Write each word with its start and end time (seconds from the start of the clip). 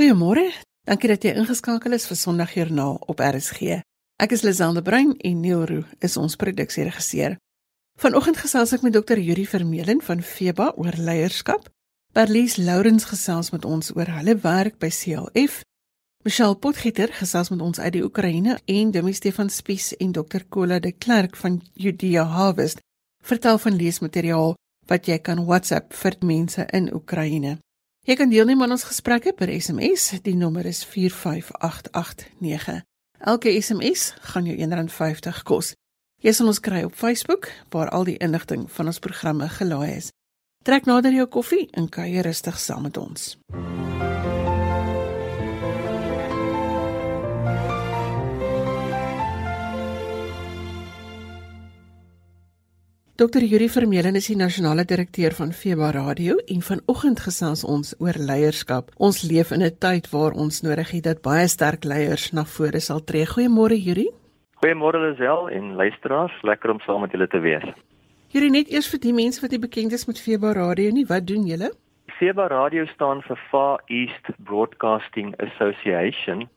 Goeiemôre. 0.00 0.46
Dankie 0.88 1.10
dat 1.10 1.24
jy 1.26 1.34
ingeskakel 1.36 1.92
is 1.92 2.06
vir 2.08 2.16
Sondagjoernaal 2.16 2.94
op 3.12 3.18
RSG. 3.20 3.82
Ek 4.16 4.32
is 4.32 4.40
Lisande 4.46 4.80
Brein 4.80 5.10
en 5.28 5.42
Neil 5.44 5.66
Roo 5.68 5.84
is 6.00 6.16
ons 6.16 6.38
produksieregisseur. 6.40 7.34
Vanoggend 8.00 8.40
gesels 8.40 8.72
ek 8.72 8.86
met 8.86 8.96
Dr. 8.96 9.20
Yuri 9.20 9.44
Vermeulen 9.44 10.00
van 10.00 10.24
FEBA 10.24 10.70
oor 10.80 10.96
leierskap. 10.96 11.68
Berlies 12.16 12.56
Lourens 12.56 13.10
gesels 13.12 13.52
met 13.52 13.68
ons 13.68 13.92
oor 13.92 14.08
hulle 14.16 14.38
werk 14.40 14.80
by 14.80 14.88
CLF. 14.88 15.60
Michelle 16.24 16.56
Potgieter 16.56 17.12
gesels 17.20 17.52
met 17.52 17.60
ons 17.60 17.76
uit 17.76 17.92
die 18.00 18.06
Oekraïne 18.08 18.56
en 18.64 18.96
Demi 18.96 19.12
Stefan 19.12 19.52
Spies 19.52 19.92
en 20.00 20.16
Dr. 20.16 20.48
Kola 20.48 20.80
de 20.80 20.96
Klerk 20.96 21.36
van 21.36 21.60
Judea 21.74 22.24
Harvest 22.24 22.80
vertel 23.20 23.60
van 23.60 23.76
leesmateriaal 23.76 24.54
wat 24.88 25.12
jy 25.12 25.20
kan 25.20 25.44
WhatsApp 25.44 25.92
vir 25.92 26.22
mense 26.24 26.64
in 26.72 26.88
Oekraïne. 26.88 27.58
Jy 28.08 28.14
kan 28.16 28.30
deelneem 28.32 28.62
aan 28.64 28.72
ons 28.72 28.86
gesprekke 28.88 29.34
per 29.36 29.50
SMS. 29.52 30.22
Die 30.24 30.36
nommer 30.36 30.64
is 30.64 30.80
45889. 30.88 32.80
Elke 33.20 33.52
SMS 33.60 34.14
gaan 34.32 34.48
jou 34.48 34.56
R1.50 34.56 35.42
kos. 35.44 35.74
Jy 36.24 36.32
sal 36.32 36.48
ons 36.48 36.60
kry 36.64 36.82
op 36.88 36.96
Facebook 36.96 37.50
waar 37.68 37.92
al 37.92 38.08
die 38.08 38.16
inligting 38.16 38.64
van 38.72 38.88
ons 38.88 39.02
programme 39.04 39.48
gelaai 39.48 39.96
is. 39.98 40.10
Trek 40.64 40.88
nader 40.88 41.12
jou 41.12 41.28
koffie 41.28 41.68
en 41.76 41.88
kuier 41.92 42.24
rustig 42.24 42.60
saam 42.60 42.88
met 42.88 42.96
ons. 42.96 43.36
MUZIEK 43.52 44.39
Dr. 53.20 53.42
Yuri 53.44 53.66
Vermeulen 53.68 54.16
is 54.16 54.30
die 54.30 54.34
nasionale 54.40 54.86
direkteur 54.88 55.34
van 55.36 55.50
FEBA 55.52 55.90
Radio 55.92 56.38
en 56.54 56.62
vanoggend 56.64 57.18
gesels 57.20 57.66
ons 57.68 57.90
oor 58.00 58.16
leierskap. 58.16 58.88
Ons 58.96 59.18
leef 59.28 59.50
in 59.52 59.60
'n 59.60 59.76
tyd 59.76 60.08
waar 60.08 60.32
ons 60.32 60.62
nodig 60.62 60.90
het 60.90 61.04
dat 61.04 61.20
baie 61.20 61.46
sterk 61.46 61.84
leiers 61.84 62.32
na 62.32 62.44
vore 62.44 62.80
sal 62.80 63.04
tree. 63.04 63.26
Goeiemôre 63.26 63.76
Yuri. 63.76 64.08
Goeiemôre 64.62 64.98
Lisel 65.04 65.50
en 65.50 65.74
luisteraars, 65.74 66.32
lekker 66.42 66.70
om 66.70 66.80
saam 66.80 67.00
met 67.00 67.10
julle 67.12 67.28
te 67.28 67.40
wees. 67.40 67.68
Yuri, 68.32 68.48
net 68.48 68.72
eers 68.72 68.88
vir 68.88 69.00
die 69.00 69.12
mense 69.12 69.40
wat 69.42 69.50
nie 69.50 69.60
bekend 69.60 69.92
is 69.92 70.06
met 70.06 70.18
FEBA 70.18 70.52
Radio 70.52 70.90
nie, 70.90 71.04
wat 71.06 71.26
doen 71.26 71.44
julle? 71.46 71.70
FEBA 72.06 72.46
Radio 72.46 72.86
staan 72.86 73.20
vir 73.22 73.36
Far 73.50 73.82
East 73.88 74.24
Broadcasting 74.38 75.34
Association 75.36 76.48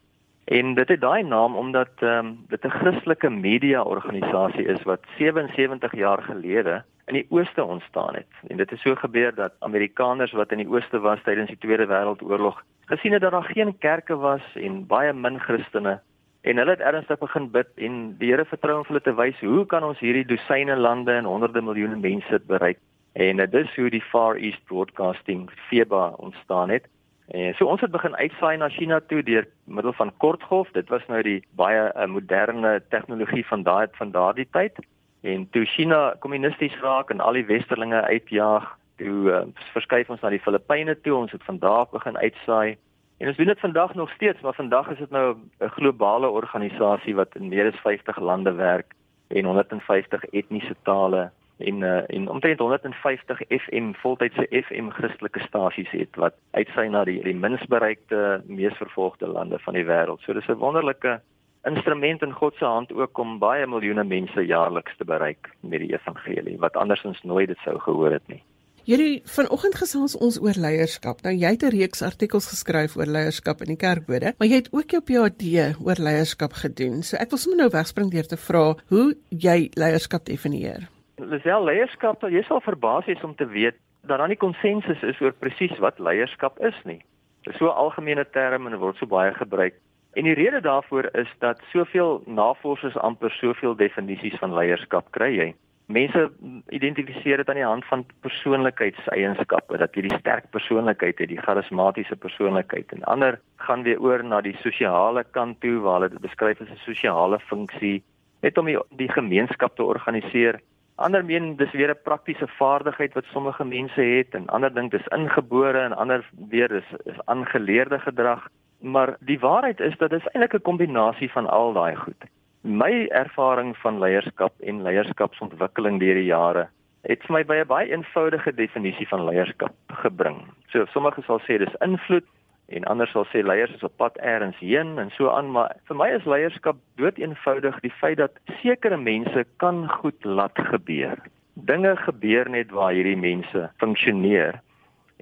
En 0.45 0.73
dit 0.73 0.87
het 0.87 1.01
daai 1.01 1.23
naam 1.23 1.55
omdat 1.55 1.89
ehm 1.99 2.25
um, 2.25 2.45
dit 2.47 2.65
'n 2.65 2.69
Christelike 2.69 3.29
media 3.29 3.81
organisasie 3.81 4.65
is 4.65 4.83
wat 4.83 4.99
77 5.17 5.95
jaar 5.95 6.21
gelede 6.21 6.83
in 7.05 7.13
die 7.13 7.25
ooste 7.29 7.63
ontstaan 7.63 8.15
het. 8.15 8.31
En 8.47 8.57
dit 8.57 8.69
het 8.69 8.79
so 8.79 8.95
gebeur 8.95 9.35
dat 9.35 9.53
Amerikaners 9.59 10.31
wat 10.31 10.51
in 10.51 10.57
die 10.57 10.69
ooste 10.69 10.99
was 10.99 11.23
tydens 11.23 11.47
die 11.47 11.57
Tweede 11.57 11.85
Wêreldoorlog 11.85 12.63
gesien 12.85 13.11
het 13.11 13.21
dat 13.21 13.31
daar 13.31 13.43
geen 13.43 13.77
kerke 13.77 14.15
was 14.15 14.41
en 14.53 14.87
baie 14.87 15.13
min 15.13 15.39
Christene 15.39 15.99
en 16.41 16.57
hulle 16.57 16.71
het 16.71 16.79
ernstig 16.79 17.19
begin 17.19 17.51
bid 17.51 17.67
en 17.75 18.15
die 18.19 18.31
Here 18.31 18.45
vertrou 18.45 18.77
om 18.77 18.87
hulle 18.87 19.01
te 19.01 19.15
wys 19.15 19.39
hoe 19.39 19.65
kan 19.65 19.83
ons 19.83 19.99
hierdie 19.99 20.25
dosyne 20.27 20.75
lande 20.75 21.11
en 21.11 21.29
honderde 21.29 21.61
miljoene 21.61 21.95
mense 21.95 22.39
bereik? 22.47 22.79
En 23.13 23.37
dit 23.37 23.53
is 23.53 23.75
hoe 23.75 23.89
die 23.89 24.01
Far 24.01 24.35
East 24.35 24.63
Broadcasting 24.65 25.49
FEBA 25.69 26.07
ontstaan 26.17 26.69
het. 26.69 26.89
En 27.27 27.53
so 27.53 27.65
ons 27.65 27.81
het 27.81 27.91
begin 27.91 28.15
uitsaai 28.15 28.57
na 28.57 28.69
China 28.69 28.99
toe 29.07 29.23
deur 29.23 29.47
middel 29.63 29.93
van 29.93 30.11
kortgolf. 30.17 30.71
Dit 30.71 30.89
was 30.89 31.05
nou 31.07 31.21
die 31.23 31.39
baie 31.55 31.91
uh, 31.95 32.05
moderne 32.05 32.81
tegnologie 32.89 33.45
van 33.47 33.63
daai 33.63 33.87
van 33.91 34.11
daardie 34.11 34.47
tyd. 34.51 34.79
En 35.21 35.49
toe 35.49 35.65
China 35.65 36.15
kommunisties 36.19 36.79
raak 36.81 37.09
en 37.09 37.19
al 37.19 37.39
die 37.39 37.45
westerlinge 37.45 38.01
uitjaag, 38.01 38.65
toe 38.99 39.31
uh, 39.31 39.41
verskuif 39.71 40.09
ons 40.09 40.21
na 40.21 40.29
die 40.29 40.41
Filippyne 40.43 40.97
toe. 41.01 41.15
Ons 41.15 41.31
het 41.31 41.43
vandag 41.43 41.89
begin 41.95 42.17
uitsaai. 42.17 42.75
En 43.17 43.27
ons 43.27 43.37
doen 43.37 43.47
dit 43.47 43.59
vandag 43.59 43.93
nog 43.95 44.11
steeds, 44.11 44.41
maar 44.41 44.53
vandag 44.53 44.89
is 44.91 44.97
dit 44.97 45.09
nou 45.09 45.37
'n 45.59 45.69
globale 45.79 46.27
organisasie 46.27 47.15
wat 47.15 47.35
in 47.35 47.47
meer 47.47 47.71
as 47.71 47.79
50 47.79 48.19
lande 48.19 48.51
werk 48.51 48.93
en 49.27 49.45
150 49.45 50.25
etniese 50.31 50.75
tale 50.83 51.31
en 51.57 51.81
uh, 51.81 52.01
en 52.07 52.29
omtrent 52.29 52.59
150 52.59 53.41
FM 53.47 53.91
voltydse 54.01 54.47
FM 54.49 54.89
Christelike 54.89 55.39
stasies 55.39 55.91
het 55.91 56.15
wat 56.15 56.35
uitsy 56.51 56.87
na 56.89 57.03
die 57.05 57.21
die 57.23 57.35
minst 57.35 57.67
bereikte 57.67 58.41
mees 58.47 58.77
vervolgde 58.77 59.27
lande 59.27 59.59
van 59.59 59.73
die 59.73 59.85
wêreld. 59.85 60.21
So 60.21 60.33
dis 60.33 60.47
'n 60.47 60.57
wonderlike 60.57 61.19
instrument 61.63 62.21
in 62.21 62.31
God 62.31 62.55
se 62.55 62.65
hand 62.65 62.93
ook 62.93 63.17
om 63.17 63.39
baie 63.39 63.67
miljoene 63.67 64.03
mense 64.03 64.45
jaarliks 64.45 64.97
te 64.97 65.05
bereik 65.05 65.49
met 65.59 65.79
die 65.79 65.93
evangelie 65.93 66.57
wat 66.59 66.75
andersins 66.75 67.21
nooit 67.23 67.47
dit 67.47 67.57
sou 67.63 67.79
gehoor 67.79 68.11
het 68.11 68.27
nie. 68.27 68.43
Hierdie 68.83 69.21
vanoggend 69.31 69.77
gesels 69.79 70.17
ons 70.19 70.41
oor 70.43 70.57
leierskap. 70.59 71.21
Nou 71.23 71.31
jy 71.31 71.51
het 71.55 71.63
'n 71.63 71.71
reeks 71.71 72.01
artikels 72.01 72.49
geskryf 72.51 72.97
oor 72.97 73.07
leierskap 73.07 73.61
in 73.61 73.67
die 73.67 73.79
kerkbode, 73.79 74.33
maar 74.37 74.47
jy 74.47 74.55
het 74.55 74.73
ook 74.73 74.89
jou 74.91 75.01
PhD 75.01 75.79
oor 75.79 75.95
leierskap 75.95 76.53
gedoen. 76.53 77.03
So 77.03 77.15
ek 77.15 77.29
wil 77.29 77.39
sommer 77.39 77.59
nou 77.59 77.69
wegspring 77.69 78.11
deur 78.11 78.27
te 78.27 78.37
vra 78.37 78.75
hoe 78.89 79.15
jy 79.29 79.69
leierskap 79.73 80.25
definieer. 80.25 80.89
Lisel 81.21 81.65
leierskap, 81.67 82.23
jy 82.25 82.41
sal 82.47 82.61
verbaas 82.65 83.05
wees 83.05 83.21
om 83.23 83.35
te 83.37 83.45
weet 83.45 83.77
dat 84.01 84.17
daar 84.17 84.27
nie 84.27 84.39
konsensus 84.39 85.01
is 85.05 85.19
oor 85.21 85.33
presies 85.37 85.75
wat 85.79 85.99
leierskap 86.01 86.57
is 86.65 86.77
nie. 86.89 87.03
Dit 87.45 87.53
is 87.53 87.59
so 87.59 87.69
'n 87.69 87.77
algemene 87.77 88.25
term 88.25 88.67
en 88.67 88.79
word 88.79 88.97
so 88.97 89.05
baie 89.05 89.33
gebruik. 89.33 89.75
En 90.13 90.23
die 90.23 90.33
rede 90.33 90.61
daarvoor 90.61 91.09
is 91.13 91.29
dat 91.39 91.59
soveel 91.71 92.23
navorsers 92.25 92.97
amper 92.97 93.31
soveel 93.31 93.75
definisies 93.75 94.37
van 94.39 94.53
leierskap 94.53 95.11
kry 95.11 95.31
jy. 95.37 95.53
Mense 95.85 96.31
identifiseer 96.69 97.37
dit 97.37 97.49
aan 97.49 97.55
die 97.55 97.65
hand 97.65 97.85
van 97.85 98.05
persoonlikheidseienskappe, 98.21 99.77
dat 99.77 99.95
jy 99.95 100.01
die 100.01 100.17
sterk 100.17 100.49
persoonlikheid 100.49 101.19
het, 101.19 101.29
die 101.29 101.41
charismatiese 101.41 102.15
persoonlikheid 102.15 102.91
en 102.91 103.03
ander 103.03 103.39
gaan 103.57 103.83
weer 103.83 104.01
oor 104.01 104.23
na 104.23 104.41
die 104.41 104.57
sosiale 104.61 105.23
kant 105.31 105.59
toe 105.61 105.79
waar 105.79 105.93
hulle 105.93 106.09
dit 106.09 106.21
beskryf 106.21 106.61
as 106.61 106.69
'n 106.69 106.85
sosiale 106.85 107.39
funksie, 107.39 108.03
net 108.41 108.57
om 108.57 108.65
die, 108.65 108.79
die 108.89 109.11
gemeenskap 109.11 109.75
te 109.75 109.83
organiseer 109.83 110.59
Ander 110.95 111.25
meen 111.25 111.55
dis 111.55 111.71
weer 111.71 111.89
'n 111.89 112.03
praktiese 112.03 112.47
vaardigheid 112.47 113.13
wat 113.13 113.25
sommige 113.25 113.65
mense 113.65 114.01
het 114.01 114.35
en 114.35 114.47
ander 114.47 114.73
dink 114.73 114.91
dis 114.91 115.07
ingebore 115.07 115.79
en 115.79 115.93
ander 115.93 116.29
weer 116.49 116.71
is 116.71 116.89
is 117.05 117.25
aangeleerde 117.25 117.99
gedrag. 117.99 118.47
Maar 118.79 119.15
die 119.19 119.39
waarheid 119.39 119.79
is 119.79 119.97
dat 119.97 120.09
dit 120.09 120.27
eintlik 120.33 120.53
'n 120.53 120.61
kombinasie 120.61 121.31
van 121.31 121.49
al 121.49 121.73
daai 121.73 121.95
goed. 121.95 122.23
My 122.61 123.07
ervaring 123.07 123.77
van 123.77 123.99
leierskap 123.99 124.53
en 124.59 124.81
leierskapsontwikkeling 124.81 125.99
deur 125.99 126.15
die 126.15 126.31
jare 126.31 126.67
het 127.03 127.23
vir 127.27 127.33
my 127.35 127.43
by 127.43 127.55
'n 127.55 127.67
baie 127.67 127.91
eenvoudige 127.91 128.53
definisie 128.53 129.07
van 129.07 129.25
leierskap 129.25 129.73
gebring. 129.87 130.37
So 130.67 130.85
sommige 130.85 131.21
sal 131.21 131.39
sê 131.39 131.57
dis 131.57 131.75
invloed, 131.79 132.23
en 132.67 132.83
ander 132.83 133.07
sal 133.07 133.25
sê 133.31 133.43
leiers 133.43 133.73
is 133.75 133.83
op 133.83 133.95
pad 133.97 134.17
eers 134.23 134.57
heen 134.59 134.97
en 134.99 135.11
so 135.17 135.29
aan 135.29 135.51
maar 135.51 135.75
vir 135.87 135.99
my 135.99 136.09
is 136.15 136.25
leierskap 136.25 136.79
dood 137.01 137.19
eenvoudig 137.19 137.79
die 137.83 137.93
feit 137.99 138.17
dat 138.17 138.39
sekere 138.61 138.97
mense 138.97 139.45
kan 139.57 139.87
goed 139.99 140.25
laat 140.25 140.57
gebeur. 140.71 141.19
Dinge 141.53 141.95
gebeur 142.05 142.49
net 142.49 142.71
waar 142.71 142.93
hierdie 142.95 143.19
mense 143.19 143.69
funksioneer 143.83 144.61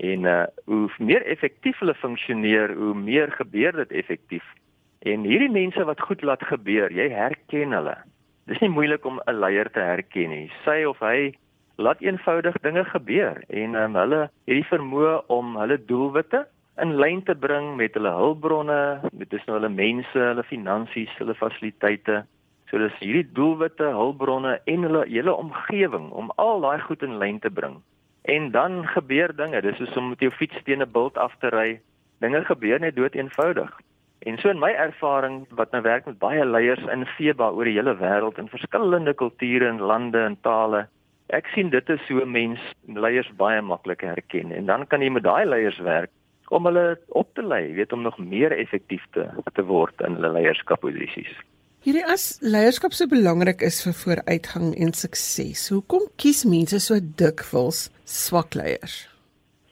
en 0.02 0.25
uh 0.25 0.46
hoe 0.66 0.88
meer 0.97 1.25
effektief 1.25 1.79
hulle 1.79 1.94
funksioneer, 1.94 2.74
hoe 2.75 2.94
meer 2.96 3.31
gebeur 3.31 3.75
dit 3.84 3.91
effektief. 3.91 4.46
En 5.02 5.25
hierdie 5.25 5.52
mense 5.52 5.84
wat 5.84 6.02
goed 6.02 6.22
laat 6.22 6.44
gebeur, 6.46 6.94
jy 6.94 7.09
herken 7.09 7.73
hulle. 7.73 7.97
Dis 8.50 8.59
nie 8.62 8.69
moeilik 8.69 9.06
om 9.06 9.19
'n 9.25 9.40
leier 9.40 9.69
te 9.72 9.79
herken 9.79 10.29
nie. 10.29 10.52
Sy 10.66 10.84
of 10.85 11.00
hy 11.00 11.34
laat 11.75 12.02
eenvoudig 12.02 12.56
dinge 12.62 12.84
gebeur 12.85 13.44
en 13.50 13.75
um, 13.75 13.96
hulle 13.96 14.22
het 14.22 14.56
die 14.58 14.68
vermoë 14.69 15.25
om 15.28 15.56
hulle 15.58 15.78
doelwitte 15.85 16.46
in 16.80 16.96
lyn 16.96 17.24
te 17.24 17.36
bring 17.36 17.76
met 17.76 17.96
hulle 17.98 18.12
hulpbronne, 18.16 19.02
met 19.12 19.30
dis 19.30 19.44
nou 19.48 19.58
hulle 19.58 19.72
mense, 19.74 20.16
hulle 20.16 20.44
finansies, 20.48 21.12
hulle 21.20 21.36
fasiliteite. 21.36 22.22
So 22.72 22.80
dis 22.80 22.96
hierdie 23.02 23.28
doelwitte, 23.36 23.90
hulpbronne 23.92 24.58
en 24.72 24.88
hulle 24.88 25.03
hele 25.09 25.34
omgewing 25.35 26.09
om 26.16 26.32
al 26.40 26.64
daai 26.64 26.79
goed 26.88 27.03
in 27.03 27.20
lyn 27.20 27.41
te 27.44 27.52
bring. 27.52 27.82
En 28.32 28.52
dan 28.52 28.85
gebeur 28.88 29.34
dinge. 29.35 29.62
Dis 29.62 29.78
soos 29.82 29.97
om 30.00 30.14
met 30.14 30.23
jou 30.23 30.32
fiets 30.32 30.64
teen 30.64 30.82
'n 30.82 30.91
bult 30.91 31.18
af 31.18 31.35
te 31.40 31.50
ry. 31.50 31.79
Dinge 32.22 32.46
gebeur 32.46 32.79
net 32.79 32.96
dood 32.96 33.16
eenvoudig. 33.16 33.72
En 34.22 34.38
so 34.38 34.50
in 34.50 34.59
my 34.59 34.72
ervaring 34.72 35.47
wat 35.50 35.72
nou 35.72 35.82
werk 35.82 36.06
met 36.06 36.20
baie 36.20 36.46
leiers 36.46 36.84
in 36.94 37.06
FEBA 37.06 37.50
oor 37.50 37.66
die 37.66 37.73
hele 37.73 37.97
wêreld 37.97 38.38
in 38.38 38.47
verskillende 38.47 39.14
kulture 39.14 39.68
en 39.68 39.79
lande 39.79 40.20
en 40.20 40.38
tale, 40.41 40.88
ek 41.29 41.47
sien 41.47 41.70
dit 41.70 41.90
is 41.90 42.06
so 42.08 42.26
mens 42.26 42.59
leiers 42.85 43.32
baie 43.35 43.62
maklik 43.62 44.02
herken. 44.02 44.52
En 44.52 44.66
dan 44.66 44.88
kan 44.88 45.02
jy 45.02 45.09
met 45.09 45.23
daai 45.23 45.46
leiers 45.46 45.79
werk 45.79 46.12
om 46.52 46.68
hulle 46.68 47.00
op 47.08 47.30
te 47.34 47.44
lei, 47.44 47.74
weet 47.74 47.94
om 47.96 48.03
nog 48.03 48.18
meer 48.20 48.52
effektief 48.52 49.03
te 49.16 49.28
te 49.56 49.64
word 49.66 50.03
in 50.06 50.20
hulle 50.20 50.34
leierskapposisies. 50.36 51.32
Hierdie 51.82 52.03
as 52.06 52.36
leierskap 52.46 52.94
so 52.94 53.09
belangrik 53.09 53.64
is 53.66 53.80
vir 53.82 53.96
vooruitgang 53.98 54.76
en 54.78 54.92
sukses. 54.94 55.64
Hoekom 55.74 56.03
kies 56.22 56.44
mense 56.46 56.78
so 56.84 57.00
dikwels 57.18 57.88
swak 58.06 58.53
leiers? 58.53 59.08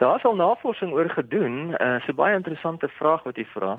Daar's 0.01 0.23
al 0.25 0.39
navorsing 0.39 0.95
oor 0.95 1.09
gedoen, 1.13 1.75
'n 1.75 1.77
uh, 1.77 1.99
so 2.05 2.13
baie 2.13 2.35
interessante 2.35 2.87
vraag 2.87 3.23
wat 3.23 3.35
jy 3.35 3.45
vra. 3.53 3.77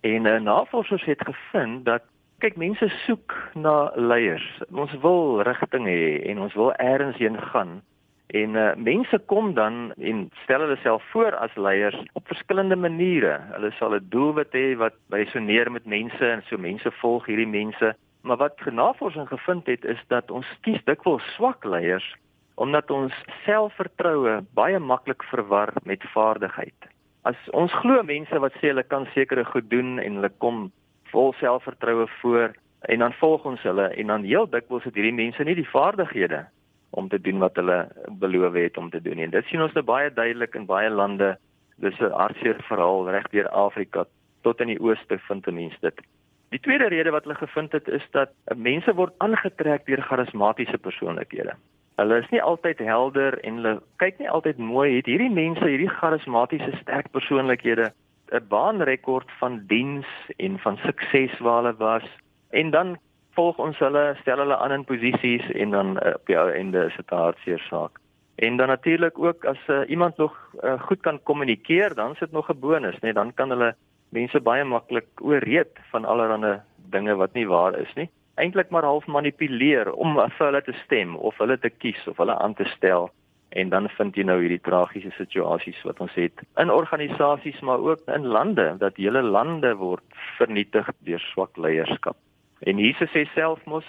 En 0.00 0.26
uh, 0.26 0.40
navorsers 0.40 1.04
het 1.04 1.20
gevind 1.20 1.84
dat 1.84 2.02
kyk 2.38 2.56
mense 2.56 2.88
soek 3.04 3.34
na 3.54 3.90
leiers. 3.96 4.46
Ons 4.72 4.92
wil 5.02 5.42
rigting 5.42 5.86
hê 5.88 6.22
en 6.30 6.38
ons 6.38 6.54
wil 6.54 6.72
eers 6.78 7.16
heen 7.16 7.38
gaan. 7.52 7.82
En 8.26 8.54
uh, 8.58 8.74
mense 8.74 9.18
kom 9.26 9.54
dan 9.54 9.92
en 9.96 10.30
stel 10.42 10.60
hulle 10.60 10.76
self 10.82 11.02
voor 11.10 11.36
as 11.36 11.54
leiers 11.54 11.98
op 12.12 12.26
verskillende 12.26 12.76
maniere. 12.76 13.38
Hulle 13.52 13.70
sal 13.78 13.94
'n 13.94 14.06
doelwit 14.10 14.52
hê 14.52 14.76
wat 14.76 14.94
resoneer 15.10 15.70
met 15.72 15.86
mense 15.86 16.26
en 16.26 16.42
so 16.42 16.58
mense 16.58 16.90
volg 16.90 17.26
hierdie 17.26 17.46
mense. 17.46 17.94
Maar 18.22 18.36
wat 18.36 18.64
navorsing 18.64 19.28
gevind 19.28 19.66
het 19.66 19.84
is 19.84 20.02
dat 20.08 20.30
ons 20.30 20.46
kies 20.60 20.82
dikwels 20.84 21.34
swak 21.34 21.64
leiers 21.64 22.14
omdat 22.56 22.90
ons 22.90 23.12
selfvertroue 23.44 24.40
baie 24.56 24.78
maklik 24.78 25.22
verwar 25.22 25.72
met 25.84 26.02
vaardigheid. 26.02 26.88
As 27.22 27.36
ons 27.52 27.72
glo 27.72 28.02
mense 28.02 28.38
wat 28.38 28.52
sê 28.52 28.72
hulle 28.72 28.82
kan 28.82 29.06
sekere 29.14 29.44
goed 29.44 29.70
doen 29.70 29.98
en 29.98 30.14
hulle 30.14 30.32
kom 30.38 30.72
vol 31.12 31.32
selfvertroue 31.32 32.06
voor 32.20 32.56
en 32.80 32.98
dan 32.98 33.12
volg 33.12 33.44
ons 33.44 33.62
hulle 33.62 33.88
en 33.88 34.06
dan 34.06 34.24
heel 34.24 34.48
dikwels 34.50 34.84
het 34.84 34.94
hierdie 34.94 35.14
mense 35.14 35.44
nie 35.44 35.54
die 35.54 35.68
vaardighede 35.68 36.46
om 36.90 37.08
te 37.08 37.20
doen 37.20 37.38
wat 37.38 37.56
hulle 37.56 37.88
beloof 38.18 38.54
het 38.54 38.76
om 38.76 38.90
te 38.90 39.02
doen. 39.02 39.18
En 39.18 39.30
dit 39.30 39.44
sien 39.44 39.62
ons 39.62 39.72
nou 39.72 39.84
baie 39.84 40.12
duidelik 40.12 40.54
in 40.54 40.66
baie 40.66 40.90
lande. 40.90 41.36
Dis 41.76 41.98
'n 42.00 42.10
hartseer 42.10 42.56
verhaal 42.68 43.10
reg 43.10 43.28
deur 43.30 43.48
Afrika 43.48 44.04
tot 44.42 44.60
in 44.60 44.66
die 44.66 44.80
ooste 44.80 45.18
vind 45.18 45.46
'n 45.46 45.54
mens 45.54 45.76
dit. 45.80 46.00
Die 46.48 46.60
tweede 46.60 46.88
rede 46.88 47.10
wat 47.10 47.24
hulle 47.24 47.34
gevind 47.34 47.72
het 47.72 47.88
is 47.88 48.06
dat 48.10 48.30
mense 48.54 48.94
word 48.94 49.12
aangetrek 49.18 49.86
deur 49.86 50.02
charismatiese 50.02 50.78
persoonlikhede. 50.78 51.52
Hulle 51.96 52.18
is 52.18 52.28
nie 52.30 52.42
altyd 52.42 52.78
helder 52.78 53.38
en 53.40 53.54
hulle 53.54 53.82
kyk 53.96 54.18
nie 54.18 54.30
altyd 54.30 54.58
mooi. 54.58 54.96
Het 54.96 55.06
hierdie 55.06 55.30
mense, 55.30 55.64
hierdie 55.64 55.90
charismatiese 55.90 56.72
sterk 56.80 57.10
persoonlikhede 57.10 57.92
'n 58.32 58.46
baanrekord 58.48 59.30
van 59.38 59.62
diens 59.66 60.06
en 60.36 60.58
van 60.58 60.76
sukses 60.76 61.38
waar 61.38 61.62
hulle 61.62 61.76
was 61.76 62.06
en 62.50 62.70
dan 62.70 62.96
volg 63.36 63.60
ons 63.62 63.78
hulle, 63.84 64.04
stel 64.20 64.40
hulle 64.42 64.56
aan 64.56 64.72
in 64.72 64.84
posisies 64.88 65.46
en 65.54 65.74
dan 65.76 65.96
uh, 66.00 66.14
op 66.16 66.32
jou 66.32 66.44
einde 66.52 66.86
is 66.88 66.96
dit 66.96 67.10
'n 67.12 67.22
hartseer 67.24 67.62
saak. 67.68 68.00
En 68.36 68.56
dan 68.56 68.68
natuurlik 68.68 69.18
ook 69.18 69.44
as 69.44 69.60
uh, 69.68 69.80
iemand 69.88 70.16
nog 70.16 70.34
uh, 70.64 70.80
goed 70.80 71.00
kan 71.00 71.22
kommunikeer, 71.22 71.94
dan 71.94 72.12
is 72.12 72.18
dit 72.18 72.32
nog 72.32 72.48
'n 72.50 72.60
bonus, 72.60 72.94
né? 72.94 73.00
Nee, 73.00 73.12
dan 73.12 73.34
kan 73.34 73.50
hulle 73.50 73.74
mense 74.08 74.40
baie 74.40 74.64
maklik 74.64 75.08
ooreed 75.20 75.72
van 75.90 76.04
allerlei 76.04 76.60
dinge 76.90 77.14
wat 77.14 77.32
nie 77.32 77.48
waar 77.48 77.78
is 77.78 77.94
nie. 77.94 78.10
Eintlik 78.34 78.68
maar 78.70 78.84
half 78.84 79.06
manipuleer 79.06 79.92
om 79.92 80.14
vir 80.14 80.46
hulle 80.46 80.62
te 80.62 80.76
stem 80.84 81.16
of 81.16 81.38
hulle 81.38 81.58
te 81.58 81.70
kies 81.70 82.08
of 82.08 82.16
hulle 82.16 82.38
aan 82.38 82.54
te 82.54 82.64
stel 82.64 83.10
en 83.48 83.68
dan 83.68 83.88
vind 83.88 84.16
jy 84.16 84.24
nou 84.26 84.36
hierdie 84.40 84.60
tragiese 84.60 85.12
situasies 85.16 85.78
wat 85.88 86.00
ons 86.04 86.14
het 86.18 86.42
in 86.60 86.72
organisasies 86.72 87.60
maar 87.60 87.78
ook 87.78 88.02
in 88.12 88.26
lande 88.26 88.66
dat 88.82 88.98
hele 89.00 89.22
lande 89.22 89.74
word 89.80 90.04
vernietig 90.38 90.90
deur 91.08 91.22
swak 91.32 91.56
leierskap. 91.56 92.16
En 92.60 92.78
Jesus 92.78 93.10
sê 93.12 93.26
self 93.34 93.64
mos 93.66 93.84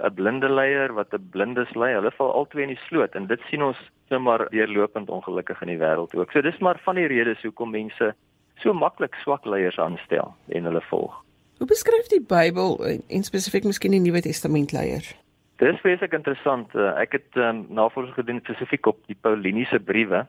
'n 0.00 0.14
blinde 0.14 0.48
leier 0.48 0.92
wat 0.94 1.14
'n 1.14 1.28
blindes 1.30 1.74
lei, 1.74 1.94
hulle 1.94 2.10
val 2.10 2.32
albei 2.32 2.62
in 2.62 2.74
die 2.74 2.84
sloot 2.88 3.14
en 3.14 3.26
dit 3.26 3.40
sien 3.50 3.62
ons 3.62 3.78
sommer 4.08 4.48
deurlopend 4.50 5.08
ongelukkig 5.10 5.62
in 5.62 5.68
die 5.68 5.78
wêreld 5.78 6.14
ook. 6.14 6.32
So 6.32 6.40
dis 6.40 6.58
maar 6.58 6.78
van 6.84 6.94
die 6.94 7.06
redes 7.06 7.42
hoekom 7.42 7.70
mense 7.70 8.14
so 8.56 8.72
maklik 8.72 9.14
swak 9.14 9.44
leiers 9.44 9.78
aanstel 9.78 10.34
en 10.48 10.64
hulle 10.64 10.80
volg. 10.80 11.24
Hoe 11.58 11.66
beskryf 11.66 12.06
die 12.08 12.24
Bybel 12.24 12.78
en 13.08 13.22
spesifiek 13.22 13.64
miskien 13.64 13.92
die 13.92 14.00
Nuwe 14.00 14.20
Testament 14.20 14.72
leiers? 14.72 15.14
Dis 15.60 15.80
baie 15.84 16.08
interessant. 16.10 16.74
Eh, 16.74 16.92
ek 17.02 17.12
het 17.12 17.36
um, 17.36 17.66
navorsing 17.68 18.14
gedoen 18.16 18.40
spesifiek 18.40 18.86
op 18.86 19.00
die 19.06 19.16
Pauliniese 19.20 19.80
briewe 19.80 20.26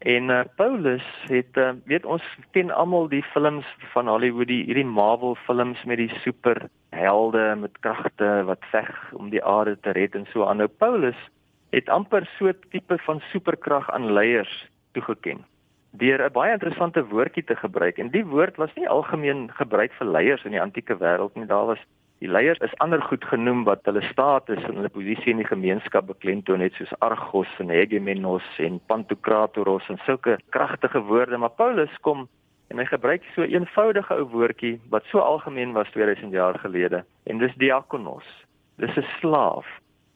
En 0.00 0.30
uh, 0.32 0.40
Paulus 0.56 1.04
het 1.28 1.56
uh, 1.60 1.72
weet 1.84 2.04
ons 2.08 2.24
ken 2.56 2.70
almal 2.70 3.08
die 3.08 3.22
films 3.22 3.66
van 3.92 4.08
Hollywood, 4.08 4.48
die 4.48 4.64
hierdie 4.64 4.86
Marvel 4.86 5.34
films 5.44 5.82
met 5.84 6.00
die 6.00 6.12
superhelde 6.24 7.44
met 7.60 7.76
kragte 7.84 8.30
wat 8.48 8.64
veg 8.72 8.88
om 9.12 9.28
die 9.28 9.44
aarde 9.44 9.76
te 9.80 9.92
red 9.92 10.16
en 10.16 10.24
so 10.32 10.48
aan. 10.48 10.56
Nou 10.56 10.68
Paulus 10.68 11.20
het 11.70 11.88
amper 11.88 12.24
so 12.38 12.48
'n 12.48 12.56
tipe 12.70 12.98
van 12.98 13.20
superkrag 13.20 13.90
aan 13.90 14.12
leiers 14.12 14.68
toegeken 14.92 15.44
deur 15.90 16.22
'n 16.24 16.32
baie 16.32 16.52
interessante 16.52 17.04
woordjie 17.04 17.44
te 17.44 17.56
gebruik. 17.56 17.98
En 17.98 18.10
die 18.10 18.26
woord 18.26 18.56
was 18.56 18.74
nie 18.74 18.88
algemeen 18.88 19.50
gebruik 19.52 19.92
vir 19.92 20.06
leiers 20.06 20.44
in 20.44 20.50
die 20.50 20.60
antieke 20.60 20.96
wêreld 20.96 21.34
nie. 21.34 21.46
Daar 21.46 21.66
was 21.66 21.84
Die 22.20 22.28
leiers 22.28 22.58
is 22.60 22.74
ander 22.84 23.00
goed 23.08 23.22
genoem 23.24 23.62
wat 23.64 23.86
hulle 23.88 24.02
status 24.04 24.60
en 24.68 24.76
hulle 24.76 24.90
posisie 24.92 25.32
in 25.32 25.38
die 25.40 25.48
gemeenskap 25.48 26.04
beklemtoon 26.10 26.60
het 26.60 26.74
soos 26.76 26.92
Argos 27.00 27.52
en 27.64 27.72
Hegemenos 27.72 28.44
en 28.60 28.76
Pantokratoros 28.92 29.88
en 29.88 29.96
sulke 30.04 30.36
kragtige 30.52 31.00
woorde, 31.08 31.38
maar 31.40 31.56
Paulus 31.56 31.94
kom 32.04 32.26
en 32.68 32.78
hy 32.78 32.84
gebruik 32.90 33.24
so 33.32 33.40
'n 33.42 33.54
eenvoudige 33.54 34.14
ou 34.14 34.28
woordjie 34.34 34.76
wat 34.92 35.08
so 35.08 35.18
algemeen 35.18 35.72
was 35.72 35.88
2000 35.96 36.32
jaar 36.32 36.58
gelede 36.58 37.04
en 37.24 37.38
dis 37.38 37.56
diakonos. 37.56 38.28
Dis 38.76 38.96
'n 38.96 39.06
slaaf, 39.20 39.66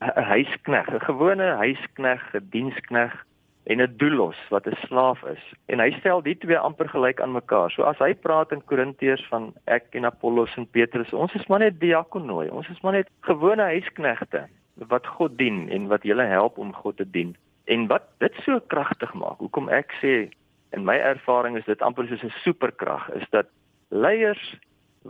'n 0.05 0.29
huiskneg, 0.29 0.93
'n 0.93 1.01
gewone 1.09 1.57
huiskneg, 1.57 2.23
'n 2.35 2.49
dienskneg 2.51 3.17
en 3.65 3.81
'n 3.81 3.97
doulos 3.97 4.37
wat 4.49 4.67
'n 4.67 4.77
slaaf 4.87 5.23
is. 5.23 5.45
En 5.67 5.79
hy 5.81 5.91
stel 5.99 6.23
die 6.23 6.39
twee 6.39 6.59
amper 6.59 6.89
gelyk 6.89 7.21
aan 7.21 7.33
mekaar. 7.33 7.71
So 7.71 7.83
as 7.83 7.99
hy 7.99 8.15
praat 8.15 8.53
in 8.53 8.65
Korintiërs 8.65 9.27
van 9.29 9.55
ek 9.65 9.85
en 9.91 10.05
Apollos 10.05 10.57
en 10.57 10.67
Petrus, 10.67 11.13
ons 11.13 11.35
is 11.35 11.47
maar 11.47 11.59
net 11.59 11.81
diakonoi. 11.81 12.49
Ons 12.49 12.69
is 12.69 12.81
maar 12.81 12.93
net 12.93 13.09
gewone 13.21 13.63
huisknegte 13.63 14.49
wat 14.75 15.07
God 15.07 15.39
dien 15.39 15.69
en 15.71 15.89
wat 15.89 16.03
julle 16.03 16.25
help 16.25 16.59
om 16.59 16.73
God 16.73 16.97
te 16.97 17.11
dien. 17.11 17.37
En 17.65 17.87
wat 17.87 18.03
dit 18.19 18.35
so 18.45 18.61
kragtig 18.67 19.15
maak, 19.15 19.39
hoekom 19.39 19.69
ek 19.69 19.95
sê 20.03 20.29
in 20.73 20.85
my 20.85 20.97
ervaring 20.97 21.57
is 21.57 21.65
dit 21.65 21.83
amper 21.83 22.07
soos 22.07 22.25
'n 22.25 22.33
superkrag, 22.45 23.11
is 23.15 23.29
dat 23.31 23.47
leiers 23.89 24.57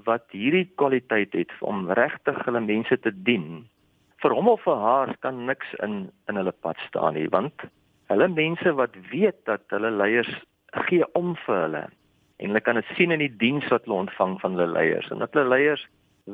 wat 0.05 0.25
hierdie 0.31 0.69
kwaliteit 0.77 1.33
het 1.33 1.51
om 1.61 1.91
regtig 1.91 2.45
hulle 2.45 2.61
mense 2.61 3.01
te 3.01 3.13
dien, 3.23 3.69
vir 4.23 4.35
hom 4.35 4.49
of 4.49 4.63
vir 4.63 4.77
haar 4.77 5.17
kan 5.21 5.47
niks 5.47 5.75
in 5.83 6.11
in 6.29 6.37
hulle 6.37 6.53
pad 6.53 6.77
staan 6.89 7.15
nie, 7.15 7.29
want 7.29 7.55
Hulle 8.15 8.29
mense 8.31 8.71
wat 8.79 8.95
weet 9.11 9.41
dat 9.49 9.63
hulle 9.75 9.91
leiers 9.91 10.31
gee 10.87 11.07
om 11.19 11.33
vir 11.43 11.57
hulle 11.65 11.81
en 12.39 12.53
hulle 12.53 12.61
kan 12.63 12.79
dit 12.79 12.93
sien 12.95 13.11
in 13.11 13.23
die 13.25 13.33
diens 13.41 13.67
wat 13.73 13.89
hulle 13.89 14.05
ontvang 14.05 14.37
van 14.43 14.55
hulle 14.55 14.71
leiers 14.71 15.09
en 15.11 15.25
dat 15.25 15.35
hulle 15.35 15.51
leiers 15.51 15.83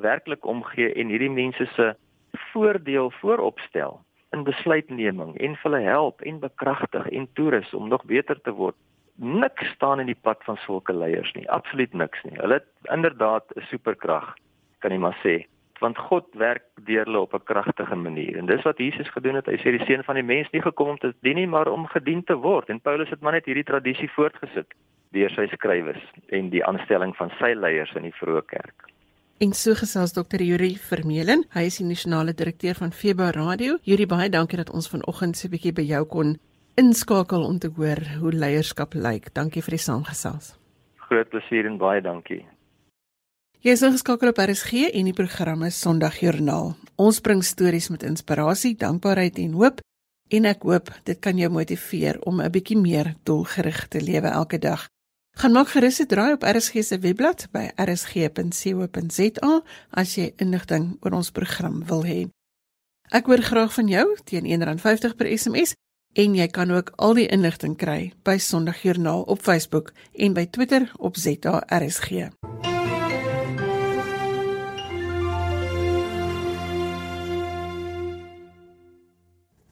werklik 0.04 0.44
omgee 0.44 0.90
en 1.00 1.08
hierdie 1.08 1.30
mense 1.32 1.64
se 1.72 1.86
voordeel 2.50 3.08
vooropstel 3.22 3.96
in 4.36 4.44
besluitneming 4.44 5.32
en 5.46 5.56
hulle 5.62 5.80
help 5.86 6.20
en 6.28 6.42
bekragtig 6.42 7.08
en 7.16 7.28
toerus 7.40 7.72
om 7.74 7.88
nog 7.88 8.04
beter 8.12 8.36
te 8.44 8.52
word. 8.60 8.76
Niks 9.16 9.72
staan 9.72 10.04
in 10.04 10.12
die 10.12 10.20
pad 10.28 10.44
van 10.44 10.60
sulke 10.66 10.92
leiers 10.92 11.32
nie, 11.38 11.48
absoluut 11.48 11.96
niks 11.96 12.20
nie. 12.28 12.36
Hulle 12.42 12.60
het 12.60 12.92
inderdaad 12.92 13.56
'n 13.56 13.64
superkrag, 13.72 14.34
kan 14.84 14.92
jy 14.92 15.00
maar 15.00 15.16
sê 15.24 15.46
want 15.80 15.98
God 15.98 16.26
werk 16.38 16.62
deur 16.86 17.04
hulle 17.04 17.20
op 17.20 17.34
'n 17.34 17.44
kragtige 17.44 17.96
manier. 17.96 18.36
En 18.36 18.46
dis 18.46 18.62
wat 18.62 18.78
Jesus 18.78 19.08
gedoen 19.08 19.34
het. 19.34 19.46
Hy 19.46 19.56
sê 19.56 19.70
die 19.76 19.84
seun 19.86 20.04
van 20.04 20.14
die 20.14 20.22
mens 20.24 20.50
nie 20.50 20.62
gekom 20.62 20.88
om 20.88 20.98
te 20.98 21.14
dien 21.20 21.34
nie, 21.36 21.46
maar 21.46 21.68
om 21.68 21.86
gedien 21.86 22.24
te 22.24 22.34
word. 22.34 22.68
En 22.68 22.80
Paulus 22.80 23.10
het 23.10 23.20
maar 23.20 23.32
net 23.32 23.44
hierdie 23.44 23.64
tradisie 23.64 24.10
voortgesit 24.10 24.66
deur 25.10 25.30
sy 25.30 25.46
skrywers 25.46 26.02
en 26.28 26.50
die 26.50 26.64
aanstelling 26.64 27.16
van 27.16 27.30
sy 27.38 27.52
leiers 27.54 27.94
in 27.94 28.02
die 28.02 28.14
vroeë 28.14 28.44
kerk. 28.46 28.86
En 29.40 29.52
so 29.52 29.74
gesels 29.74 30.12
Dr. 30.12 30.42
Yuri 30.42 30.76
Vermeulen. 30.76 31.46
Hy 31.54 31.62
is 31.70 31.78
die 31.80 31.86
nasionale 31.86 32.34
direkteur 32.36 32.74
van 32.74 32.92
Feba 32.92 33.30
Radio. 33.30 33.78
Yuri, 33.82 34.06
baie 34.06 34.28
dankie 34.28 34.58
dat 34.60 34.70
ons 34.70 34.88
vanoggend 34.88 35.36
so 35.36 35.48
'n 35.48 35.50
bietjie 35.50 35.72
by 35.72 35.82
jou 35.82 36.04
kon 36.04 36.38
inskakel 36.76 37.42
om 37.44 37.58
te 37.58 37.70
hoor 37.76 38.00
hoe 38.20 38.32
leierskap 38.32 38.94
lyk. 38.94 39.32
Dankie 39.32 39.62
vir 39.62 39.70
die 39.70 39.84
saamgesels. 39.84 40.58
Groot 40.96 41.28
plesier 41.28 41.66
en 41.66 41.78
baie 41.78 42.00
dankie. 42.00 42.44
Jy 43.60 43.74
is 43.76 43.82
ingeskakel 43.84 44.30
op 44.32 44.38
RSG 44.40 44.86
en 44.96 45.08
die 45.10 45.12
program 45.12 45.66
is 45.66 45.76
Sondagjoernaal. 45.84 46.70
Ons 46.96 47.18
bring 47.20 47.42
stories 47.44 47.90
met 47.92 48.06
inspirasie, 48.08 48.72
dankbaarheid 48.80 49.36
en 49.42 49.58
hoop 49.60 49.82
en 50.32 50.48
ek 50.48 50.64
hoop 50.64 50.88
dit 51.04 51.20
kan 51.20 51.36
jou 51.36 51.50
motiveer 51.52 52.16
om 52.24 52.40
'n 52.40 52.50
bietjie 52.50 52.78
meer 52.78 53.16
doelgerig 53.28 53.88
te 53.88 54.00
lewe 54.00 54.28
elke 54.28 54.58
dag. 54.58 54.88
Gaan 55.36 55.52
maak 55.52 55.68
gerus 55.68 56.00
'n 56.00 56.06
draai 56.06 56.32
op 56.32 56.42
RSG 56.42 56.82
se 56.84 56.98
webblad 56.98 57.48
by 57.52 57.70
rsg.co.za 57.76 59.62
as 59.90 60.14
jy 60.14 60.32
inligting 60.36 60.96
oor 61.00 61.12
ons 61.12 61.30
program 61.30 61.84
wil 61.84 62.04
hê. 62.04 62.28
Ek 63.10 63.26
hoor 63.26 63.42
graag 63.42 63.74
van 63.74 63.88
jou 63.88 64.16
teen 64.24 64.46
R1.50 64.46 65.16
per 65.16 65.38
SMS 65.38 65.74
en 66.14 66.34
jy 66.34 66.46
kan 66.46 66.70
ook 66.70 66.92
al 66.96 67.14
die 67.14 67.28
inligting 67.28 67.76
kry 67.76 68.12
by 68.22 68.38
Sondagjoernaal 68.38 69.22
op 69.22 69.42
Facebook 69.42 69.92
en 70.12 70.32
by 70.32 70.46
Twitter 70.46 70.92
op 70.96 71.16
ZARSG. 71.16 72.30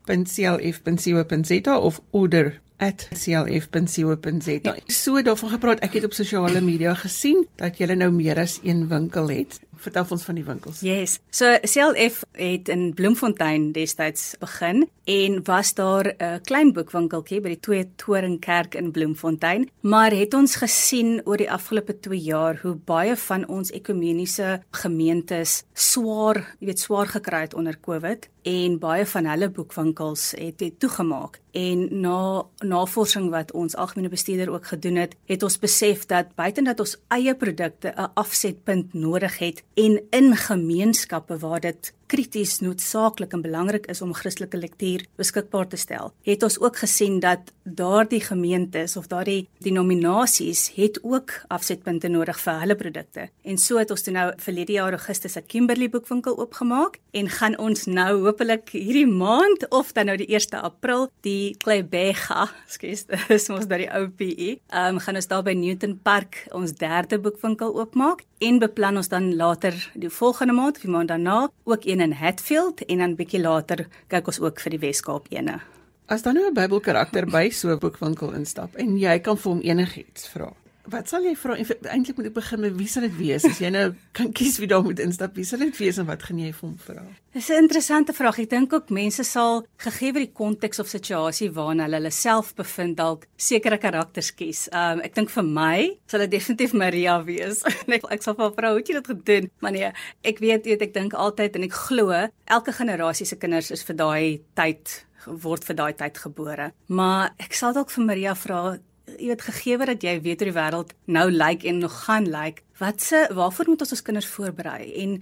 of 1.79 2.01
order 2.11 2.59
@clf.co.za. 2.77 4.75
So 4.85 5.21
daarvan 5.21 5.49
gepraat, 5.49 5.79
ek 5.79 5.93
het 5.93 6.03
op 6.03 6.13
sosiale 6.13 6.61
media 6.61 6.93
gesien 6.93 7.47
dat 7.55 7.77
julle 7.77 7.95
nou 7.95 8.11
meer 8.11 8.39
as 8.39 8.59
een 8.63 8.87
winkel 8.87 9.29
het. 9.29 9.59
Vertel 9.77 10.05
ons 10.09 10.23
van 10.23 10.35
die 10.35 10.43
winkels. 10.43 10.81
Yes. 10.85 11.19
So 11.29 11.57
CLF 11.61 12.23
het 12.37 12.69
in 12.69 12.93
Bloemfontein 12.93 13.71
destyds 13.71 14.35
begin 14.39 14.87
en 15.07 15.39
was 15.47 15.73
daar 15.73 16.15
'n 16.17 16.41
klein 16.41 16.73
boekwinkeltjie 16.73 17.41
by 17.41 17.49
die 17.49 17.59
Twee 17.59 17.89
Toring 17.95 18.39
Kerk 18.39 18.75
in 18.75 18.91
Bloemfontein, 18.91 19.69
maar 19.81 20.11
het 20.11 20.33
ons 20.33 20.55
gesien 20.55 21.21
oor 21.25 21.37
die 21.37 21.51
afgelope 21.51 21.99
2 21.99 22.19
jaar 22.19 22.59
hoe 22.61 22.75
baie 22.75 23.15
van 23.15 23.47
ons 23.47 23.71
ekumeniese 23.71 24.61
gemeentes 24.71 25.63
swaar, 25.73 26.55
jy 26.59 26.65
weet, 26.65 26.79
swaar 26.79 27.07
gekry 27.07 27.41
het 27.41 27.53
onder 27.53 27.79
COVID 27.79 28.29
en 28.47 28.79
baie 28.79 29.05
van 29.05 29.25
hulle 29.25 29.49
boekwinkels 29.49 30.31
het, 30.37 30.59
het 30.59 30.79
toegemaak. 30.79 31.39
En 31.51 31.87
na 32.01 32.45
navorsing 32.59 33.29
wat 33.29 33.51
ons 33.51 33.75
algemene 33.75 34.09
bestuurder 34.09 34.51
ook 34.53 34.65
gedoen 34.65 34.95
het, 34.95 35.15
het 35.25 35.43
ons 35.43 35.59
besef 35.59 36.05
dat 36.05 36.35
buiten 36.35 36.63
dat 36.63 36.79
ons 36.79 36.97
eie 37.07 37.35
produkte 37.35 37.93
'n 37.95 38.11
afsetpunt 38.13 38.93
nodig 38.93 39.37
het 39.37 39.63
en 39.77 40.03
in 40.09 40.35
gemeenskappe 40.35 41.37
waar 41.37 41.59
dit 41.59 41.93
krities 42.07 42.59
noodsaaklik 42.63 43.33
en 43.35 43.43
belangrik 43.43 43.87
is 43.91 44.01
om 44.01 44.13
Christelike 44.15 44.57
lektuur 44.57 45.05
beskikbaar 45.19 45.67
te 45.67 45.79
stel. 45.79 46.13
Het 46.27 46.43
ons 46.43 46.59
ook 46.59 46.79
gesien 46.83 47.19
dat 47.19 47.51
daardie 47.63 48.21
gemeentes 48.23 48.95
of 48.97 49.07
daardie 49.11 49.47
denominasies 49.63 50.71
het 50.75 50.99
ook 51.03 51.33
afsetpunte 51.51 52.07
nodig 52.07 52.39
vir 52.39 52.61
hulle 52.63 52.77
produkte. 52.79 53.27
En 53.43 53.59
so 53.59 53.79
het 53.81 53.91
ons 53.91 54.03
toe 54.03 54.13
nou 54.15 54.27
verlede 54.41 54.77
jaar 54.77 54.95
Augustus 54.95 55.35
'n 55.35 55.45
Kimberley 55.47 55.89
boekwinkel 55.89 56.37
oopgemaak 56.37 56.99
en 57.11 57.29
gaan 57.29 57.57
ons 57.57 57.85
nou 57.85 58.23
hopelik 58.25 58.69
hierdie 58.69 59.07
maand 59.07 59.69
of 59.69 59.91
dan 59.91 60.05
nou 60.05 60.17
die 60.17 60.27
1 60.27 60.61
April 60.61 61.09
die 61.21 61.55
Klebega, 61.57 62.49
skus, 62.67 63.05
dis 63.27 63.49
mos 63.49 63.67
by 63.67 63.77
die 63.77 63.91
ou 63.91 64.07
PE. 64.07 64.59
Ehm 64.69 64.95
um, 64.95 64.99
gaan 64.99 65.15
ons 65.15 65.27
daar 65.27 65.43
by 65.43 65.53
Newton 65.53 65.99
Park 66.03 66.47
ons 66.51 66.71
derde 66.71 67.19
boekwinkel 67.19 67.75
oopmaak 67.75 68.23
en 68.37 68.59
beplan 68.59 68.97
ons 68.97 69.09
dan 69.09 69.35
later 69.35 69.73
die 69.93 70.09
volgende 70.09 70.53
maand 70.53 70.75
of 70.75 70.81
die 70.81 70.91
maand 70.91 71.07
daarna 71.07 71.49
ook 71.63 71.85
een 71.85 71.96
in 72.01 72.13
Hatfield 72.13 72.85
en 72.85 72.97
dan 72.97 73.15
bietjie 73.15 73.41
later 73.41 73.87
kyk 74.07 74.27
ons 74.27 74.39
ook 74.39 74.59
vir 74.59 74.71
die 74.71 74.79
Wes-Kaap 74.79 75.27
ene. 75.29 75.59
As 76.07 76.21
dan 76.23 76.35
nou 76.35 76.47
'n 76.47 76.53
Bybelkarakter 76.53 77.25
by 77.25 77.49
so 77.49 77.69
'n 77.69 77.79
boekwinkel 77.79 78.33
instap 78.33 78.75
en 78.75 78.97
jy 78.97 79.19
kan 79.19 79.37
vir 79.37 79.51
hom 79.51 79.61
enigiets 79.61 80.27
vra. 80.27 80.53
Wat 80.87 81.09
sal 81.11 81.25
jy 81.27 81.33
vra? 81.35 81.57
Eintlik 81.59 82.15
moet 82.15 82.29
ek 82.29 82.35
begin 82.37 82.61
met 82.63 82.75
wie 82.77 82.87
sal 82.87 83.03
dit 83.03 83.15
wees? 83.17 83.45
As 83.47 83.59
jy 83.59 83.71
nou 83.73 83.89
kan 84.17 84.29
kies 84.35 84.57
wie 84.61 84.69
daar 84.71 84.85
moet 84.85 85.01
instap, 85.03 85.35
wie 85.35 85.45
sal 85.47 85.59
dit 85.65 85.75
wees 85.81 85.99
en 85.99 86.07
wat 86.07 86.23
gaan 86.23 86.39
jy 86.39 86.51
vir 86.55 86.63
hom 86.63 86.77
vra? 86.79 87.03
Dis 87.35 87.49
'n 87.51 87.67
interessante 87.67 88.13
vraag. 88.15 88.39
Ek 88.39 88.49
dink 88.49 88.73
ook 88.73 88.89
mense 88.89 89.23
sal 89.27 89.65
gegee 89.83 90.13
word 90.15 90.25
die 90.25 90.33
konteks 90.33 90.79
of 90.79 90.87
situasie 90.87 91.51
waarin 91.51 91.83
hulle 91.83 91.99
hulle 91.99 92.11
self 92.11 92.53
bevind 92.55 92.97
dalk 92.97 93.27
sekere 93.35 93.77
karakters 93.77 94.31
kies. 94.31 94.67
Um 94.71 95.03
ek 95.03 95.15
dink 95.15 95.29
vir 95.29 95.43
my 95.43 95.97
sal 96.07 96.23
dit 96.23 96.31
definitief 96.31 96.73
Maria 96.73 97.19
wees. 97.23 97.63
ek 98.15 98.23
sal 98.23 98.35
vir 98.39 98.55
vrou, 98.55 98.71
hoe 98.71 98.79
het 98.79 98.87
jy 98.87 98.95
dit 99.01 99.11
gedoen? 99.11 99.51
Maar 99.59 99.71
nee, 99.71 99.91
ek 100.23 100.39
weet 100.39 100.65
weet 100.65 100.81
ek 100.81 100.93
dink 100.93 101.13
altyd 101.13 101.55
en 101.55 101.63
ek 101.63 101.73
glo 101.73 102.15
elke 102.47 102.71
generasie 102.71 103.25
se 103.25 103.35
kinders 103.35 103.71
is 103.71 103.83
vir 103.83 103.95
daai 103.95 104.41
tyd 104.55 105.03
word 105.27 105.65
vir 105.67 105.75
daai 105.75 105.93
tyd 105.97 106.17
gebore. 106.17 106.71
Maar 106.87 107.33
ek 107.43 107.55
sal 107.57 107.75
dalk 107.75 107.91
vir 107.91 108.05
Maria 108.07 108.35
vra, 108.37 108.77
jy 109.15 109.31
weet 109.31 109.41
gegee 109.47 109.77
dat 109.77 110.03
jy 110.03 110.15
weet 110.21 110.41
hoe 110.43 110.51
die 110.51 110.59
wêreld 110.59 110.93
nou 111.05 111.27
lyk 111.31 111.43
like 111.47 111.67
en 111.67 111.83
nog 111.83 112.03
gaan 112.05 112.27
lyk, 112.27 112.61
like, 112.61 112.63
wat 112.77 113.01
se 113.01 113.27
waarvoor 113.33 113.69
moet 113.71 113.81
ons 113.81 113.91
ons 113.91 114.01
kinders 114.01 114.27
voorberei 114.27 114.93
en 115.03 115.21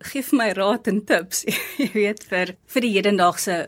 gee 0.00 0.22
vir 0.24 0.38
my 0.38 0.48
raad 0.56 0.88
en 0.88 1.02
tips, 1.04 1.44
jy 1.82 1.90
weet 1.92 2.24
vir 2.30 2.54
vir 2.72 2.86
die 2.86 2.92
hedendaagse 2.94 3.58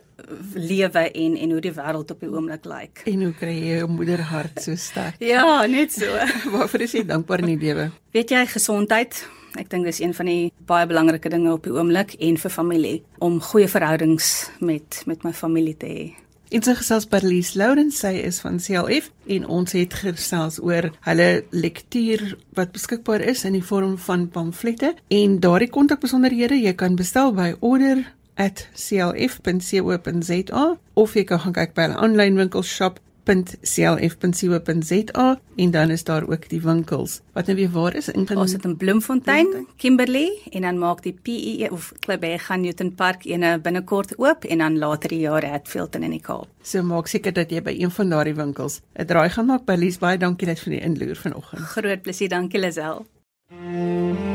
lewe 0.57 1.05
en 1.11 1.37
en 1.37 1.53
hoe 1.53 1.61
die 1.65 1.75
wêreld 1.77 2.15
op 2.15 2.25
die 2.25 2.31
oomblik 2.31 2.65
lyk. 2.69 3.05
En 3.11 3.27
hoe 3.27 3.35
kry 3.37 3.53
jy 3.59 3.77
jou 3.83 3.91
moederhart 3.93 4.63
so 4.65 4.79
sterk? 4.81 5.21
ja, 5.33 5.45
net 5.69 5.93
so. 5.93 6.09
waarvoor 6.55 6.87
is 6.89 6.97
jy 6.97 7.05
dankbaar 7.09 7.45
in 7.45 7.55
die 7.55 7.61
lewe? 7.67 7.91
Weet 8.17 8.33
jy 8.33 8.45
gesondheid? 8.55 9.25
Ek 9.61 9.69
dink 9.69 9.85
dis 9.85 10.01
een 10.01 10.15
van 10.17 10.31
die 10.31 10.49
baie 10.65 10.89
belangrike 10.89 11.29
dinge 11.29 11.53
op 11.53 11.67
die 11.69 11.75
oomblik 11.75 12.17
en 12.25 12.41
vir 12.41 12.55
familie 12.55 12.97
om 13.21 13.37
goeie 13.53 13.69
verhoudings 13.69 14.33
met 14.65 15.03
met 15.05 15.29
my 15.29 15.35
familie 15.37 15.77
te 15.77 15.93
hê. 15.93 16.07
En 16.53 16.61
sy 16.61 16.75
gesels 16.77 17.07
by 17.09 17.17
Lies 17.25 17.55
Lourens, 17.57 17.97
sy 18.03 18.11
is 18.29 18.43
van 18.45 18.59
CLF 18.61 19.07
en 19.33 19.47
ons 19.49 19.73
het 19.73 19.95
gesels 20.03 20.59
oor 20.61 20.91
hulle 21.07 21.29
lektuur 21.57 22.37
wat 22.59 22.75
beskikbaar 22.75 23.23
is 23.25 23.47
in 23.49 23.55
die 23.57 23.65
vorm 23.65 23.95
van 24.05 24.29
pamflette 24.35 24.91
en 25.17 25.41
daardie 25.41 25.73
kontakbesonderhede 25.73 26.61
jy 26.61 26.75
kan 26.77 26.93
bestel 26.99 27.33
by 27.33 27.55
order@clf.co.za 27.65 30.65
of 30.93 31.17
jy 31.17 31.25
kan 31.25 31.41
gaan 31.41 31.57
kyk 31.57 31.73
by 31.73 31.83
hulle 31.87 31.97
aanlyn 32.05 32.37
winkelshop 32.43 33.01
www.clf.co.za 33.25 35.41
en 35.57 35.71
dan 35.71 35.91
is 35.91 36.05
daar 36.05 36.29
ook 36.29 36.49
die 36.49 36.61
winkels. 36.61 37.21
Wat 37.33 37.47
nou 37.47 37.59
weer 37.59 37.71
waar 37.71 37.95
is? 37.95 38.09
In 38.09 38.37
ons 38.37 38.53
het 38.53 38.65
in 38.65 38.77
Bloemfontein, 38.77 39.67
Kimberley 39.77 40.39
en 40.51 40.63
dan 40.63 40.79
maak 40.79 41.03
die 41.03 41.19
PE 41.23 41.69
of 41.71 41.93
Klebe 41.99 42.39
gaan 42.39 42.61
Newton 42.61 42.95
Park 42.95 43.25
ene 43.25 43.59
binnekort 43.59 44.19
oop 44.19 44.45
en 44.45 44.59
dan 44.59 44.79
later 44.79 45.09
die 45.09 45.21
jaar 45.21 45.47
Hatfield 45.47 45.95
in 45.95 46.11
die 46.11 46.21
Kaap. 46.21 46.47
So 46.63 46.83
maak 46.83 47.07
seker 47.07 47.33
dat 47.33 47.51
jy 47.51 47.63
by 47.63 47.77
een 47.79 47.91
van 47.91 48.11
daardie 48.11 48.35
winkels 48.35 48.81
'n 48.99 49.07
draai 49.07 49.31
gaan 49.31 49.47
maak 49.47 49.65
by 49.65 49.75
Lies 49.75 49.99
baie 49.99 50.19
dankie 50.19 50.47
net 50.47 50.59
vir 50.59 50.73
die 50.73 50.81
inloer 50.81 51.17
vanoggend. 51.17 51.63
Groot 51.63 52.03
plesier, 52.03 52.29
dankie 52.29 52.61
Lisel. 52.61 53.07
Mm 53.51 54.17
-hmm. 54.17 54.32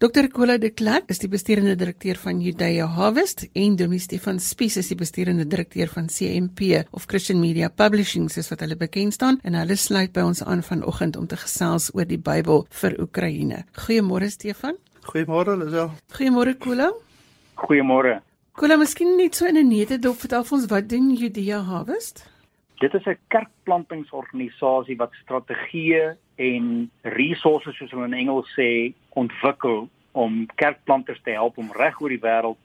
Dr. 0.00 0.30
Kola 0.32 0.54
de 0.56 0.70
Klerk 0.72 1.10
is 1.12 1.18
die 1.20 1.28
besturende 1.28 1.74
direkteur 1.76 2.16
van 2.16 2.38
Judea 2.40 2.86
Harvest 2.88 3.42
en 3.52 3.74
Dominee 3.76 4.00
Stefan 4.00 4.38
Spies 4.40 4.78
is 4.80 4.88
die 4.88 4.96
besturende 4.96 5.44
direkteur 5.44 5.90
van 5.92 6.06
CMP 6.08 6.86
of 6.96 7.04
Christian 7.04 7.36
Media 7.42 7.68
Publishing 7.68 8.30
soos 8.32 8.48
wat 8.48 8.64
hulle 8.64 8.78
bekend 8.80 9.12
staan 9.12 9.36
en 9.44 9.58
hulle 9.60 9.76
sluit 9.76 10.14
by 10.16 10.24
ons 10.24 10.40
aan 10.40 10.64
vanoggend 10.64 11.20
om 11.20 11.28
te 11.28 11.36
gesels 11.36 11.90
oor 11.92 12.08
die 12.08 12.16
Bybel 12.16 12.64
vir 12.80 12.96
Oekraïne. 13.04 13.66
Goeiemôre 13.76 14.32
Stefan. 14.32 14.80
Goeiemôre 15.10 15.58
Lisel. 15.66 15.92
Goeiemôre 16.16 16.56
Kola. 16.56 16.88
Goeiemôre. 17.60 18.22
Kola, 18.56 18.80
miskien 18.80 19.18
net 19.20 19.36
so 19.36 19.52
in 19.52 19.60
'n 19.60 19.68
netedop 19.68 20.16
vertel 20.16 20.48
ons 20.48 20.70
wat 20.72 20.88
doen 20.88 21.12
Judea 21.12 21.60
Harvest? 21.60 22.24
Dit 22.80 22.94
is 22.94 23.04
'n 23.04 23.18
kerkplantingsorganisasie 23.28 24.96
wat 24.96 25.12
strategieë 25.22 26.16
en 26.36 26.90
resources 27.02 27.76
soos 27.76 27.90
hulle 27.90 28.06
in 28.06 28.20
Engels 28.22 28.48
sê 28.56 28.94
ontwikkel 29.08 29.88
om 30.12 30.46
kerkplanters 30.54 31.20
te 31.22 31.30
help 31.30 31.58
om 31.58 31.72
reg 31.72 32.00
oor 32.00 32.08
die 32.08 32.24
wêreld 32.28 32.58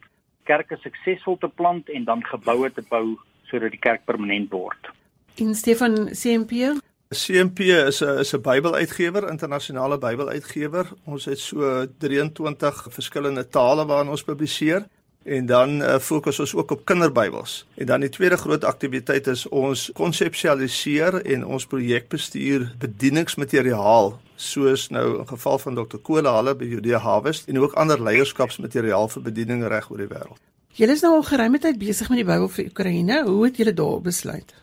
kerke 0.43 0.78
suksesvol 0.78 1.38
te 1.38 1.47
plant 1.47 1.89
en 1.89 2.04
dan 2.04 2.23
geboue 2.25 2.71
te 2.71 2.84
bou 2.89 3.17
sodat 3.43 3.71
die 3.71 3.80
kerk 3.80 4.06
permanent 4.06 4.51
word. 4.51 4.91
En 5.36 5.56
Stefan 5.56 6.10
CMP 6.13 6.80
CMP 7.10 7.60
is 7.60 8.01
'n 8.01 8.19
is 8.19 8.34
'n 8.34 8.41
Bybeluitgewer, 8.41 9.30
internasionale 9.30 9.97
Bybeluitgewer. 9.97 10.86
Ons 11.06 11.25
het 11.25 11.39
so 11.39 11.86
23 11.97 12.88
verskillende 12.89 13.47
tale 13.47 13.86
waarin 13.86 14.10
ons 14.10 14.23
publiseer 14.23 14.86
en 15.25 15.45
dan 15.49 15.81
uh, 15.81 15.97
fokus 15.97 16.39
ons 16.39 16.53
ook 16.55 16.71
op 16.71 16.85
kinderbybels. 16.85 17.65
En 17.75 17.85
dan 17.85 17.99
die 18.05 18.09
tweede 18.09 18.38
groot 18.38 18.63
aktiwiteit 18.63 19.27
is 19.27 19.47
ons 19.49 19.89
konseptualiseer 19.97 21.17
en 21.25 21.45
ons 21.45 21.65
projekbestuur 21.65 22.67
bedieningsmateriaal 22.79 24.13
soos 24.35 24.89
nou 24.93 25.05
in 25.19 25.27
geval 25.27 25.57
van 25.63 25.79
Dr. 25.79 25.97
Kola 25.97 26.35
Halle 26.35 26.53
by 26.55 26.67
Judea 26.69 26.99
Harvest 27.01 27.49
en 27.49 27.57
ook 27.59 27.73
ander 27.73 28.01
leierskapsmateriaal 28.03 29.09
vir 29.15 29.25
bediening 29.25 29.63
reg 29.65 29.89
oor 29.89 30.03
die 30.03 30.11
wêreld. 30.11 30.41
Julle 30.75 30.93
is 30.93 31.01
nou 31.01 31.15
al 31.15 31.25
geruime 31.25 31.59
tyd 31.63 31.79
besig 31.81 32.11
met 32.11 32.21
die 32.21 32.27
Bybel 32.27 32.51
vir 32.51 32.69
Oekraïne. 32.69 33.23
Hoe 33.25 33.45
het 33.47 33.57
julle 33.57 33.73
daar 33.73 34.01
besluit? 34.03 34.53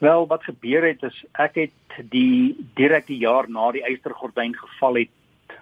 Wel, 0.00 0.26
wat 0.30 0.44
gebeur 0.48 0.86
het 0.86 1.02
is 1.04 1.24
ek 1.36 1.60
het 1.60 2.00
die 2.08 2.56
direk 2.78 3.10
die 3.10 3.20
jaar 3.20 3.50
na 3.50 3.68
die 3.76 3.84
eystergordyn 3.84 4.56
geval 4.56 5.02
het 5.02 5.58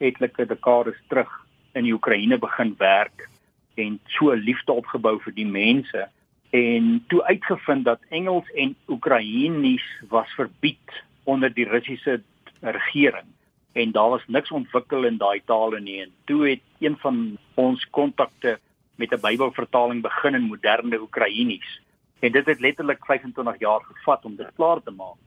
etlike 0.00 0.48
dekades 0.48 0.96
terug 1.12 1.28
in 1.74 1.84
die 1.84 1.92
Oekraïne 1.92 2.38
begin 2.40 2.72
werk 2.78 3.28
en 3.74 4.00
so 4.06 4.32
liefde 4.32 4.72
opgebou 4.72 5.18
vir 5.22 5.34
die 5.34 5.46
mense. 5.46 6.08
En 6.50 7.04
toe 7.08 7.22
uitgevind 7.24 7.84
dat 7.84 8.00
Engels 8.08 8.50
en 8.54 8.76
Oekraïenies 8.88 9.84
was 10.08 10.30
verbied 10.34 11.02
onder 11.24 11.54
die 11.54 11.68
Russiese 11.68 12.22
regering 12.60 13.26
en 13.74 13.90
daar 13.90 14.08
was 14.08 14.26
niks 14.26 14.50
ontwikkel 14.50 15.04
in 15.04 15.16
daai 15.18 15.42
tale 15.44 15.80
nie. 15.80 16.00
En 16.02 16.12
toe 16.24 16.48
het 16.48 16.60
een 16.78 16.96
van 17.02 17.36
ons 17.54 17.86
kontakte 17.90 18.58
met 18.94 19.12
'n 19.12 19.20
Bybelvertaling 19.20 20.02
begin 20.02 20.34
in 20.34 20.42
moderne 20.42 21.00
Oekraïenies 21.00 21.80
en 22.20 22.32
dit 22.32 22.46
het 22.46 22.60
letterlik 22.60 23.04
25 23.04 23.58
jaar 23.58 23.80
gevat 23.80 24.24
om 24.24 24.36
dit 24.36 24.54
klaar 24.56 24.82
te 24.82 24.90
maak. 24.90 25.24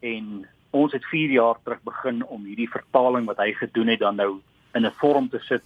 En 0.00 0.48
ons 0.70 0.92
het 0.92 1.04
4 1.04 1.30
jaar 1.30 1.56
terug 1.62 1.82
begin 1.82 2.24
om 2.26 2.44
hierdie 2.44 2.70
vertaling 2.70 3.26
wat 3.26 3.36
hy 3.36 3.52
gedoen 3.52 3.86
het 3.86 3.98
dan 3.98 4.16
nou 4.16 4.40
in 4.74 4.86
'n 4.86 4.92
vorm 4.96 5.28
te 5.28 5.38
sit 5.38 5.62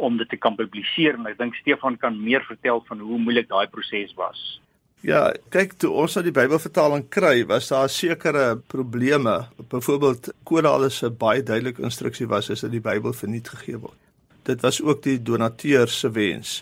om 0.00 0.16
dit 0.16 0.28
te 0.28 0.38
kan 0.40 0.56
publiseer 0.56 1.18
en 1.18 1.28
ek 1.30 1.38
dink 1.38 1.54
Stefan 1.60 1.96
kan 2.00 2.16
meer 2.16 2.44
vertel 2.48 2.82
van 2.88 3.00
hoe 3.04 3.18
moeilik 3.18 3.48
daai 3.48 3.66
proses 3.72 4.14
was. 4.18 4.60
Ja, 5.00 5.30
kyk 5.48 5.78
toe 5.80 5.90
ons 5.96 6.16
uit 6.18 6.26
die 6.26 6.34
Bybelvertaling 6.36 7.06
kry, 7.08 7.46
was 7.48 7.70
daar 7.72 7.88
sekere 7.88 8.58
probleme. 8.68 9.46
Byvoorbeeld 9.72 10.28
Koralle 10.44 10.90
se 10.92 11.08
baie 11.10 11.42
duidelike 11.42 11.82
instruksie 11.88 12.28
was 12.28 12.50
is 12.52 12.60
dat 12.66 12.74
die 12.74 12.82
Bybel 12.84 13.16
verniet 13.16 13.48
gegee 13.48 13.80
word. 13.80 13.96
Dit 14.44 14.60
was 14.60 14.82
ook 14.82 15.00
die 15.06 15.16
donateur 15.22 15.88
se 15.88 16.10
wens. 16.12 16.58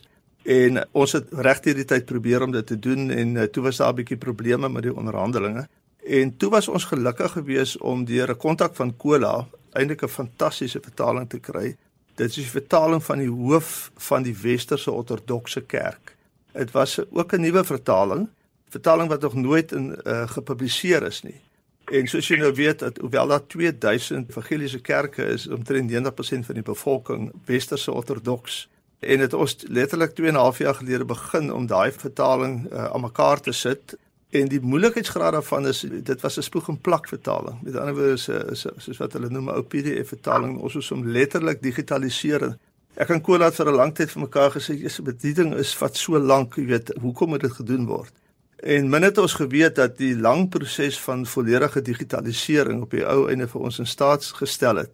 En 0.47 0.79
ons 0.95 1.13
het 1.19 1.35
regtig 1.35 1.81
die 1.81 1.89
tyd 1.89 2.07
probeer 2.07 2.47
om 2.47 2.55
dit 2.55 2.67
te 2.67 2.79
doen 2.79 3.11
en 3.11 3.35
uh, 3.35 3.49
toe 3.51 3.63
was 3.67 3.83
daar 3.83 3.93
'n 3.93 3.97
bietjie 3.97 4.17
probleme 4.17 4.69
met 4.69 4.83
die 4.83 4.95
onderhandelinge. 4.95 5.67
En 6.07 6.37
toe 6.37 6.51
was 6.51 6.69
ons 6.69 6.85
gelukkig 6.85 7.33
geweest 7.33 7.81
om 7.81 8.05
deur 8.05 8.31
'n 8.31 8.37
kontak 8.37 8.75
van 8.75 8.97
Kola 8.97 9.49
eintlik 9.73 10.03
'n 10.03 10.09
fantastiese 10.09 10.81
vertaling 10.81 11.29
te 11.29 11.39
kry. 11.39 11.77
Dit 12.19 12.29
is 12.29 12.35
die 12.35 12.51
vertaling 12.51 13.03
van 13.05 13.21
die 13.23 13.31
hoof 13.31 13.91
van 14.09 14.25
die 14.27 14.35
Westerse 14.35 14.91
Ortodokse 14.91 15.61
Kerk. 15.63 16.17
Dit 16.53 16.71
was 16.75 16.99
ook 17.11 17.33
'n 17.33 17.41
nuwe 17.41 17.65
vertaling, 17.65 18.29
vertaling 18.69 19.09
wat 19.09 19.21
nog 19.21 19.35
nooit 19.35 19.73
in 19.73 20.01
uh, 20.05 20.29
gepubliseer 20.29 21.03
is 21.03 21.23
nie. 21.23 21.41
En 21.85 22.07
soos 22.07 22.29
jy 22.29 22.37
nou 22.37 22.53
weet 22.55 22.79
dat 22.79 22.99
hoewel 22.99 23.27
daar 23.27 23.47
2000 23.47 24.29
evangeliese 24.29 24.81
kerke 24.81 25.25
is, 25.25 25.47
omtrent 25.47 25.91
90% 25.91 26.47
van 26.47 26.55
die 26.55 26.63
bevolking 26.63 27.33
Westerse 27.45 27.93
Ortodoks 27.93 28.69
en 28.99 29.19
dit 29.19 29.33
ons 29.33 29.57
letterlik 29.69 30.15
2 30.15 30.29
en 30.29 30.35
'n 30.35 30.39
half 30.39 30.59
jaar 30.59 30.75
gelede 30.75 31.05
begin 31.05 31.53
om 31.53 31.67
daai 31.67 31.93
vertaling 31.93 32.73
uh, 32.73 32.85
aan 32.85 33.01
mekaar 33.01 33.41
te 33.41 33.53
sit 33.53 33.97
en 34.31 34.49
die 34.49 34.61
moeilikheidsgraad 34.61 35.33
daarvan 35.33 35.67
is 35.67 35.81
dit 35.89 36.21
was 36.21 36.37
'n 36.39 36.43
spoeg 36.43 36.69
en 36.69 36.81
plak 36.81 37.09
vertaling. 37.09 37.63
Met 37.63 37.77
ander 37.77 37.95
woorde 37.95 38.51
is, 38.53 38.67
soos 38.77 38.99
wat 38.99 39.13
hulle 39.13 39.29
noem 39.31 39.49
'n 39.49 39.55
ou 39.55 39.63
PDF 39.63 40.09
vertaling 40.09 40.59
ons 40.59 40.75
is 40.75 40.91
om 40.91 41.07
letterlik 41.07 41.63
digitaliseer. 41.63 42.57
Ek 42.95 43.09
en 43.09 43.21
Kola 43.21 43.45
het 43.45 43.55
vir 43.55 43.69
'n 43.69 43.75
lang 43.75 43.95
tyd 43.95 44.11
vir 44.11 44.23
mekaar 44.23 44.51
gesê, 44.51 44.75
"Jesus, 44.75 45.03
bediening 45.03 45.55
is 45.55 45.75
vat 45.77 45.97
so 45.97 46.19
lank, 46.19 46.57
jy 46.57 46.67
weet, 46.67 46.93
hoekom 47.01 47.29
moet 47.29 47.41
dit 47.41 47.53
gedoen 47.53 47.87
word?" 47.87 48.13
En 48.57 48.89
min 48.89 49.03
het 49.03 49.19
ons 49.19 49.33
geweet 49.33 49.75
dat 49.75 49.97
die 49.97 50.17
lang 50.17 50.49
proses 50.49 51.01
van 51.01 51.27
volledige 51.27 51.83
digitalisering 51.83 52.83
op 52.83 52.91
die 52.91 53.07
ou 53.07 53.29
einde 53.29 53.49
vir 53.49 53.61
ons 53.61 53.79
in 53.79 53.87
staat 53.87 54.25
gestel 54.25 54.77
het 54.77 54.91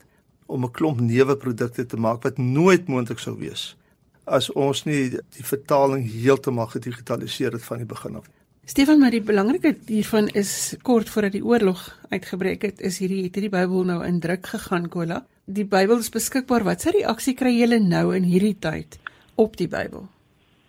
om 0.47 0.64
'n 0.64 0.70
klomp 0.70 1.01
nuwe 1.01 1.37
produkte 1.37 1.87
te 1.87 1.97
maak 1.97 2.23
wat 2.23 2.38
nooit 2.38 2.87
moontlik 2.87 3.18
sou 3.18 3.38
wees 3.38 3.77
as 4.25 4.51
ons 4.53 4.85
nie 4.88 5.11
die 5.11 5.44
vertaling 5.44 6.05
heeltemal 6.09 6.70
gedigitaliseer 6.73 7.53
het 7.53 7.64
van 7.64 7.83
die 7.83 7.88
begin 7.88 8.16
af. 8.16 8.29
Stefan, 8.64 8.98
maar 8.98 9.12
die 9.12 9.20
belangrikheid 9.20 9.88
hiervan 9.92 10.31
is 10.33 10.77
kort 10.83 11.11
voordat 11.12 11.35
die 11.37 11.44
oorlog 11.44 11.83
uitgebreek 12.09 12.62
het, 12.64 12.81
is 12.81 12.96
hierdie 13.03 13.27
het 13.27 13.37
hierdie 13.37 13.53
Bybel 13.53 13.85
nou 13.85 13.98
in 14.07 14.22
druk 14.24 14.46
gegaan, 14.55 14.88
Kola. 14.88 15.20
Die 15.44 15.66
Bybel 15.68 16.00
is 16.00 16.09
beskikbaar. 16.09 16.64
Wat 16.64 16.81
sê 16.81 16.94
reaksie 16.96 17.35
kry 17.37 17.53
julle 17.59 17.77
nou 17.85 18.14
in 18.16 18.24
hierdie 18.24 18.57
tyd 18.57 18.96
op 19.37 19.59
die 19.61 19.68
Bybel? 19.68 20.07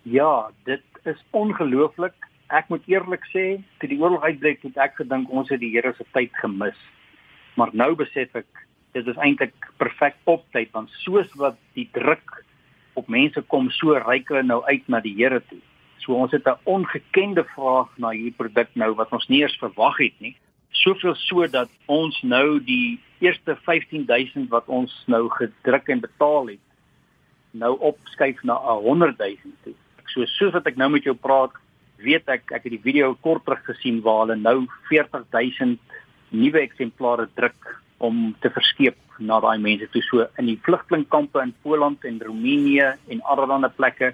Ja, 0.03 0.49
dit 0.67 0.84
is 1.08 1.21
ongelooflik 1.31 2.17
ek 2.53 2.67
moet 2.69 2.84
eerlik 2.91 3.23
sê, 3.31 3.45
toe 3.79 3.89
die 3.89 3.97
oorlog 4.01 4.25
uitbreek, 4.25 4.62
het 4.67 4.77
ek 4.77 4.99
gedink 4.99 5.31
ons 5.34 5.49
het 5.49 5.62
die 5.62 5.71
Here 5.73 5.93
se 5.97 6.05
tyd 6.13 6.34
gemis. 6.41 6.77
Maar 7.55 7.71
nou 7.73 7.93
besef 7.97 8.36
ek 8.38 8.65
dit 8.95 9.08
is 9.08 9.17
eintlik 9.19 9.55
perfek 9.79 10.15
op 10.29 10.45
tyd 10.55 10.69
want 10.75 10.91
soos 11.03 11.31
wat 11.39 11.58
die 11.75 11.88
druk 11.95 12.43
op 12.95 13.10
mense 13.12 13.41
kom, 13.51 13.67
so 13.75 13.97
reik 13.99 14.29
hulle 14.31 14.43
nou 14.43 14.62
uit 14.67 14.86
na 14.91 15.01
die 15.03 15.15
Here 15.17 15.41
toe. 15.49 15.60
So 16.03 16.13
ons 16.13 16.31
het 16.31 16.47
'n 16.47 16.60
ongekende 16.63 17.43
vraag 17.55 17.89
na 17.97 18.10
hierdie 18.10 18.38
produk 18.38 18.69
nou 18.73 18.93
wat 18.95 19.12
ons 19.12 19.27
nie 19.27 19.41
eens 19.41 19.58
verwag 19.58 19.97
het 19.97 20.19
nie. 20.19 20.36
Soveel 20.71 21.15
so 21.15 21.47
dat 21.47 21.69
ons 21.86 22.21
nou 22.21 22.60
die 22.60 22.99
eerste 23.19 23.55
15000 23.55 24.49
wat 24.49 24.67
ons 24.67 25.03
nou 25.08 25.29
gedruk 25.29 25.88
en 25.88 25.99
betaal 25.99 26.47
het, 26.47 26.65
nou 27.51 27.79
opskuif 27.79 28.43
na 28.43 28.60
'n 28.60 28.84
100000 28.84 29.53
toe. 29.63 29.73
So 30.05 30.25
soos 30.25 30.53
wat 30.53 30.67
ek 30.67 30.75
nou 30.75 30.89
met 30.89 31.03
jou 31.03 31.15
praat, 31.15 31.51
weet 31.97 32.27
ek 32.29 32.51
ek 32.51 32.63
het 32.63 32.75
die 32.75 32.86
video 32.91 33.15
kort 33.21 33.45
terug 33.45 33.63
gesien 33.65 34.01
waar 34.01 34.25
hulle 34.25 34.36
nou 34.36 34.67
40000 34.89 35.79
nuwe 36.29 36.60
eksemplare 36.60 37.27
druk 37.36 37.81
om 37.97 38.36
te 38.41 38.49
verskeep 38.49 38.97
na 39.19 39.39
daai 39.39 39.58
mense 39.62 39.88
toe 39.93 40.03
so 40.03 40.27
in 40.41 40.49
die 40.49 40.60
vlugtelingkampe 40.67 41.41
in 41.41 41.53
Poland 41.63 42.03
en 42.03 42.19
Roemenië 42.21 42.95
en 43.08 43.21
allerlei 43.23 43.71
plekke 43.75 44.13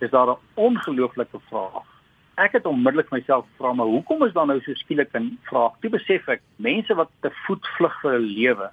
is 0.00 0.10
daar 0.10 0.28
'n 0.28 0.38
ongelooflike 0.54 1.40
vraag. 1.48 1.86
Ek 2.34 2.52
het 2.52 2.66
onmiddellik 2.66 3.10
myself 3.10 3.46
gevra 3.50 3.72
maar 3.72 3.86
hoekom 3.86 4.24
is 4.24 4.32
daar 4.32 4.46
nou 4.46 4.60
so 4.60 4.74
skielik 4.74 5.12
'n 5.14 5.38
vraag? 5.42 5.72
Toe 5.80 5.90
besef 5.90 6.28
ek 6.28 6.42
mense 6.56 6.94
wat 6.94 7.10
te 7.20 7.30
voet 7.30 7.66
vlug 7.76 8.00
vir 8.00 8.10
hulle 8.10 8.26
lewe 8.26 8.70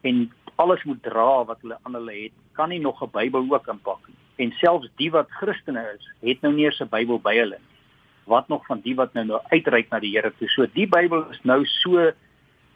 en 0.00 0.32
alles 0.54 0.82
moet 0.84 1.02
dra 1.02 1.44
wat 1.44 1.60
hulle 1.60 1.78
aan 1.82 1.94
hulle 1.94 2.22
het, 2.22 2.32
kan 2.52 2.68
nie 2.68 2.80
nog 2.80 3.02
'n 3.02 3.10
Bybel 3.10 3.46
ook 3.50 3.66
inpak 3.66 4.00
nie. 4.08 4.46
En 4.46 4.52
selfs 4.52 4.88
die 4.96 5.10
wat 5.10 5.30
Christene 5.30 5.94
is, 5.98 6.12
het 6.20 6.40
nou 6.40 6.54
nie 6.54 6.64
eens 6.64 6.80
'n 6.80 6.88
Bybel 6.88 7.20
by 7.20 7.36
hulle 7.36 7.58
nie 7.58 7.74
wat 8.24 8.48
nog 8.48 8.66
van 8.66 8.80
die 8.80 8.94
wat 8.94 9.12
nou 9.12 9.26
nou 9.26 9.40
uitreik 9.48 9.90
na 9.90 10.00
die 10.00 10.12
Here 10.16 10.32
toe. 10.38 10.48
So 10.48 10.66
die 10.72 10.86
Bybel 10.88 11.26
is 11.30 11.40
nou 11.42 11.64
so 11.80 12.10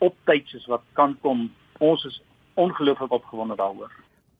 op 0.04 0.16
tyd 0.24 0.48
soos 0.48 0.66
wat 0.66 0.84
kan 0.98 1.16
kom. 1.22 1.48
Ons 1.78 2.04
is 2.04 2.20
ongelooflik 2.54 3.12
opgewonde 3.12 3.56
daaroor. 3.56 3.92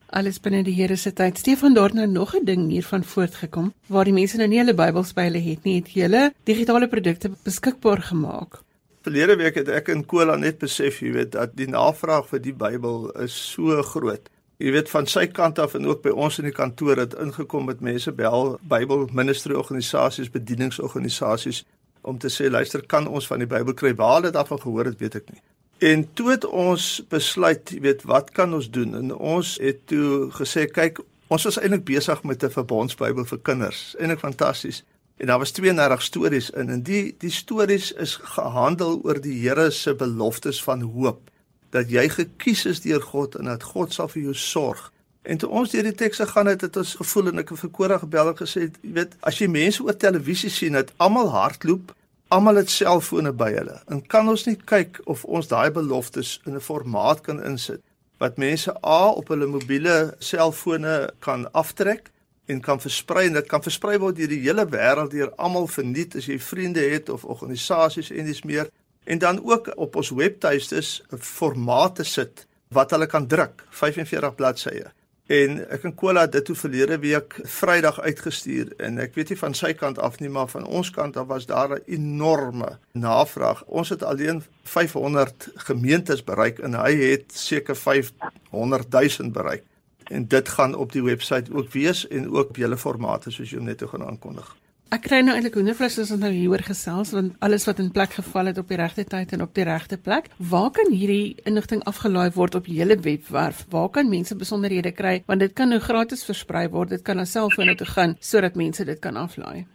Alles 0.09 0.39
binne 0.39 0.63
die 0.63 0.73
Here 0.73 0.95
se 0.97 1.13
tyd. 1.13 1.37
Stefan 1.37 1.73
daar 1.73 1.93
nou 1.93 2.07
nog 2.07 2.35
'n 2.35 2.45
ding 2.45 2.69
hiervan 2.69 3.03
voortgekom 3.03 3.73
waar 3.87 4.05
die 4.05 4.13
mense 4.13 4.37
nou 4.37 4.47
nie 4.47 4.57
hulle 4.57 4.73
Bybels 4.73 5.13
by 5.13 5.21
hulle 5.21 5.41
het 5.41 5.63
nie, 5.63 5.75
het 5.75 5.87
hulle 5.93 6.33
digitale 6.43 6.87
produkte 6.87 7.31
beskikbaar 7.43 8.01
gemaak. 8.01 8.61
Verlede 9.01 9.35
week 9.35 9.55
het 9.55 9.67
ek 9.67 9.87
in 9.87 10.05
Kola 10.05 10.35
net 10.35 10.57
besef, 10.57 10.99
jy 10.99 11.11
weet, 11.11 11.31
dat 11.31 11.55
die 11.55 11.67
navraag 11.67 12.27
vir 12.27 12.39
die 12.39 12.53
Bybel 12.53 13.11
is 13.11 13.51
so 13.51 13.81
groot 13.81 14.29
jy 14.59 14.73
weet 14.75 14.89
van 14.91 15.07
sy 15.07 15.25
kant 15.31 15.59
af 15.63 15.75
en 15.77 15.87
ook 15.87 16.01
by 16.03 16.11
ons 16.11 16.39
in 16.41 16.49
die 16.49 16.55
kantoor 16.55 16.99
het 16.99 17.15
ingekom 17.23 17.69
met 17.69 17.83
mense 17.83 18.11
bel 18.11 18.57
Bybel 18.67 19.05
ministry 19.15 19.55
organisasies, 19.55 20.31
bedieningsorganisasies 20.33 21.63
om 22.01 22.19
te 22.19 22.31
sê 22.31 22.49
luister 22.51 22.83
kan 22.87 23.07
ons 23.07 23.27
van 23.27 23.39
die 23.39 23.47
Bybel 23.47 23.75
kry 23.79 23.93
waar 23.95 24.17
hulle 24.19 24.33
daarvan 24.35 24.59
gehoor 24.59 24.91
het 24.91 24.99
weet 24.99 25.15
ek 25.21 25.31
nie. 25.31 25.41
En 25.79 26.13
toe 26.13 26.29
het 26.29 26.45
ons 26.45 26.85
besluit, 27.07 27.69
jy 27.71 27.79
weet 27.79 28.01
wat 28.03 28.33
kan 28.35 28.53
ons 28.53 28.67
doen 28.69 28.97
en 28.99 29.13
ons 29.15 29.55
het 29.63 29.79
toe 29.87 30.27
gesê 30.35 30.65
kyk 30.67 30.99
ons 31.31 31.45
was 31.47 31.59
eintlik 31.61 31.85
besig 31.87 32.23
met 32.27 32.43
'n 32.43 32.51
verbondsbybel 32.51 33.25
vir 33.25 33.39
kinders, 33.39 33.95
eintlik 33.99 34.19
fantasties. 34.19 34.83
En 35.17 35.27
daar 35.27 35.39
was 35.39 35.51
32 35.51 36.01
stories 36.01 36.49
in 36.49 36.69
en 36.69 36.83
die 36.83 37.15
die 37.17 37.31
stories 37.31 37.91
is 37.91 38.19
gehandel 38.21 38.99
oor 39.03 39.21
die 39.21 39.39
Here 39.47 39.71
se 39.71 39.95
beloftes 39.95 40.63
van 40.63 40.81
hoop 40.81 41.29
dat 41.69 41.89
jy 41.89 42.09
gekies 42.09 42.65
is 42.65 42.81
deur 42.81 43.01
God 43.01 43.35
en 43.35 43.45
dat 43.45 43.63
God 43.63 43.93
sal 43.93 44.07
vir 44.07 44.21
jou 44.21 44.33
sorg. 44.33 44.91
En 45.21 45.37
toe 45.37 45.49
ons 45.49 45.69
deur 45.69 45.83
die 45.83 45.95
tekste 45.95 46.25
gaan 46.27 46.47
het, 46.47 46.61
het 46.61 46.77
ons 46.77 46.95
gevoel 46.95 47.27
en 47.27 47.37
ek 47.43 47.49
het 47.49 47.59
vir 47.59 47.69
Kora 47.69 47.97
gebel 47.97 48.31
en 48.31 48.37
gesê, 48.39 48.69
jy 48.81 48.93
weet, 48.93 49.15
as 49.19 49.37
jy 49.37 49.47
mense 49.47 49.83
oor 49.83 49.97
televisie 49.97 50.49
sien 50.49 50.73
dat 50.73 50.93
almal 50.97 51.29
hardloop, 51.29 51.93
almal 52.29 52.61
het 52.61 52.69
selfone 52.69 53.31
by 53.33 53.49
hulle. 53.55 53.79
En 53.89 54.01
kan 54.05 54.29
ons 54.29 54.45
nie 54.45 54.57
kyk 54.69 55.01
of 55.09 55.25
ons 55.25 55.49
daai 55.49 55.71
beloftes 55.73 56.39
in 56.45 56.55
'n 56.55 56.61
formaat 56.61 57.21
kan 57.21 57.43
insit 57.43 57.81
wat 58.19 58.37
mense 58.37 58.71
A 58.85 59.11
op 59.15 59.27
hulle 59.27 59.47
mobiele 59.47 60.15
selfone 60.19 61.09
kan 61.19 61.51
aftrek 61.51 62.11
en 62.45 62.61
kan 62.61 62.79
versprei 62.79 63.27
en 63.27 63.33
dit 63.33 63.47
kan 63.47 63.63
versprei 63.63 63.97
word 63.97 64.15
deur 64.15 64.27
die 64.27 64.43
hele 64.43 64.65
wêreld 64.65 65.11
deur 65.11 65.31
almal 65.37 65.67
verniet 65.67 66.15
as 66.15 66.25
jy 66.25 66.39
vriende 66.39 66.81
het 66.81 67.09
of 67.09 67.25
organisasies 67.25 68.11
en 68.11 68.25
dis 68.25 68.43
meer 68.43 68.69
en 69.05 69.17
dan 69.17 69.39
ook 69.43 69.71
op 69.75 69.95
ons 69.95 70.09
webtuistes 70.09 71.01
'n 71.11 71.17
formaat 71.17 71.95
te 71.95 72.03
sit 72.03 72.47
wat 72.69 72.91
hulle 72.91 73.07
kan 73.07 73.27
druk, 73.27 73.63
45 73.69 74.35
bladsye. 74.35 74.91
En 75.29 75.59
ek 75.69 75.83
en 75.85 75.91
Kola 75.93 76.23
het 76.25 76.31
dit 76.33 76.45
toe 76.47 76.55
verlede 76.57 76.95
week 77.03 77.35
Vrydag 77.45 77.99
uitgestuur 78.01 78.71
en 78.81 78.97
ek 79.03 79.13
weet 79.13 79.29
nie 79.29 79.37
van 79.37 79.53
sy 79.53 79.69
kant 79.77 79.99
af 80.01 80.15
nie, 80.17 80.29
maar 80.33 80.47
van 80.49 80.65
ons 80.65 80.89
kant 80.89 81.19
af 81.21 81.27
was 81.29 81.45
daar 81.45 81.75
'n 81.75 81.83
enorme 81.85 82.79
navraag. 82.97 83.61
Ons 83.65 83.89
het 83.89 84.03
alleen 84.03 84.41
500 84.63 85.49
gemeentes 85.69 86.23
bereik 86.23 86.59
en 86.59 86.73
hy 86.73 86.93
het 87.11 87.29
seker 87.33 87.75
500 87.75 88.89
000 88.89 89.29
bereik. 89.31 89.63
En 90.09 90.27
dit 90.27 90.49
gaan 90.49 90.75
op 90.75 90.91
die 90.91 91.03
webwerf 91.03 91.51
ook 91.51 91.71
wees 91.71 92.07
en 92.07 92.29
ook 92.29 92.49
op 92.49 92.55
julle 92.55 92.77
formate 92.77 93.31
soos 93.31 93.49
jy 93.49 93.59
net 93.61 93.77
toe 93.77 93.87
gaan 93.87 94.07
aankondig. 94.07 94.55
Ek 94.89 95.03
kry 95.05 95.19
nou 95.21 95.35
eintlik 95.37 95.53
hoendervleis 95.53 95.99
as 96.01 96.09
ons 96.15 96.17
nou 96.23 96.31
hieroor 96.33 96.63
gesels 96.65 97.11
want 97.13 97.35
alles 97.45 97.67
wat 97.67 97.77
in 97.83 97.91
plek 97.93 98.15
geval 98.17 98.47
het 98.49 98.57
op 98.57 98.71
die 98.71 98.77
regte 98.79 99.03
tyd 99.05 99.35
en 99.35 99.43
op 99.45 99.51
die 99.53 99.65
regte 99.67 99.99
plek. 100.01 100.31
Waar 100.51 100.71
kan 100.73 100.87
hierdie 100.89 101.35
inligting 101.45 101.83
afgelaai 101.91 102.31
word 102.33 102.55
op 102.57 102.65
julle 102.65 102.95
webwerf? 103.05 103.59
Waar 103.69 103.91
kan 103.93 104.07
mense 104.09 104.33
besonderhede 104.39 104.89
kry 104.97 105.19
want 105.27 105.43
dit 105.45 105.53
kan 105.53 105.69
nou 105.69 105.77
gratis 105.83 106.25
versprei 106.25 106.63
word. 106.73 106.89
Dit 106.89 107.03
kan 107.05 107.21
na 107.21 107.27
selfone 107.29 107.75
toe 107.77 107.85
gaan 107.85 108.15
sodat 108.17 108.57
mense 108.57 108.85
dit 108.87 108.97
kan 109.03 109.19
aflaai. 109.21 109.67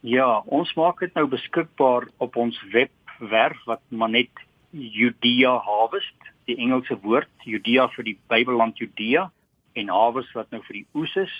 Ja, 0.00 0.40
ons 0.48 0.72
maak 0.80 1.02
dit 1.04 1.12
nou 1.20 1.26
beskikbaar 1.28 2.08
op 2.24 2.38
ons 2.40 2.56
webwerf 2.72 3.60
wat 3.68 3.84
maar 3.90 4.14
net 4.14 4.32
Judea 4.72 5.58
Harvest, 5.66 6.30
die 6.48 6.56
Engelse 6.56 6.96
woord 7.02 7.28
Judea 7.44 7.90
vir 7.98 8.08
die 8.08 8.16
Bybelland 8.32 8.80
Judea 8.80 9.26
en 9.76 9.92
Harvest 9.92 10.32
wat 10.32 10.48
nou 10.56 10.62
vir 10.70 10.80
die 10.80 10.86
oes 10.96 11.12
is. 11.20 11.36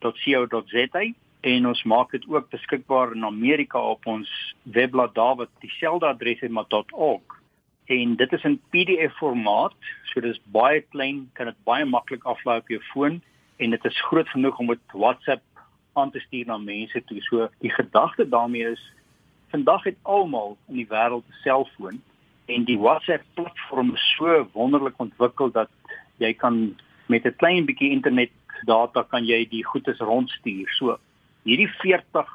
.co.za 0.00 1.02
en 1.40 1.66
ons 1.66 1.82
maak 1.82 2.10
dit 2.10 2.24
ook 2.28 2.50
beskikbaar 2.50 3.12
in 3.12 3.24
Amerika 3.24 3.80
op 3.80 4.06
ons 4.06 4.30
webblad 4.62 5.14
daar 5.14 5.36
wat 5.36 5.50
dieselfde 5.60 6.06
adres 6.06 6.40
het 6.40 6.50
maar 6.50 6.68
.org 6.90 7.40
en 7.86 8.16
dit 8.16 8.32
is 8.32 8.44
in 8.44 8.60
PDF 8.70 9.16
formaat 9.18 9.74
so 10.12 10.20
dis 10.20 10.40
baie 10.44 10.80
klein 10.80 11.30
kan 11.32 11.46
dit 11.46 11.64
baie 11.64 11.84
maklik 11.84 12.24
aflaai 12.24 12.58
op 12.58 12.68
jou 12.68 12.82
foon 12.92 13.20
en 13.60 13.70
dit 13.70 13.84
is 13.84 14.02
groot 14.08 14.28
genoeg 14.28 14.58
om 14.58 14.66
met 14.66 14.78
WhatsApp 14.92 15.42
aan 15.92 16.10
te 16.10 16.20
stuur 16.20 16.46
na 16.46 16.58
mense 16.58 17.04
toe. 17.04 17.20
So 17.22 17.48
die 17.58 17.70
gedagte 17.70 18.28
daarmee 18.28 18.70
is 18.72 18.92
vandag 19.50 19.84
het 19.84 19.96
almal 20.02 20.56
in 20.68 20.80
die 20.80 20.88
wêreld 20.88 21.26
'n 21.28 21.42
selfoon 21.42 22.02
en 22.46 22.64
die 22.64 22.78
WhatsApp 22.78 23.24
platform 23.34 23.94
is 23.94 24.14
so 24.16 24.48
wonderlik 24.52 24.98
ontwikkel 24.98 25.50
dat 25.50 25.70
jy 26.16 26.32
kan 26.34 26.76
met 27.06 27.24
'n 27.24 27.36
klein 27.36 27.64
bietjie 27.64 27.90
internet 27.90 28.30
data 28.64 29.02
kan 29.02 29.24
jy 29.24 29.48
die 29.48 29.64
goedes 29.64 29.98
rondstuur. 29.98 30.68
So 30.68 30.98
Hierdie 31.48 31.70
40 31.80 32.28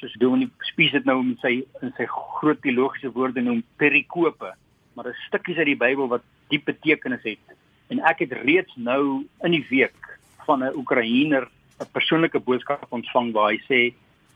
soos 0.00 0.14
Dominee 0.18 0.50
Spies 0.66 0.92
dit 0.96 1.04
nou 1.06 1.20
in 1.22 1.36
sy 1.42 1.52
in 1.80 1.92
sy 1.98 2.08
groot 2.10 2.60
teologiese 2.64 3.12
woorde 3.14 3.42
noem 3.44 3.62
perikope, 3.78 4.50
maar 4.94 5.08
dis 5.08 5.26
stukkies 5.28 5.60
uit 5.62 5.70
die 5.70 5.78
Bybel 5.78 6.10
wat 6.10 6.24
diep 6.50 6.66
betekenis 6.66 7.22
het. 7.24 7.56
En 7.92 8.02
ek 8.08 8.24
het 8.24 8.32
reeds 8.42 8.74
nou 8.76 9.22
in 9.46 9.54
die 9.54 9.64
week 9.70 10.18
van 10.46 10.64
'n 10.64 10.74
Oekraïner 10.74 11.46
'n 11.80 11.92
persoonlike 11.92 12.40
boodskap 12.40 12.86
ontvang 12.90 13.32
waar 13.32 13.52
hy 13.52 13.60
sê 13.70 13.80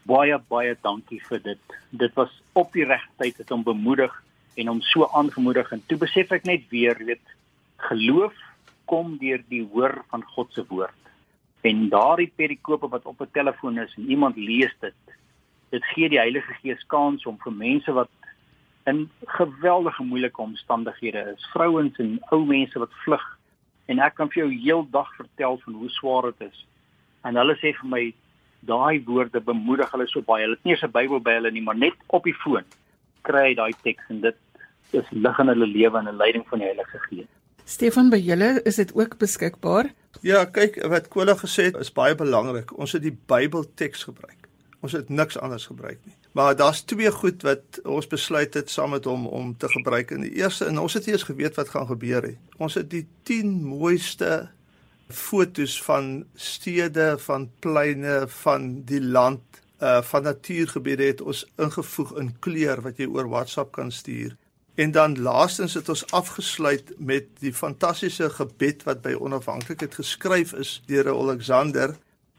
baie 0.06 0.38
baie 0.48 0.76
dankie 0.82 1.20
vir 1.28 1.42
dit. 1.42 1.62
Dit 1.90 2.14
was 2.14 2.30
op 2.54 2.72
die 2.72 2.84
regte 2.84 3.10
tyd 3.18 3.36
het 3.36 3.50
hom 3.50 3.62
bemoedig 3.62 4.12
en 4.56 4.68
hom 4.68 4.80
so 4.80 5.08
aangemoedig 5.12 5.72
en 5.72 5.82
toe 5.86 5.98
besef 5.98 6.30
ek 6.32 6.44
net 6.44 6.62
weer 6.70 6.96
weet 7.04 7.26
geloof 7.88 8.34
kom 8.86 9.16
deur 9.18 9.42
die 9.48 9.64
hoor 9.72 10.04
van 10.10 10.22
God 10.22 10.52
se 10.52 10.64
woord. 10.68 10.94
En 11.66 11.88
daardie 11.90 12.32
perikope 12.36 12.88
wat 12.88 13.06
op 13.10 13.20
'n 13.20 13.32
telefoon 13.32 13.78
is 13.78 13.94
en 13.96 14.10
iemand 14.10 14.36
lees 14.36 14.74
dit, 14.80 15.00
dit 15.70 15.84
gee 15.84 16.08
die 16.08 16.18
Heilige 16.18 16.52
Gees 16.62 16.86
kans 16.86 17.26
om 17.26 17.38
vir 17.44 17.52
mense 17.52 17.92
wat 17.92 18.12
in 18.84 19.10
geweldige 19.24 20.02
moeilike 20.02 20.40
omstandighede 20.40 21.34
is, 21.34 21.48
vrouens 21.52 21.96
en 21.98 22.20
ou 22.30 22.44
mense 22.46 22.78
wat 22.78 22.92
vlug 23.04 23.26
en 23.86 23.98
ek 23.98 24.14
kan 24.14 24.30
vir 24.30 24.42
jou 24.44 24.52
heeldag 24.52 25.10
vertel 25.16 25.58
van 25.64 25.74
hoe 25.74 25.90
swaar 25.90 26.22
dit 26.22 26.48
is. 26.50 26.66
En 27.22 27.36
hulle 27.36 27.54
sê 27.58 27.72
vir 27.80 27.90
my 27.90 28.04
daai 28.66 29.02
woorde 29.06 29.40
bemoedig 29.40 29.90
hulle 29.90 30.06
so 30.10 30.22
baie. 30.22 30.42
Hulle 30.42 30.58
het 30.58 30.64
nie 30.64 30.74
eens 30.74 30.82
'n 30.82 30.90
Bybel 30.98 31.20
by 31.20 31.34
hulle 31.38 31.50
nie, 31.50 31.62
maar 31.62 31.78
net 31.78 31.94
op 32.06 32.24
die 32.24 32.34
foon 32.34 32.64
kry 33.22 33.48
hy 33.48 33.54
daai 33.54 33.74
teks 33.82 34.04
en 34.08 34.20
dit 34.20 34.36
is 34.92 35.10
lig 35.10 35.38
in 35.38 35.48
hulle 35.48 35.66
lewe 35.66 35.98
en 35.98 36.08
'n 36.08 36.16
leiding 36.16 36.46
van 36.48 36.58
die 36.58 36.66
Heilige 36.66 36.98
Gees. 37.08 37.30
Stefan, 37.64 38.10
by 38.10 38.16
julle 38.22 38.62
is 38.64 38.76
dit 38.76 38.94
ook 38.94 39.18
beskikbaar? 39.18 39.90
Ja, 40.20 40.44
kyk, 40.44 40.78
wat 40.88 41.08
Kola 41.12 41.36
gesê 41.38 41.70
het 41.70 41.76
is 41.80 41.92
baie 41.92 42.14
belangrik. 42.14 42.72
Ons 42.78 42.96
het 42.96 43.02
die 43.04 43.16
Bybelteks 43.28 44.06
gebruik. 44.08 44.48
Ons 44.80 44.92
het 44.92 45.08
niks 45.08 45.38
anders 45.38 45.66
gebruik 45.66 45.98
nie. 46.04 46.14
Maar 46.36 46.56
daar's 46.56 46.82
twee 46.84 47.10
goed 47.10 47.42
wat 47.42 47.80
ons 47.88 48.06
besluit 48.06 48.54
het 48.54 48.70
saam 48.70 48.92
met 48.92 49.04
hom 49.08 49.26
om 49.26 49.54
te 49.56 49.68
gebruik. 49.72 50.10
In 50.10 50.26
die 50.26 50.34
eerste, 50.36 50.68
en 50.68 50.78
ons 50.78 50.94
het 50.94 51.06
eers 51.08 51.24
geweet 51.24 51.56
wat 51.56 51.72
gaan 51.72 51.88
gebeur 51.88 52.22
het. 52.22 52.36
Ons 52.56 52.76
het 52.76 52.90
die 52.90 53.06
10 53.22 53.64
mooiste 53.64 54.48
fotos 55.08 55.82
van 55.82 56.24
stede, 56.34 57.14
van 57.18 57.50
pleine, 57.58 58.24
van 58.42 58.82
die 58.84 59.02
land, 59.02 59.40
uh 59.80 60.02
van 60.02 60.22
natuurgebiede 60.22 61.04
het 61.04 61.20
ons 61.20 61.46
ingevoeg 61.56 62.16
in 62.20 62.34
kleur 62.40 62.80
wat 62.82 62.96
jy 63.00 63.06
oor 63.06 63.28
WhatsApp 63.28 63.72
kan 63.72 63.92
stuur. 63.92 64.36
En 64.76 64.90
dan 64.90 65.20
laastens 65.20 65.74
het 65.74 65.88
ons 65.88 66.10
afgesluit 66.12 66.92
met 66.98 67.24
die 67.40 67.52
fantastiese 67.52 68.28
gebed 68.30 68.82
wat 68.84 69.00
by 69.00 69.14
onafhanklikheid 69.16 69.94
geskryf 69.96 70.52
is 70.52 70.82
deur 70.86 71.08
Alexander 71.08 71.94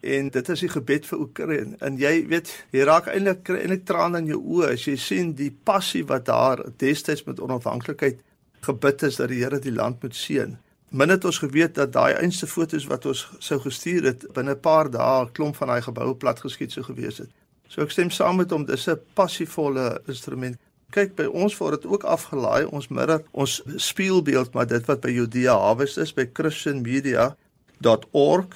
en 0.06 0.30
dit 0.30 0.50
is 0.54 0.62
die 0.62 0.70
gebed 0.70 1.08
vir 1.10 1.20
Oekraïne. 1.20 1.74
En 1.82 1.98
jy 1.98 2.28
weet, 2.30 2.52
jy 2.72 2.86
raak 2.86 3.10
eintlik 3.10 3.50
eintlik 3.50 3.88
trane 3.90 4.22
in 4.22 4.30
jou 4.30 4.38
oë 4.38 4.76
as 4.76 4.86
jy 4.86 4.94
sien 5.02 5.34
die 5.40 5.50
passie 5.50 6.04
wat 6.06 6.28
daar 6.30 6.62
destyds 6.78 7.26
met 7.26 7.42
onafhanklikheid 7.42 8.22
gebid 8.70 9.08
is 9.10 9.18
dat 9.18 9.34
die 9.34 9.42
Here 9.42 9.60
die 9.64 9.74
land 9.74 10.06
moet 10.06 10.16
seën. 10.16 10.54
Min 10.90 11.10
het 11.10 11.26
ons 11.26 11.42
geweet 11.42 11.74
dat 11.76 11.92
daai 11.98 12.14
einste 12.22 12.48
fotos 12.48 12.86
wat 12.86 13.10
ons 13.10 13.26
sou 13.40 13.58
gestuur 13.66 14.12
het 14.12 14.30
binne 14.38 14.54
'n 14.54 14.62
paar 14.62 14.92
dae 14.92 15.26
klomp 15.32 15.56
van 15.56 15.74
daai 15.74 15.82
geboue 15.82 16.16
plat 16.16 16.40
geskiet 16.40 16.72
sou 16.72 16.84
gewees 16.84 17.18
het. 17.18 17.30
So 17.68 17.82
ek 17.82 17.92
stem 17.92 18.10
saam 18.10 18.38
met 18.38 18.52
hom, 18.52 18.66
dis 18.66 18.88
'n 18.88 19.00
passievolle 19.14 20.02
instrument. 20.08 20.58
Kyk 20.96 21.18
by 21.20 21.26
ons 21.28 21.52
word 21.60 21.82
dit 21.82 21.88
ook 21.92 22.06
afgelaai, 22.08 22.64
ons 22.72 22.88
mirror, 22.88 23.20
ons 23.32 23.62
spieelbeeld 23.76 24.54
maar 24.56 24.68
dit 24.70 24.86
wat 24.88 25.02
by 25.04 25.12
Judea 25.12 25.56
Harvest 25.60 25.98
is 26.00 26.14
by 26.16 26.26
christianmedia.org 26.40 28.48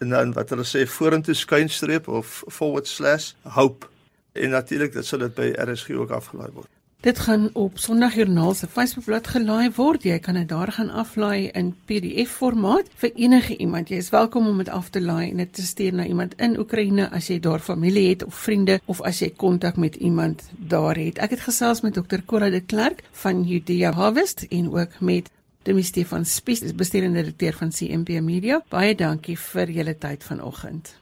en 0.00 0.08
dan 0.16 0.32
wat 0.36 0.50
hulle 0.54 0.66
sê 0.68 0.86
vorentoe 0.88 1.36
skynstreep 1.36 2.08
of 2.08 2.40
forward 2.48 2.88
slash 2.88 3.34
hope 3.56 3.90
en 4.32 4.56
natuurlik 4.56 4.92
dit 4.96 5.06
sal 5.06 5.20
dit 5.26 5.34
by 5.36 5.52
RSG 5.60 5.88
ook 6.00 6.12
afgelaai 6.16 6.52
word. 6.56 6.73
Dit 7.04 7.18
gaan 7.18 7.50
op 7.52 7.78
Sondagjoernaal 7.78 8.54
se 8.54 8.66
Facebookblad 8.66 9.26
gelaai 9.28 9.70
word. 9.76 10.06
Jy 10.08 10.14
kan 10.24 10.38
dit 10.38 10.48
daar 10.48 10.70
gaan 10.72 10.88
aflaai 10.88 11.50
in 11.52 11.74
PDF 11.84 12.30
formaat 12.38 12.88
vir 13.02 13.10
enige 13.20 13.56
iemand. 13.60 13.90
Jy 13.92 13.98
is 14.00 14.08
welkom 14.14 14.46
om 14.48 14.62
dit 14.62 14.70
af 14.72 14.88
te 14.88 15.02
laai 15.04 15.26
en 15.30 15.42
dit 15.42 15.52
te 15.52 15.62
stuur 15.62 15.92
na 15.98 16.06
iemand 16.08 16.32
in 16.40 16.56
Oekraïne 16.58 17.10
as 17.12 17.28
jy 17.28 17.36
daar 17.44 17.60
familie 17.60 18.06
het 18.08 18.24
of 18.24 18.40
vriende 18.46 18.78
of 18.88 19.04
as 19.04 19.20
jy 19.20 19.28
kontak 19.36 19.76
met 19.76 20.00
iemand 20.00 20.46
daar 20.56 20.96
het. 20.96 21.20
Ek 21.20 21.36
het 21.36 21.44
gesels 21.44 21.84
met 21.84 21.92
Dr. 22.00 22.24
Cora 22.24 22.48
de 22.48 22.62
Klerk 22.64 23.04
van 23.20 23.44
Judea 23.44 23.92
Harvest 23.92 24.46
en 24.48 24.72
ook 24.72 24.96
met 25.00 25.28
Demi 25.68 25.82
Stefan 25.82 26.24
Spies, 26.24 26.64
bestuurende 26.72 27.20
direkteur 27.20 27.52
van 27.60 27.68
CMP 27.68 28.16
Media. 28.24 28.62
Baie 28.72 28.96
dankie 28.96 29.36
vir 29.36 29.76
julle 29.76 29.98
tyd 29.98 30.24
vanoggend. 30.24 30.96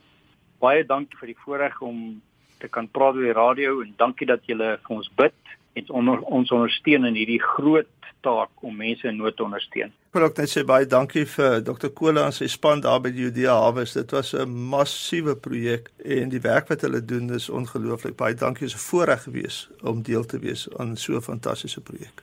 Baie 0.58 0.82
dankie 0.82 1.22
vir 1.22 1.36
die 1.36 1.40
voorreg 1.46 1.80
om 1.80 2.22
te 2.58 2.66
kan 2.66 2.90
praat 2.90 3.14
oor 3.14 3.30
die 3.30 3.38
radio 3.38 3.80
en 3.86 3.94
dankie 3.96 4.26
dat 4.26 4.42
julle 4.50 4.80
vir 4.82 4.98
ons 4.98 5.14
bid 5.14 5.38
het 5.74 5.90
onder, 5.90 6.20
ons 6.20 6.50
ondersteun 6.50 7.04
in 7.04 7.14
hierdie 7.14 7.42
groot 7.42 7.88
taak 8.22 8.50
om 8.62 8.76
mense 8.76 9.08
in 9.08 9.16
nood 9.18 9.36
te 9.36 9.44
ondersteun. 9.44 9.92
Ek 10.12 10.18
wil 10.18 10.28
ook 10.28 10.38
net 10.38 10.50
sê 10.52 10.64
baie 10.68 10.86
dankie 10.86 11.24
vir 11.34 11.62
Dr. 11.66 11.90
Kola 11.96 12.26
en 12.28 12.34
sy 12.36 12.48
span 12.52 12.82
daar 12.84 13.00
by 13.02 13.10
Judea 13.16 13.54
Harvest. 13.64 13.98
Dit 13.98 14.12
was 14.14 14.34
'n 14.34 14.48
massiewe 14.48 15.34
projek 15.36 15.90
en 16.04 16.28
die 16.28 16.40
werk 16.40 16.68
wat 16.68 16.82
hulle 16.86 17.04
doen 17.04 17.30
is 17.30 17.48
ongelooflik. 17.48 18.16
Baie 18.16 18.34
dankie. 18.34 18.66
Is 18.66 18.74
'n 18.74 18.86
voorreg 18.88 19.22
gewees 19.22 19.68
om 19.82 20.02
deel 20.02 20.24
te 20.24 20.38
wees 20.38 20.68
aan 20.78 20.96
so 20.96 21.16
'n 21.16 21.22
fantastiese 21.22 21.80
projek. 21.80 22.22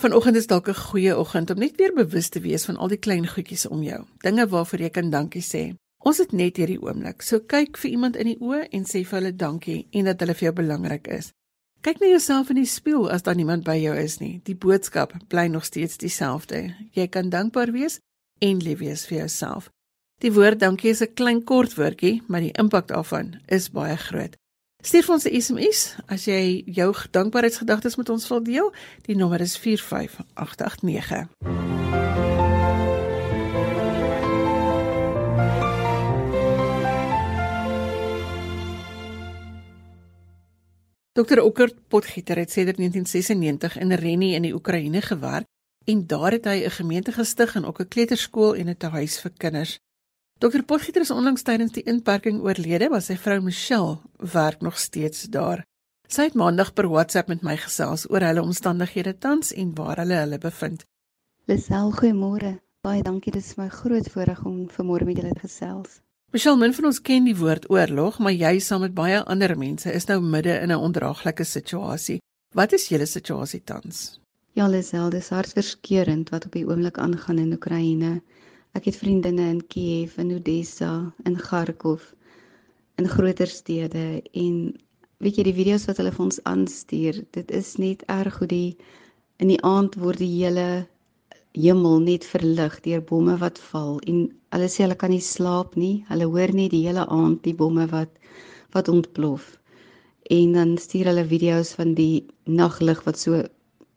Vanoggend 0.00 0.36
is 0.36 0.46
dalk 0.46 0.68
'n 0.68 0.74
goeie 0.74 1.16
oggend 1.16 1.50
om 1.50 1.58
net 1.58 1.76
weer 1.76 1.92
bewus 1.92 2.28
te 2.28 2.40
wees 2.40 2.64
van 2.64 2.76
al 2.76 2.88
die 2.88 2.98
klein 2.98 3.26
goedjies 3.26 3.66
om 3.66 3.82
jou. 3.82 4.04
Dinge 4.18 4.48
waarvoor 4.48 4.80
jy 4.80 4.90
kan 4.90 5.10
dankie 5.10 5.42
sê. 5.42 5.74
Ons 5.98 6.18
het 6.18 6.32
net 6.32 6.56
hierdie 6.56 6.82
oomblik. 6.82 7.22
So 7.22 7.40
kyk 7.40 7.76
vir 7.76 7.90
iemand 7.90 8.16
in 8.16 8.26
die 8.26 8.40
oë 8.40 8.68
en 8.70 8.84
sê 8.84 9.04
vir 9.04 9.20
hulle 9.20 9.36
dankie 9.36 9.86
en 9.90 10.04
dat 10.04 10.20
hulle 10.20 10.34
vir 10.34 10.44
jou 10.44 10.52
belangrik 10.52 11.06
is. 11.06 11.32
Kyk 11.84 11.98
na 12.00 12.06
jouself 12.08 12.48
in 12.48 12.56
die 12.56 12.68
spieël 12.68 13.10
as 13.12 13.26
daar 13.26 13.36
niemand 13.36 13.66
by 13.66 13.74
jou 13.76 13.92
is 14.00 14.14
nie. 14.16 14.38
Die 14.48 14.56
boodskap 14.56 15.10
bly 15.28 15.50
nog 15.52 15.66
steeds 15.68 15.98
dieselfde. 16.00 16.72
Jy 16.96 17.04
kan 17.12 17.28
dankbaar 17.28 17.74
wees 17.76 17.98
en 18.40 18.62
lief 18.64 18.78
wees 18.80 19.02
vir 19.04 19.18
jouself. 19.18 19.68
Die 20.24 20.32
woord 20.32 20.62
dankie 20.62 20.94
is 20.94 21.02
'n 21.02 21.12
klein 21.12 21.44
kort 21.44 21.76
woordjie, 21.76 22.22
maar 22.26 22.40
die 22.40 22.56
impak 22.56 22.88
daarvan 22.88 23.36
is 23.46 23.70
baie 23.70 23.96
groot. 23.96 24.36
Stuur 24.82 25.10
ons 25.10 25.24
'n 25.24 25.40
SMS 25.40 25.96
as 26.06 26.24
jy 26.24 26.62
jou 26.64 26.94
dankbaarheidsgedagtes 27.10 27.96
met 27.96 28.08
ons 28.08 28.28
wil 28.28 28.42
deel. 28.42 28.72
Die 29.02 29.16
nommer 29.16 29.40
is 29.40 29.58
45889. 29.58 31.28
Dr. 41.14 41.38
Okkert 41.40 41.76
Potgieter 41.88 42.36
het 42.36 42.50
sedert 42.50 42.76
1996 42.76 43.78
in 43.78 43.92
Rennie 43.92 44.34
in 44.34 44.42
die 44.42 44.54
Oekraïne 44.54 44.98
gewerk 45.00 45.46
en 45.86 46.06
daar 46.10 46.34
het 46.34 46.44
hy 46.44 46.64
'n 46.66 46.70
gemeente 46.70 47.12
gestig 47.12 47.54
en 47.54 47.64
ook 47.64 47.80
'n 47.80 47.88
kleuterskool 47.88 48.54
en 48.54 48.68
'n 48.68 48.76
tuis 48.76 49.20
vir 49.20 49.30
kinders. 49.36 49.78
Dr. 50.38 50.62
Potgieter 50.62 51.02
is 51.02 51.10
onlangs 51.10 51.42
tydens 51.42 51.72
die 51.72 51.82
inperking 51.82 52.42
oorlede, 52.42 52.88
maar 52.88 53.02
sy 53.02 53.16
vrou 53.16 53.40
Michelle 53.40 54.00
werk 54.16 54.60
nog 54.60 54.78
steeds 54.78 55.22
daar. 55.22 55.64
Sy 56.08 56.22
het 56.22 56.34
maandag 56.34 56.72
per 56.72 56.88
WhatsApp 56.88 57.28
met 57.28 57.42
my 57.42 57.56
gesels 57.56 58.10
oor 58.10 58.20
hulle 58.20 58.42
omstandighede 58.42 59.18
tans 59.18 59.52
en 59.52 59.74
waar 59.74 59.96
hulle 59.96 60.14
hulle 60.14 60.38
bevind. 60.38 60.84
Lisel, 61.44 61.92
goeiemôre. 61.92 62.60
Baie 62.80 63.02
dankie, 63.02 63.32
dit 63.32 63.44
is 63.44 63.54
my 63.54 63.68
groot 63.68 64.08
voorreg 64.08 64.44
om 64.44 64.68
vanmôre 64.68 65.04
met 65.04 65.16
julle 65.16 65.32
te 65.32 65.46
gesels. 65.46 66.03
Michelle, 66.34 66.58
min 66.58 66.72
van 66.74 66.88
ons 66.88 66.98
ken 66.98 67.28
die 67.28 67.36
woord 67.38 67.68
oorlog, 67.70 68.16
maar 68.18 68.32
jy 68.34 68.56
saam 68.58 68.80
met 68.82 68.94
baie 68.94 69.20
ander 69.30 69.52
mense 69.54 69.92
is 69.94 70.08
nou 70.08 70.16
midde 70.18 70.56
in 70.64 70.72
'n 70.74 70.82
ondraaglike 70.86 71.44
situasie. 71.46 72.18
Wat 72.58 72.72
is 72.72 72.88
julle 72.88 73.06
situasie 73.06 73.60
tans? 73.62 74.18
Ja, 74.58 74.66
Lisel, 74.66 75.10
dis 75.10 75.28
hartverskeurende 75.28 76.30
wat 76.30 76.46
op 76.46 76.52
die 76.52 76.66
oomblik 76.66 76.98
aangaan 76.98 77.38
in 77.38 77.52
Oekraïne. 77.52 78.20
Ek 78.74 78.84
het 78.84 78.96
vriendinne 78.96 79.48
in 79.48 79.66
Kiev, 79.66 80.18
in 80.18 80.34
Odessa, 80.34 81.14
in 81.24 81.36
Kharkov, 81.36 82.02
in 82.98 83.08
groter 83.08 83.46
stede 83.46 84.22
en 84.32 84.74
weet 85.18 85.36
jy 85.36 85.44
die 85.44 85.58
video's 85.62 85.86
wat 85.86 85.96
hulle 85.96 86.12
vir 86.12 86.24
ons 86.24 86.42
aanstuur, 86.42 87.24
dit 87.30 87.50
is 87.50 87.76
net 87.76 88.02
erg 88.08 88.38
hoe 88.38 88.48
die 88.48 88.76
in 89.38 89.48
die 89.48 89.62
aand 89.62 89.94
word 89.94 90.18
die 90.18 90.34
hele 90.42 90.88
hemel 91.54 92.00
net 92.02 92.24
verlig 92.26 92.80
deur 92.82 93.02
bomme 93.08 93.36
wat 93.38 93.58
val 93.70 93.98
en 94.10 94.24
hulle 94.54 94.68
sê 94.70 94.84
hulle 94.84 94.98
kan 94.98 95.12
nie 95.14 95.22
slaap 95.22 95.76
nie. 95.78 96.04
Hulle 96.10 96.26
hoor 96.30 96.52
net 96.54 96.72
die 96.74 96.82
hele 96.86 97.04
aand 97.18 97.42
die 97.46 97.54
bomme 97.54 97.86
wat 97.92 98.10
wat 98.74 98.90
ontplof. 98.90 99.44
En 100.34 100.56
dan 100.58 100.74
stuur 100.82 101.12
hulle 101.12 101.26
video's 101.30 101.74
van 101.78 101.94
die 101.94 102.24
naglig 102.60 103.04
wat 103.06 103.20
so 103.22 103.44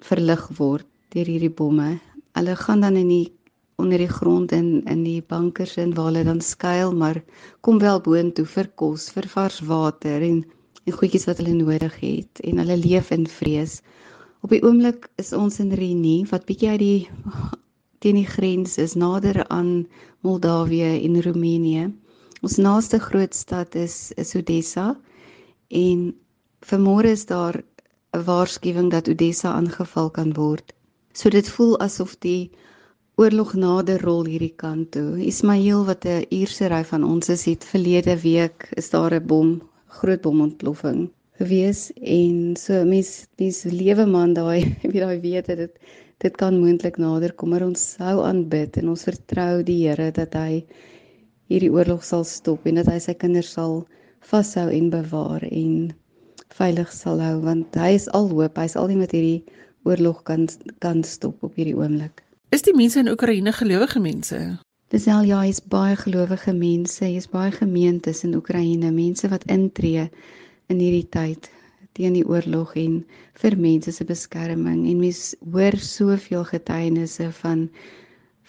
verlig 0.10 0.44
word 0.60 0.86
deur 1.16 1.26
hierdie 1.26 1.54
bomme. 1.62 1.96
Hulle 2.38 2.56
gaan 2.62 2.86
dan 2.86 3.00
in 3.02 3.10
die 3.10 3.26
onder 3.82 4.02
die 4.02 4.10
grond 4.10 4.52
in 4.52 4.70
in 4.86 5.04
die 5.06 5.22
bankers 5.22 5.78
en 5.82 5.96
waar 5.98 6.12
hulle 6.12 6.24
dan 6.30 6.42
skuil, 6.42 6.94
maar 6.94 7.22
kom 7.62 7.80
wel 7.82 8.02
boontoe 8.02 8.46
vir 8.46 8.70
kos, 8.76 9.10
vir 9.14 9.30
vars 9.34 9.60
water 9.66 10.22
en 10.22 10.44
en 10.88 10.96
goedjies 10.96 11.26
wat 11.28 11.42
hulle 11.42 11.58
nodig 11.58 11.96
het 12.00 12.42
en 12.48 12.62
hulle 12.62 12.78
leef 12.80 13.10
in 13.12 13.26
vrees. 13.28 13.82
Op 14.42 14.50
die 14.50 14.64
oomblik 14.64 15.10
is 15.16 15.34
ons 15.34 15.60
in 15.60 15.72
Renie 15.72 16.26
wat 16.30 16.46
bietjie 16.46 16.70
uit 16.70 16.80
die 16.80 17.10
teen 18.00 18.16
die 18.16 18.30
grens 18.30 18.78
is 18.78 18.96
nader 18.96 19.48
aan 19.48 19.88
Moldawië 20.22 21.02
en 21.04 21.22
Roemenië 21.22 21.92
Ons 22.46 22.56
naaste 22.62 22.98
groot 23.02 23.34
stad 23.34 23.76
is 23.84 23.94
is 24.24 24.36
Odessa 24.38 24.84
en 25.80 26.02
vanmôre 26.72 27.14
is 27.18 27.26
daar 27.32 27.56
'n 28.18 28.24
waarskuwing 28.28 28.92
dat 28.92 29.10
Odessa 29.14 29.54
aangeval 29.54 30.10
kan 30.18 30.34
word. 30.34 30.74
So 31.14 31.30
dit 31.30 31.50
voel 31.56 31.80
asof 31.88 32.14
die 32.28 32.52
oorlog 33.16 33.54
nader 33.54 34.02
rol 34.02 34.26
hierdie 34.26 34.54
kant 34.64 34.92
toe. 34.92 35.18
Ismail 35.32 35.86
wat 35.90 36.06
'n 36.06 36.26
uurse 36.30 36.68
ry 36.68 36.84
van 36.84 37.04
ons 37.04 37.30
is, 37.30 37.46
het 37.46 37.66
verlede 37.66 38.16
week 38.22 38.70
is 38.76 38.90
daar 38.90 39.14
'n 39.14 39.26
bom, 39.26 39.62
groot 39.88 40.22
bomontploffing 40.22 41.10
gewees 41.40 41.88
en 42.02 42.56
so 42.58 42.84
mens 42.86 43.28
dis 43.42 43.64
lewe 43.70 44.06
man 44.10 44.34
daai 44.38 44.64
wie 44.92 45.02
daai 45.02 45.20
weet 45.24 45.52
dit 45.62 45.80
dit 46.24 46.38
kan 46.42 46.58
moontlik 46.58 46.98
nader 46.98 47.34
kom 47.38 47.54
maar 47.54 47.66
ons 47.68 47.84
hou 48.02 48.24
aan 48.26 48.48
bid 48.50 48.78
en 48.82 48.90
ons 48.94 49.06
vertrou 49.10 49.62
die 49.64 49.84
Here 49.86 50.10
dat 50.12 50.34
hy 50.34 50.64
hierdie 51.52 51.72
oorlog 51.72 52.04
sal 52.04 52.26
stop 52.28 52.66
en 52.68 52.82
dat 52.82 52.90
hy 52.92 52.98
sy 53.04 53.14
kinders 53.14 53.54
sal 53.56 53.84
vashou 54.32 54.68
en 54.74 54.90
bewaar 54.92 55.46
en 55.48 55.94
veilig 56.58 56.92
sal 56.94 57.22
hou 57.22 57.36
want 57.46 57.76
hy 57.78 57.94
is 57.96 58.08
al 58.18 58.30
hoop, 58.32 58.58
hy 58.58 58.66
is 58.68 58.78
al 58.80 58.90
die 58.92 59.00
wat 59.00 59.14
hierdie 59.16 59.44
oorlog 59.88 60.24
kan 60.28 60.48
kan 60.84 61.04
stop 61.04 61.44
op 61.46 61.56
hierdie 61.60 61.78
oomblik. 61.78 62.24
Is 62.56 62.64
die 62.66 62.76
mense 62.76 63.00
in 63.00 63.12
Oekraïne 63.12 63.54
gelowige 63.56 64.02
mense? 64.04 64.40
Dis 64.92 65.08
al 65.12 65.28
ja, 65.28 65.42
is 65.44 65.60
baie 65.60 65.96
gelowige 66.00 66.54
mense, 66.56 67.04
is 67.06 67.28
baie 67.28 67.52
gemeentes 67.52 68.24
in 68.24 68.36
Oekraïne, 68.40 68.92
mense 68.96 69.28
wat 69.32 69.44
intree 69.52 70.08
in 70.74 70.82
hierdie 70.84 71.08
tyd 71.16 71.50
teen 71.98 72.14
die 72.14 72.26
oorlog 72.28 72.76
en 72.78 73.00
vir 73.42 73.56
mense 73.58 73.92
se 73.96 74.06
beskerming 74.06 74.86
en 74.90 75.00
mens 75.02 75.22
hoor 75.54 75.78
soveel 75.82 76.46
getuienisse 76.52 77.32
van 77.42 77.68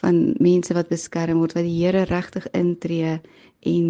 van 0.02 0.18
mense 0.38 0.74
wat 0.76 0.90
beskerm 0.92 1.40
word 1.42 1.57
wat 1.57 1.66
die 1.66 1.78
Here 1.81 2.04
regtig 2.11 2.46
intree 2.54 3.16
en 3.66 3.87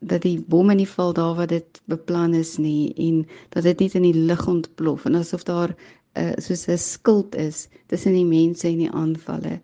dat 0.00 0.22
die 0.24 0.38
bomme 0.52 0.74
nie 0.78 0.88
val 0.88 1.12
daar 1.16 1.34
waar 1.36 1.50
dit 1.50 1.80
beplan 1.90 2.34
is 2.34 2.56
nie 2.58 2.92
en 3.08 3.24
dat 3.56 3.66
dit 3.66 3.80
nie 3.80 3.90
in 4.00 4.06
die 4.08 4.26
lug 4.30 4.46
ontplof 4.48 5.06
en 5.08 5.18
asof 5.20 5.44
daar 5.48 5.74
uh, 5.74 6.32
soos 6.38 6.66
'n 6.68 6.78
skild 6.78 7.34
is 7.34 7.68
tussen 7.86 8.14
die 8.14 8.24
mense 8.24 8.68
en 8.68 8.78
die 8.78 8.90
aanvalle. 8.90 9.60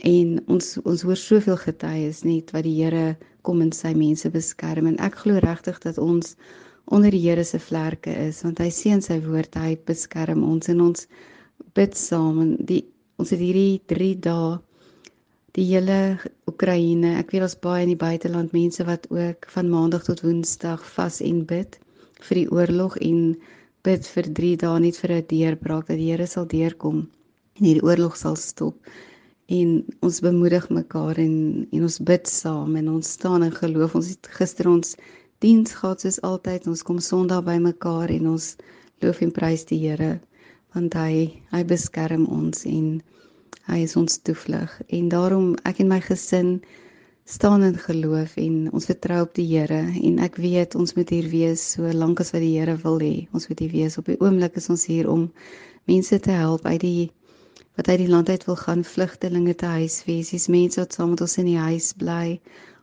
En 0.00 0.40
ons 0.46 0.78
ons 0.84 1.02
hoor 1.02 1.16
soveel 1.16 1.56
getuies 1.56 2.22
net 2.24 2.50
wat 2.56 2.64
die 2.64 2.78
Here 2.82 3.16
kom 3.42 3.60
en 3.60 3.72
sy 3.72 3.92
mense 3.94 4.30
beskerm 4.30 4.86
en 4.86 4.98
ek 4.98 5.14
glo 5.24 5.38
regtig 5.38 5.78
dat 5.78 5.98
ons 5.98 6.36
onder 6.90 7.14
die 7.14 7.22
Here 7.22 7.44
se 7.44 7.58
vlerke 7.62 8.12
is 8.28 8.42
want 8.42 8.58
hy 8.62 8.70
sien 8.74 9.02
sy 9.02 9.20
woord 9.24 9.54
hy 9.54 9.76
beskerm 9.86 10.42
ons 10.46 10.68
en 10.72 10.80
ons 10.88 11.06
bid 11.78 11.94
saam 11.96 12.40
en 12.42 12.56
die 12.66 12.82
ons 13.20 13.30
het 13.34 13.40
hierdie 13.42 13.80
3 13.92 14.10
dae 14.24 14.58
die 15.58 15.66
hele 15.66 16.18
Oekraïne. 16.50 17.16
Ek 17.18 17.32
weet 17.32 17.42
daar's 17.44 17.58
baie 17.58 17.84
in 17.84 17.92
die 17.92 17.98
buiteland 17.98 18.52
mense 18.54 18.84
wat 18.86 19.08
ook 19.10 19.48
van 19.54 19.70
maandag 19.70 20.06
tot 20.06 20.22
woensdag 20.24 20.82
vas 20.94 21.20
en 21.26 21.42
bid 21.46 21.78
vir 22.26 22.42
die 22.42 22.50
oorlog 22.54 22.96
en 23.02 23.34
bid 23.86 24.06
vir 24.14 24.30
3 24.40 24.56
dae 24.62 24.82
net 24.86 24.98
vir 25.02 25.14
'n 25.18 25.28
deurbraak 25.34 25.86
dat 25.88 25.98
die 25.98 26.10
Here 26.10 26.26
sal 26.26 26.46
deurkom 26.46 27.06
en 27.58 27.64
hierdie 27.64 27.86
oorlog 27.86 28.16
sal 28.16 28.36
stop. 28.36 28.76
En 29.50 29.84
ons 30.06 30.20
bemoedig 30.20 30.68
mekaar 30.70 31.18
en 31.18 31.66
en 31.72 31.82
ons 31.82 31.98
bid 31.98 32.26
saam 32.26 32.76
en 32.76 32.88
ons 32.96 33.12
staan 33.18 33.42
in 33.42 33.52
geloof. 33.62 33.94
Ons 33.94 34.08
het 34.14 34.26
gister 34.38 34.68
ons 34.68 34.96
diens 35.44 35.74
gehad 35.76 36.04
soos 36.04 36.20
altyd. 36.26 36.66
Ons 36.70 36.84
kom 36.86 36.98
Sondag 37.00 37.44
by 37.48 37.58
mekaar 37.62 38.12
en 38.14 38.32
ons 38.36 38.54
loof 39.02 39.22
en 39.24 39.32
prys 39.32 39.66
die 39.68 39.80
Here 39.86 40.18
want 40.74 40.94
hy 40.94 41.42
hy 41.50 41.64
beskerm 41.66 42.28
ons 42.30 42.62
en 42.68 43.00
Hy 43.70 43.84
is 43.86 43.92
ons 43.98 44.16
toevlug 44.26 44.72
en 44.96 45.08
daarom 45.12 45.50
ek 45.68 45.80
en 45.82 45.90
my 45.92 45.98
gesin 46.02 46.48
staan 47.34 47.62
in 47.62 47.76
geloof 47.78 48.32
en 48.42 48.56
ons 48.74 48.88
vertrou 48.88 49.20
op 49.26 49.34
die 49.36 49.44
Here 49.50 49.78
en 50.08 50.16
ek 50.26 50.40
weet 50.42 50.74
ons 50.80 50.96
moet 50.96 51.12
hier 51.14 51.28
wees 51.30 51.62
so 51.76 51.92
lank 52.02 52.22
as 52.24 52.32
wat 52.34 52.42
die 52.42 52.54
Here 52.56 52.74
wil 52.82 52.98
hê. 53.04 53.28
Ons 53.36 53.46
moet 53.50 53.62
hier 53.62 53.74
wees. 53.74 53.98
Op 54.00 54.10
die 54.10 54.18
oomblik 54.18 54.58
is 54.58 54.66
ons 54.74 54.88
hier 54.90 55.10
om 55.12 55.28
mense 55.92 56.18
te 56.24 56.34
help 56.34 56.66
uit 56.66 56.80
die 56.82 57.04
wat 57.78 57.92
uit 57.92 58.00
die 58.02 58.10
land 58.10 58.32
uit 58.32 58.48
wil 58.48 58.58
gaan, 58.58 58.82
vlugtelinge 58.82 59.54
te 59.62 59.70
huisves. 59.76 60.32
Dis 60.34 60.48
mense 60.50 60.82
wat 60.82 60.96
saam 60.96 61.14
met 61.14 61.22
ons 61.28 61.38
in 61.38 61.52
die 61.52 61.60
huis 61.60 61.92
bly. 62.00 62.40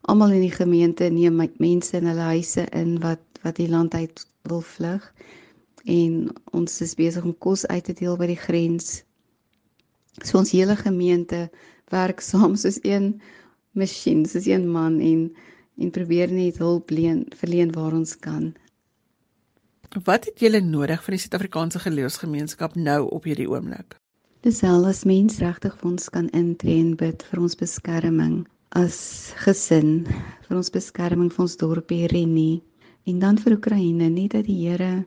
Almal 0.08 0.38
in 0.38 0.46
die 0.46 0.54
gemeente 0.56 1.10
neem 1.12 1.42
mense 1.60 1.98
in 2.00 2.08
hulle 2.08 2.30
huise 2.34 2.68
in 2.72 2.98
wat 3.04 3.24
wat 3.44 3.60
die 3.60 3.70
land 3.70 3.94
uit 3.94 4.24
wil 4.50 4.64
vlug. 4.66 5.04
En 5.86 6.32
ons 6.58 6.82
is 6.82 6.96
besig 7.00 7.24
om 7.24 7.36
kos 7.38 7.68
uit 7.68 7.84
te 7.84 7.94
deel 7.94 8.18
by 8.20 8.28
die 8.32 8.40
grens 8.40 9.04
So 10.26 10.40
ons 10.40 10.52
hele 10.52 10.76
gemeente 10.76 11.48
werk 11.94 12.22
saam 12.26 12.56
soos 12.58 12.80
een 12.84 13.20
masjien, 13.78 14.26
soos 14.26 14.48
een 14.50 14.66
man 14.70 15.00
en 15.00 15.30
en 15.78 15.92
probeer 15.94 16.32
net 16.34 16.58
hulp 16.58 16.90
leen 16.90 17.20
verleen 17.38 17.72
waar 17.72 17.94
ons 17.94 18.16
kan. 18.18 18.56
Wat 20.04 20.26
het 20.26 20.40
julle 20.42 20.62
nodig 20.66 21.04
vir 21.06 21.14
die 21.14 21.20
Suid-Afrikaanse 21.22 21.80
geloofsgemeenskap 21.84 22.74
nou 22.76 23.04
op 23.14 23.28
hierdie 23.30 23.46
oomblik? 23.46 23.94
Dis 24.42 24.64
al 24.66 24.88
as 24.90 25.04
mens 25.06 25.38
regtig 25.38 25.78
vir 25.78 25.90
ons 25.92 26.10
kan 26.10 26.32
intree 26.34 26.80
en 26.82 26.96
bid 26.98 27.22
vir 27.30 27.44
ons 27.46 27.60
beskerming 27.62 28.40
as 28.76 29.32
gesin, 29.44 30.08
vir 30.48 30.58
ons 30.58 30.70
beskerming 30.74 31.30
vir 31.32 31.44
ons 31.46 31.56
dorpie 31.60 32.08
Renie 32.12 32.62
en 33.08 33.20
dan 33.20 33.38
vir 33.40 33.56
Oekraïne, 33.56 34.10
net 34.12 34.34
dat 34.36 34.46
die 34.48 34.58
Here 34.68 35.06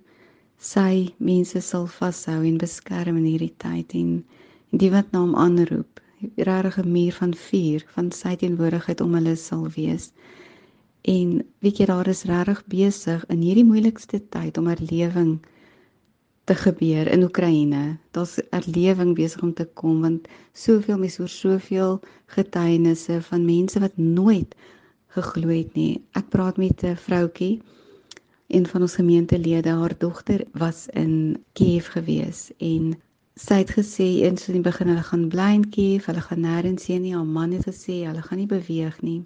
sy 0.57 1.13
mense 1.19 1.61
sal 1.61 1.87
vashou 1.87 2.41
en 2.45 2.59
beskerm 2.59 3.19
in 3.21 3.27
hierdie 3.29 3.55
tyd 3.59 3.95
en 3.95 4.25
en 4.73 4.79
die 4.79 4.91
wat 4.91 5.13
na 5.13 5.25
hom 5.25 5.35
aanroep, 5.35 6.01
'n 6.23 6.93
muur 6.93 7.13
van 7.13 7.35
vuur 7.35 7.85
van 7.95 8.13
sy 8.13 8.37
teenwoordigheid 8.37 9.01
om 9.01 9.15
hulle 9.15 9.37
sal 9.37 9.69
wees. 9.77 10.13
En 11.03 11.43
weet 11.61 11.81
jy 11.81 11.87
daar 11.87 12.09
is 12.09 12.25
regtig 12.25 12.63
besig 12.67 13.25
in 13.29 13.41
hierdie 13.43 13.65
moeilikste 13.65 14.21
tyd 14.31 14.59
om 14.59 14.67
herlewing 14.67 15.41
te 15.41 15.49
gebeur 16.47 17.07
in 17.07 17.23
Oekraïne. 17.23 17.99
Daar's 18.11 18.41
herlewing 18.51 19.15
besig 19.15 19.43
om 19.43 19.55
te 19.55 19.69
kom 19.75 20.01
want 20.01 20.29
soveel 20.53 20.99
mense 20.99 21.21
hoor 21.23 21.29
soveel 21.29 22.01
getuienisse 22.27 23.23
van 23.23 23.45
mense 23.45 23.81
wat 23.81 23.97
nooit 23.97 24.55
geglo 25.07 25.49
het 25.49 25.75
nie. 25.75 26.03
Ek 26.13 26.29
praat 26.29 26.57
met 26.57 26.83
'n 26.83 26.97
vroutkie 26.97 27.63
een 28.47 28.67
van 28.67 28.81
ons 28.81 28.95
gemeentelede, 28.95 29.69
haar 29.69 29.95
dogter 29.99 30.45
was 30.53 30.87
in 30.87 31.45
Kiev 31.53 31.89
gewees 31.89 32.51
en 32.59 32.99
sy 33.35 33.55
het 33.63 33.71
gesê 33.71 34.07
eens 34.27 34.49
in 34.49 34.55
die 34.59 34.63
begin 34.63 34.89
hulle 34.89 35.03
gaan 35.03 35.29
bly 35.29 35.53
in 35.55 35.69
Kiev, 35.71 36.07
hulle 36.07 36.21
gaan 36.21 36.43
nêrens 36.45 36.87
heen 36.87 37.03
nie. 37.03 37.15
Haar 37.15 37.27
man 37.27 37.53
het 37.53 37.69
gesê 37.69 38.03
hulle 38.05 38.23
gaan 38.23 38.39
nie 38.39 38.51
beweeg 38.51 39.01
nie. 39.03 39.23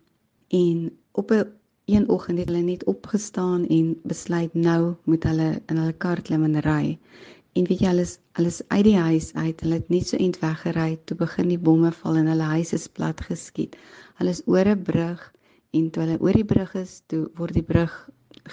En 0.48 0.90
op 1.12 1.30
'n 1.30 1.48
een 1.84 2.08
oggend 2.08 2.38
het 2.38 2.48
hulle 2.48 2.62
net 2.62 2.84
opgestaan 2.84 3.66
en 3.66 4.00
besluit 4.02 4.54
nou 4.54 4.94
moet 5.04 5.24
hulle 5.28 5.48
in 5.66 5.76
hulle 5.76 5.96
kar 6.04 6.22
klim 6.22 6.44
en 6.48 6.60
ry. 6.64 6.98
En 7.52 7.66
weet 7.68 7.84
jy 7.84 7.90
hulle 7.92 8.06
is 8.08 8.18
hulle 8.38 8.52
is 8.54 8.62
uit 8.68 8.84
die 8.84 8.96
huis 8.96 9.28
uit. 9.34 9.60
Hulle 9.60 9.78
het 9.80 9.90
net 9.92 10.08
so 10.08 10.16
int 10.16 10.38
weggery 10.42 10.98
toe 11.04 11.16
begin 11.20 11.52
die 11.52 11.60
bomme 11.68 11.92
val 12.00 12.16
en 12.22 12.30
hulle 12.32 12.48
huis 12.54 12.72
is 12.78 12.88
plat 12.88 13.20
geskiet. 13.28 13.76
Hulle 14.18 14.32
is 14.36 14.42
oor 14.46 14.68
'n 14.72 14.82
brug 14.82 15.22
en 15.76 15.90
toe 15.90 16.02
hulle 16.02 16.18
oor 16.20 16.32
die 16.40 16.48
brug 16.54 16.74
is, 16.74 17.02
toe 17.06 17.28
word 17.36 17.54
die 17.54 17.68
brug 17.72 17.94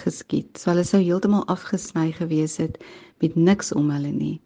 geskiet. 0.03 0.57
So 0.57 0.71
hulle 0.71 0.83
sou 0.83 1.01
heeltemal 1.01 1.47
afgesny 1.47 2.11
gewees 2.11 2.57
het 2.57 2.77
met 3.21 3.35
niks 3.35 3.71
om 3.71 3.89
hulle 3.91 4.11
nie 4.11 4.39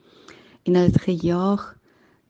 en 0.66 0.74
hulle 0.76 0.90
het 0.90 1.02
gejaag 1.02 1.64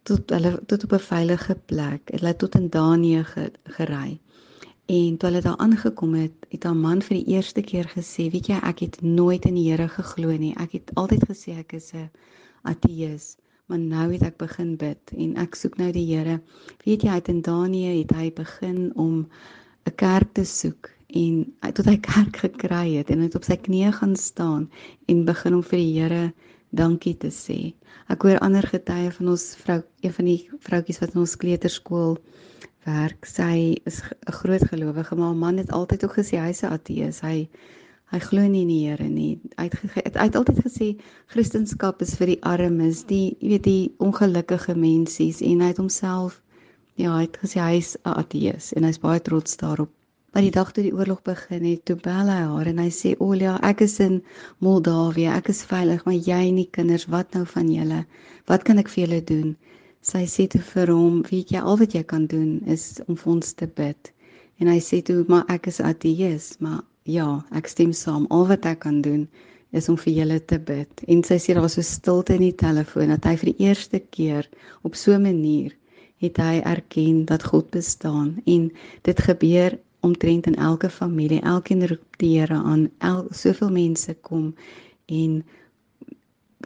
tot 0.08 0.30
hulle 0.30 0.52
tot 0.68 0.84
op 0.84 0.94
'n 0.94 1.06
veilige 1.10 1.56
plek. 1.66 2.10
Hulle 2.16 2.28
het 2.28 2.38
tot 2.38 2.56
in 2.56 2.70
Danië 2.70 3.24
gery. 3.78 4.20
En 4.86 5.18
toe 5.18 5.30
hulle 5.30 5.42
daar 5.42 5.58
aangekom 5.58 6.14
het, 6.14 6.46
het 6.50 6.64
haar 6.64 6.76
man 6.78 7.00
vir 7.02 7.18
die 7.18 7.34
eerste 7.34 7.62
keer 7.62 7.88
gesê, 7.90 8.30
"Weet 8.30 8.48
jy, 8.48 8.58
ek 8.62 8.80
het 8.80 9.02
nooit 9.02 9.46
in 9.46 9.56
die 9.56 9.70
Here 9.72 9.88
geglo 9.90 10.38
nie. 10.38 10.54
Ek 10.58 10.72
het 10.72 10.92
altyd 10.94 11.26
gesê 11.30 11.58
ek 11.58 11.74
is 11.74 11.94
'n 11.94 12.10
ateïs, 12.62 13.38
maar 13.66 13.80
nou 13.80 14.12
het 14.12 14.22
ek 14.22 14.38
begin 14.38 14.76
bid 14.76 15.12
en 15.18 15.38
ek 15.38 15.56
soek 15.56 15.78
nou 15.78 15.92
die 15.92 16.06
Here." 16.06 16.42
Weet 16.86 17.02
jy, 17.02 17.10
uit 17.10 17.28
in 17.28 17.42
Danië 17.42 18.00
het 18.00 18.12
hy 18.12 18.32
begin 18.34 18.92
om 18.96 19.28
'n 19.88 19.96
kerk 19.96 20.34
te 20.34 20.46
soek 20.46 20.90
en 21.08 21.54
tot 21.74 21.86
hy 21.86 21.98
kerk 21.98 22.38
gekry 22.38 22.96
het 22.98 23.10
en 23.10 23.18
hy 23.18 23.24
het 23.24 23.36
op 23.36 23.44
sy 23.44 23.58
knieë 23.58 23.92
gaan 23.92 24.16
staan 24.16 24.70
en 25.08 25.26
begin 25.26 25.54
om 25.56 25.64
vir 25.64 25.80
die 25.80 26.00
Here 26.00 26.34
dankie 26.70 27.18
te 27.18 27.32
sê. 27.32 27.74
Ek 28.08 28.22
hoor 28.22 28.40
ander 28.40 28.68
getuie 28.68 29.12
van 29.12 29.28
ons 29.28 29.56
vrou, 29.56 29.82
een 30.02 30.14
van 30.14 30.26
die 30.26 30.50
vroutjies 30.60 31.00
wat 31.00 31.16
in 31.16 31.20
ons 31.20 31.36
kleuterskool 31.36 32.18
werk. 32.86 33.26
Sy 33.26 33.82
is 33.86 34.02
'n 34.02 34.38
groot 34.40 34.66
gelowige, 34.72 35.16
maar 35.16 35.26
haar 35.32 35.42
man 35.46 35.58
het 35.58 35.72
altyd 35.72 36.06
ook 36.06 36.16
gesê 36.20 36.38
hy's 36.40 36.64
'n 36.64 36.74
ateïs. 36.78 37.22
Hy 37.22 37.50
hy 38.12 38.20
glo 38.20 38.42
nie 38.48 38.62
in 38.62 38.68
die 38.68 38.88
Here 38.88 39.10
nie. 39.10 39.40
Hy 39.58 39.64
het, 39.64 40.16
hy 40.16 40.26
het 40.30 40.36
altyd 40.36 40.60
gesê 40.66 40.96
Christendom 41.28 41.94
is 42.00 42.16
vir 42.16 42.28
die 42.28 42.44
armes, 42.44 43.04
die 43.04 43.38
jy 43.40 43.50
weet 43.50 43.64
die 43.64 43.94
ongelukkige 43.98 44.76
mensies 44.76 45.42
en 45.42 45.62
hy 45.62 45.68
het 45.68 45.78
homself 45.78 46.42
ja, 46.96 47.12
hy 47.12 47.26
het 47.26 47.38
gesê 47.42 47.60
hy's 47.60 47.96
'n 48.06 48.14
ateïs 48.22 48.74
en 48.74 48.84
hy's 48.88 49.00
baie 49.06 49.22
trots 49.22 49.58
daarop. 49.58 49.92
Maar 50.32 50.44
die 50.44 50.52
dag 50.52 50.72
toe 50.72 50.84
die 50.84 50.94
oorlog 50.96 51.22
begin 51.24 51.64
het, 51.64 51.86
toe 51.86 51.96
bel 51.96 52.30
hy 52.32 52.42
haar 52.52 52.68
en 52.72 52.78
hy 52.78 52.90
sê: 52.90 53.16
"Olia, 53.20 53.60
ek 53.64 53.82
is 53.82 54.00
in 54.00 54.24
Moldawië. 54.60 55.28
Ek 55.36 55.50
is 55.50 55.64
veilig, 55.64 56.06
maar 56.06 56.14
jy 56.16 56.42
en 56.50 56.56
die 56.56 56.70
kinders, 56.72 57.06
wat 57.06 57.34
nou 57.34 57.46
van 57.46 57.72
julle? 57.72 58.06
Wat 58.46 58.64
kan 58.64 58.78
ek 58.78 58.90
vir 58.90 59.06
julle 59.06 59.24
doen?" 59.24 59.56
Sy 60.06 60.26
sê 60.30 60.48
toe 60.48 60.62
vir 60.74 60.94
hom: 60.94 61.24
"Weet 61.32 61.52
jy, 61.52 61.60
al 61.60 61.78
wat 61.82 61.94
jy 61.98 62.04
kan 62.04 62.28
doen 62.28 62.62
is 62.66 63.02
om 63.08 63.16
vir 63.16 63.34
ons 63.34 63.54
te 63.54 63.68
bid 63.68 64.16
En 64.64 64.70
hy 64.72 64.78
sê 64.80 65.02
toe, 65.04 65.26
"Maar 65.28 65.44
ek 65.54 65.68
is 65.68 65.82
ateïs, 65.84 66.46
maar 66.60 66.84
ja, 67.04 67.46
ek 67.52 67.68
stem 67.68 67.92
saam. 67.94 68.26
Al 68.30 68.48
wat 68.48 68.66
ek 68.66 68.80
kan 68.80 69.02
doen 69.02 69.28
is 69.72 69.90
om 69.90 69.98
vir 69.98 70.14
julle 70.14 70.40
te 70.40 70.60
bid." 70.60 71.02
En 71.08 71.24
sy 71.24 71.36
sê 71.36 71.54
daar 71.54 71.66
was 71.66 71.74
so 71.74 71.82
stilte 71.82 72.34
in 72.34 72.46
die 72.46 72.56
telefoon 72.56 73.12
dat 73.12 73.26
hy 73.26 73.36
vir 73.42 73.52
die 73.52 73.66
eerste 73.68 74.00
keer 74.00 74.48
op 74.84 74.96
so 74.96 75.12
'n 75.12 75.22
manier 75.22 75.76
het 76.24 76.38
hy 76.38 76.62
erken 76.64 77.26
dat 77.26 77.44
God 77.44 77.70
bestaan 77.72 78.42
en 78.46 78.72
dit 79.02 79.20
gebeur 79.20 79.78
omtrent 80.02 80.48
in 80.48 80.56
elke 80.56 80.90
familie. 80.90 81.42
Elkeen 81.42 81.88
roep 81.88 82.18
die 82.18 82.40
Here 82.40 82.56
aan. 82.56 82.90
El 83.00 83.28
soveel 83.32 83.70
mense 83.70 84.14
kom 84.22 84.56
en 85.06 85.44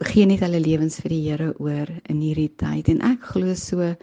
gee 0.08 0.24
net 0.26 0.40
hulle 0.40 0.60
lewens 0.60 0.96
vir 1.02 1.12
die 1.12 1.22
Here 1.28 1.50
oor 1.60 1.90
in 2.08 2.20
hierdie 2.24 2.50
tyd. 2.56 2.88
En 2.88 3.02
ek 3.04 3.26
glo 3.34 3.54
so 3.54 3.94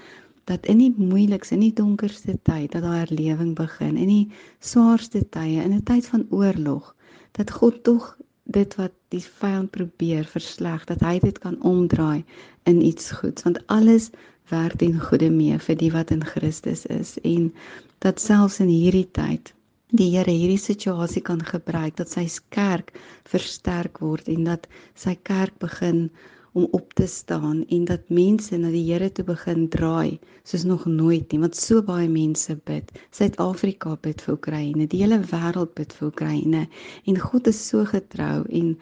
dat 0.47 0.65
in 0.69 0.79
die 0.79 0.93
moeilikste 0.95 1.55
en 1.57 1.63
die 1.65 1.73
donkerste 1.75 2.37
tyd 2.47 2.71
dat 2.75 2.85
daar 2.85 3.01
herlewing 3.01 3.55
begin 3.57 3.97
in 3.97 4.11
die 4.11 4.27
swaarste 4.59 5.23
tye 5.33 5.63
in 5.63 5.73
'n 5.73 5.83
tyd 5.89 6.05
van 6.13 6.27
oorlog 6.29 6.93
dat 7.39 7.51
God 7.51 7.83
tog 7.83 8.15
dit 8.45 8.75
wat 8.75 8.93
die 9.09 9.23
vyand 9.41 9.71
probeer 9.71 10.25
versleg 10.25 10.85
dat 10.85 11.01
hy 11.01 11.19
dit 11.19 11.39
kan 11.39 11.57
omdraai 11.61 12.23
in 12.63 12.81
iets 12.81 13.11
goeds. 13.11 13.43
Want 13.43 13.59
alles 13.67 14.09
werk 14.49 14.77
ten 14.77 14.99
goeie 14.99 15.29
mee 15.31 15.57
vir 15.59 15.75
die 15.75 15.91
wat 15.91 16.11
in 16.11 16.23
Christus 16.23 16.85
is. 16.85 17.17
En 17.23 17.53
dat 17.99 18.21
selfs 18.21 18.59
in 18.59 18.71
hierdie 18.71 19.09
tyd 19.11 19.53
die 19.95 20.09
Here 20.11 20.31
hierdie 20.31 20.59
situasie 20.59 21.21
kan 21.23 21.39
gebruik 21.39 21.95
dat 21.95 22.09
sy 22.11 22.25
kerk 22.51 22.91
versterk 23.23 24.01
word 24.03 24.27
en 24.27 24.43
dat 24.43 24.67
sy 24.99 25.13
kerk 25.15 25.55
begin 25.63 26.09
om 26.57 26.65
op 26.75 26.91
te 26.97 27.05
staan 27.07 27.61
en 27.71 27.85
dat 27.87 28.09
mense 28.11 28.57
na 28.59 28.67
die 28.73 28.83
Here 28.83 29.07
toe 29.07 29.23
begin 29.23 29.69
draai 29.71 30.19
soos 30.43 30.65
nog 30.67 30.83
nooit 30.91 31.31
nie 31.31 31.39
want 31.39 31.55
so 31.55 31.79
baie 31.81 32.09
mense 32.11 32.55
bid. 32.67 32.91
Suid-Afrika 33.15 33.95
bid 34.03 34.19
vir 34.25 34.35
Oekraïne, 34.35 34.87
die 34.91 35.03
hele 35.05 35.21
wêreld 35.31 35.71
bid 35.79 35.95
vir 35.95 36.09
Oekraïne 36.09 36.65
en 37.07 37.19
God 37.23 37.47
is 37.47 37.61
so 37.69 37.85
getrou 37.87 38.43
en 38.49 38.73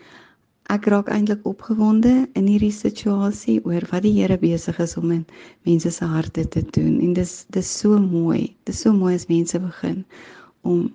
ek 0.74 0.88
raak 0.90 1.12
eintlik 1.14 1.46
opgewonde 1.46 2.16
in 2.34 2.48
hierdie 2.50 2.74
situasie 2.74 3.60
oor 3.62 3.86
wat 3.92 4.08
die 4.08 4.16
Here 4.16 4.40
besig 4.42 4.80
is 4.82 4.98
om 4.98 5.12
in 5.20 5.22
mense 5.70 5.92
se 5.94 6.10
harte 6.10 6.48
te 6.50 6.66
doen 6.66 6.98
en 6.98 7.14
dis 7.14 7.44
dis 7.54 7.70
so 7.84 8.00
mooi. 8.02 8.56
Dis 8.66 8.82
so 8.82 8.94
mooi 8.94 9.14
as 9.20 9.30
mense 9.30 9.62
begin 9.62 10.02
om 10.66 10.90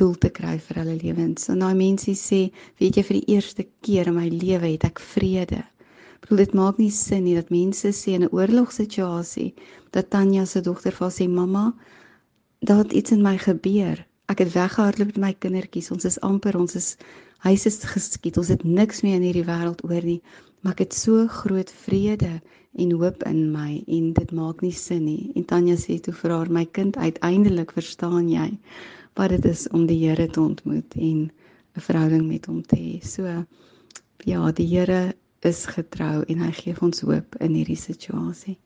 doel 0.00 0.14
te 0.22 0.30
kry 0.38 0.56
vir 0.66 0.78
hulle 0.80 0.96
lewens. 1.02 1.48
En 1.52 1.62
daai 1.62 1.74
mense 1.78 2.12
sê, 2.20 2.38
weet 2.80 2.98
jy 2.98 3.04
vir 3.08 3.18
die 3.18 3.34
eerste 3.36 3.66
keer 3.86 4.10
in 4.10 4.16
my 4.18 4.28
lewe 4.32 4.70
het 4.72 4.86
ek 4.88 5.02
vrede. 5.12 5.62
Ek 6.16 6.26
bedoel 6.26 6.42
dit 6.44 6.54
maak 6.60 6.78
nie 6.82 6.90
sin 6.94 7.24
nie 7.26 7.36
dat 7.38 7.52
mense 7.54 7.92
sê 7.98 8.14
in 8.16 8.24
'n 8.26 8.32
oorlogssituasie 8.38 9.50
dat 9.96 10.10
Tanya 10.10 10.44
se 10.46 10.60
dogter 10.68 10.92
vir 10.98 11.12
sê 11.18 11.28
mamma, 11.28 11.66
daar 12.66 12.82
het 12.84 12.92
iets 12.92 13.12
in 13.12 13.22
my 13.22 13.36
gebeur. 13.38 14.04
Ek 14.28 14.38
het 14.42 14.52
weggehardloop 14.54 15.12
met 15.14 15.22
my 15.24 15.32
kindertjies. 15.38 15.90
Ons 15.94 16.04
is 16.04 16.20
amper 16.20 16.56
ons 16.58 16.74
is 16.74 16.96
huis 17.46 17.66
is 17.66 17.78
geskiet. 17.84 18.38
Ons 18.38 18.48
het 18.48 18.64
niks 18.64 19.02
meer 19.02 19.20
in 19.20 19.26
hierdie 19.28 19.46
wêreld 19.46 19.84
oor 19.84 20.02
nie, 20.02 20.20
maar 20.62 20.72
ek 20.72 20.86
het 20.86 20.94
so 20.94 21.26
groot 21.28 21.70
vrede 21.84 22.40
en 22.76 22.92
hoop 22.92 23.22
in 23.28 23.52
my 23.52 23.82
en 23.86 24.12
dit 24.12 24.32
maak 24.32 24.60
nie 24.60 24.72
sin 24.72 25.04
nie. 25.04 25.32
En 25.34 25.44
Tanya 25.44 25.76
sê 25.80 25.98
toe 26.02 26.14
vir 26.14 26.30
haar, 26.30 26.50
my 26.52 26.64
kind, 26.64 26.96
uiteindelik 26.96 27.72
verstaan 27.76 28.28
jy 28.28 28.50
wat 29.16 29.32
dit 29.32 29.44
is 29.48 29.64
om 29.72 29.86
die 29.88 29.98
Here 30.02 30.26
te 30.28 30.40
ontmoet 30.40 30.94
en 30.94 31.30
'n 31.76 31.80
verhouding 31.80 32.26
met 32.28 32.46
hom 32.46 32.62
te 32.62 32.76
hê. 32.76 33.04
So 33.04 33.24
ja, 34.24 34.52
die 34.52 34.66
Here 34.66 35.14
is 35.40 35.66
getrou 35.66 36.24
en 36.28 36.38
hy 36.38 36.52
gee 36.52 36.74
ons 36.80 37.00
hoop 37.00 37.36
in 37.40 37.54
hierdie 37.54 37.80
situasie. 37.80 38.58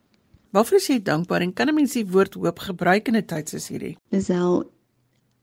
Waarvoor 0.50 0.78
is 0.78 0.88
jy 0.88 0.98
dankbaar 1.02 1.42
en 1.42 1.52
kan 1.52 1.68
'n 1.68 1.74
mens 1.74 1.92
die 1.92 2.06
woord 2.06 2.34
hoop 2.34 2.58
gebruik 2.58 3.08
in 3.08 3.16
'n 3.16 3.26
tyd 3.26 3.48
soos 3.48 3.68
hierdie? 3.68 3.96
Dis 4.10 4.30
al 4.30 4.64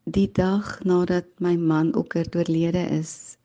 die 0.03 0.30
dag 0.32 0.84
nadat 0.84 1.26
my 1.39 1.55
man 1.55 1.93
ook 1.95 2.15
oorlede 2.15 2.84
is, 2.99 3.37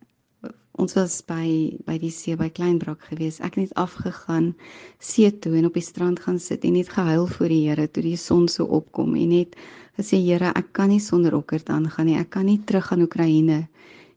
ons 0.80 0.94
was 0.96 1.14
by 1.28 1.46
by 1.86 1.98
die 2.00 2.10
see 2.10 2.36
by 2.38 2.48
Kleinbrak 2.48 3.02
gewees. 3.10 3.40
Ek 3.40 3.56
het 3.56 3.62
net 3.62 3.74
afgegaan 3.80 4.52
see 4.98 5.28
toe 5.44 5.52
en 5.58 5.68
op 5.68 5.76
die 5.76 5.84
strand 5.84 6.22
gaan 6.24 6.40
sit 6.40 6.64
en 6.64 6.76
net 6.78 6.92
gehuil 6.94 7.26
voor 7.34 7.52
die 7.52 7.60
Here 7.66 7.86
toe 7.88 8.04
die 8.06 8.16
son 8.16 8.48
so 8.48 8.64
opkom 8.78 9.16
en 9.20 9.34
net 9.34 9.58
gesê 9.98 10.20
Here, 10.22 10.52
ek 10.56 10.72
kan 10.78 10.88
nie 10.92 11.00
sonder 11.00 11.36
Okkert 11.36 11.68
aangaan 11.68 12.08
nie. 12.08 12.16
Ek 12.20 12.32
kan 12.32 12.48
nie 12.48 12.58
terug 12.64 12.92
aan 12.92 13.04
Oekraïne 13.04 13.60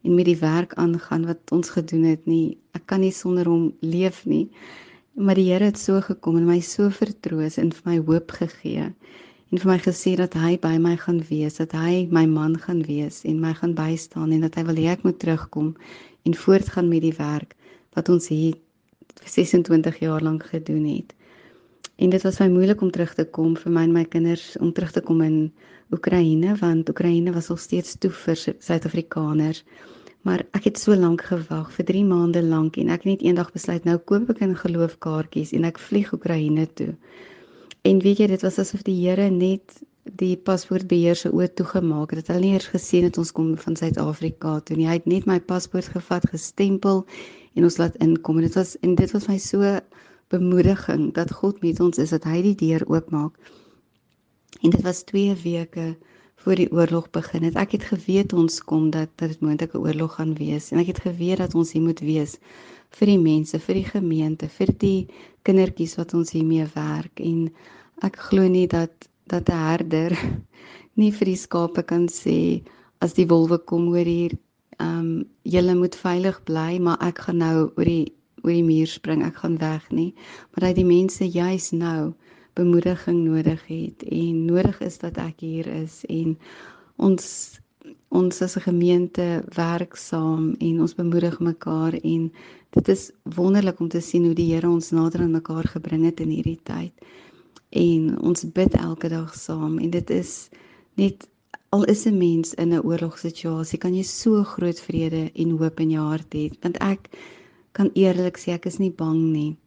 en 0.05 0.15
met 0.15 0.29
die 0.29 0.39
werk 0.39 0.77
aangaan 0.79 1.25
wat 1.27 1.51
ons 1.51 1.73
gedoen 1.75 2.07
het 2.07 2.25
nie. 2.29 2.57
Ek 2.77 2.85
kan 2.87 3.03
nie 3.03 3.11
sonder 3.11 3.49
hom 3.51 3.71
leef 3.81 4.23
nie. 4.25 4.47
Maar 5.15 5.35
die 5.39 5.49
Here 5.51 5.71
het 5.71 5.79
so 5.81 5.99
gekom 6.03 6.39
en 6.39 6.47
my 6.47 6.61
so 6.63 6.89
vertroos 6.91 7.59
en 7.59 7.71
vir 7.75 7.91
my 7.91 7.99
hoop 8.07 8.31
gegee 8.39 8.91
en 9.55 9.61
vir 9.61 9.69
my 9.71 9.77
gesê 9.79 10.11
dat 10.19 10.33
hy 10.35 10.57
by 10.59 10.73
my 10.83 10.97
gaan 10.99 11.21
wees, 11.29 11.55
dat 11.61 11.71
hy 11.71 12.09
my 12.11 12.25
man 12.27 12.57
gaan 12.59 12.81
wees 12.83 13.21
en 13.23 13.37
my 13.39 13.53
gaan 13.55 13.71
bystaan 13.77 14.33
en 14.35 14.41
dat 14.43 14.57
hy 14.59 14.63
wil 14.67 14.79
hê 14.81 14.89
ek 14.91 15.05
moet 15.07 15.15
terugkom 15.21 15.69
en 16.27 16.33
voortgaan 16.35 16.89
met 16.91 17.05
die 17.05 17.13
werk 17.15 17.53
wat 17.95 18.09
ons 18.11 18.27
hier 18.33 18.57
26 19.23 20.01
jaar 20.03 20.25
lank 20.27 20.43
gedoen 20.51 20.83
het. 20.89 21.13
En 22.03 22.11
dit 22.11 22.25
was 22.27 22.41
baie 22.41 22.51
moeilik 22.51 22.83
om 22.83 22.91
terug 22.91 23.13
te 23.15 23.23
kom 23.37 23.53
vir 23.61 23.71
my 23.77 23.83
en 23.87 23.93
my 23.95 24.03
kinders 24.17 24.43
om 24.59 24.73
terug 24.75 24.91
te 24.91 25.03
kom 25.07 25.21
in 25.23 25.37
Oekraïne 25.95 26.57
want 26.59 26.91
Oekraïne 26.91 27.31
was 27.31 27.47
al 27.53 27.61
steeds 27.61 27.95
toe 27.95 28.11
vir 28.25 28.35
Suid-Afrikaners. 28.35 29.63
Maar 30.27 30.43
ek 30.57 30.67
het 30.67 30.81
so 30.81 30.99
lank 30.99 31.23
gewag 31.29 31.71
vir 31.77 31.87
3 31.93 32.03
maande 32.11 32.43
lank 32.43 32.75
en 32.81 32.91
ek 32.91 33.07
het 33.07 33.13
net 33.13 33.23
eendag 33.29 33.55
besluit 33.55 33.87
nou 33.87 33.95
koop 34.03 34.35
ek 34.35 34.43
'n 34.43 34.59
geloofkaartjies 34.65 35.55
en 35.55 35.63
ek 35.71 35.79
vlieg 35.79 36.11
Oekraïne 36.11 36.67
toe. 36.73 36.91
En 37.86 37.99
weet 38.01 38.17
jy 38.17 38.27
dit 38.31 38.41
was 38.41 38.55
asof 38.61 38.81
die 38.86 38.95
Here 38.97 39.27
net 39.29 39.75
die 40.21 40.36
paspoortbeheer 40.47 41.17
se 41.19 41.29
oë 41.29 41.51
toegemaak 41.59 42.15
het. 42.15 42.31
Hulle 42.31 42.41
nie 42.41 42.53
eers 42.55 42.69
gesien 42.73 43.05
het 43.05 43.19
ons 43.21 43.31
kom 43.38 43.51
van 43.61 43.77
Suid-Afrika 43.77 44.55
toe 44.65 44.77
nie. 44.79 44.88
Hy 44.89 44.95
het 44.97 45.09
net 45.09 45.27
my 45.29 45.38
paspoort 45.51 45.91
gevat, 45.93 46.25
gestempel 46.31 47.03
en 47.53 47.67
ons 47.67 47.77
laat 47.81 47.97
inkom. 48.01 48.39
En 48.41 48.47
dit 48.47 48.57
was 48.57 48.73
en 48.81 48.95
dit 48.97 49.13
was 49.13 49.27
my 49.29 49.38
so 49.41 49.75
bemoediging 50.33 51.11
dat 51.13 51.33
God 51.41 51.61
met 51.61 51.81
ons 51.86 52.01
is, 52.01 52.13
dat 52.15 52.25
hy 52.25 52.41
die 52.47 52.55
deur 52.63 52.88
oopmaak. 52.89 53.38
En 54.63 54.73
dit 54.73 54.81
was 54.86 55.03
2 55.11 55.38
weke 55.43 55.91
voor 56.41 56.57
die 56.61 56.71
oorlog 56.73 57.11
begin 57.13 57.45
het. 57.45 57.57
Ek 57.57 57.77
het 57.77 57.86
geweet 57.91 58.33
ons 58.33 58.63
kom 58.65 58.89
dat 58.93 59.13
dat 59.21 59.36
dit 59.36 59.45
moontlik 59.45 59.77
'n 59.77 59.86
oorlog 59.86 60.17
gaan 60.17 60.33
wees 60.41 60.71
en 60.71 60.81
ek 60.81 60.89
het 60.93 61.05
geweet 61.05 61.38
dat 61.38 61.55
ons 61.55 61.71
hier 61.77 61.86
moet 61.86 61.99
wees 61.99 62.38
vir 62.97 63.07
die 63.07 63.19
mense, 63.21 63.59
vir 63.59 63.75
die 63.75 63.89
gemeente, 63.93 64.49
vir 64.49 64.73
die 64.77 65.07
kindertjies 65.45 65.95
wat 65.99 66.13
ons 66.17 66.33
hiermee 66.35 66.65
werk 66.75 67.21
en 67.21 67.49
ek 68.07 68.17
glo 68.29 68.47
nie 68.49 68.67
dat 68.67 69.09
dat 69.31 69.49
'n 69.49 69.61
herder 69.69 70.13
nie 70.99 71.11
vir 71.11 71.25
die 71.31 71.41
skape 71.45 71.83
kan 71.83 72.07
sê 72.07 72.61
as 73.05 73.13
die 73.13 73.27
wolwe 73.29 73.57
kom 73.57 73.87
oor 73.93 74.07
hier, 74.07 74.35
ehm 74.79 74.99
um, 74.99 75.09
julle 75.43 75.75
moet 75.75 75.95
veilig 75.95 76.37
bly, 76.49 76.79
maar 76.79 77.01
ek 77.07 77.19
gaan 77.25 77.41
nou 77.43 77.57
oor 77.77 77.89
die 77.89 78.13
oor 78.45 78.53
die 78.53 78.63
muur 78.63 78.87
spring, 78.87 79.23
ek 79.25 79.39
gaan 79.41 79.57
weg 79.57 79.85
nie. 79.89 80.13
Maar 80.51 80.67
dat 80.67 80.75
die 80.77 80.85
mense 80.85 81.25
juis 81.25 81.71
nou 81.73 82.13
bemoediging 82.55 83.23
nodig 83.25 83.61
het 83.67 84.03
en 84.05 84.45
nodig 84.45 84.79
is 84.85 84.97
dat 85.01 85.17
ek 85.17 85.41
hier 85.43 85.67
is 85.67 86.03
en 86.09 86.37
ons 86.95 87.25
ons 88.09 88.41
as 88.41 88.55
'n 88.57 88.61
gemeente 88.61 89.43
werk 89.55 89.95
saam 89.95 90.55
en 90.59 90.81
ons 90.81 90.95
bemoedig 90.95 91.39
mekaar 91.39 91.93
en 91.93 92.31
dit 92.69 92.87
is 92.87 93.11
wonderlik 93.23 93.79
om 93.79 93.87
te 93.89 94.01
sien 94.01 94.25
hoe 94.25 94.33
die 94.33 94.53
Here 94.53 94.69
ons 94.69 94.91
nader 94.91 95.21
aan 95.21 95.31
mekaar 95.31 95.67
gebring 95.67 96.05
het 96.05 96.19
in 96.19 96.29
hierdie 96.29 96.59
tyd. 96.63 96.93
En 97.69 98.19
ons 98.21 98.51
bid 98.51 98.73
elke 98.73 99.09
dag 99.09 99.35
saam 99.35 99.79
en 99.79 99.89
dit 99.89 100.09
is 100.09 100.49
net 100.95 101.27
al 101.69 101.83
is 101.83 102.05
'n 102.05 102.17
mens 102.17 102.53
in 102.53 102.73
'n 102.73 102.85
oorlogssituasie 102.89 103.79
kan 103.79 103.95
jy 103.95 104.03
so 104.03 104.43
groot 104.43 104.79
vrede 104.79 105.31
en 105.33 105.57
hoop 105.57 105.79
in 105.79 105.89
jou 105.91 106.05
hart 106.07 106.33
hê 106.33 106.51
want 106.61 106.77
ek 106.81 107.09
kan 107.71 107.89
eerlik 107.93 108.37
sê 108.37 108.53
ek 108.53 108.65
is 108.65 108.77
nie 108.79 108.91
bang 108.91 109.21
nie. 109.31 109.57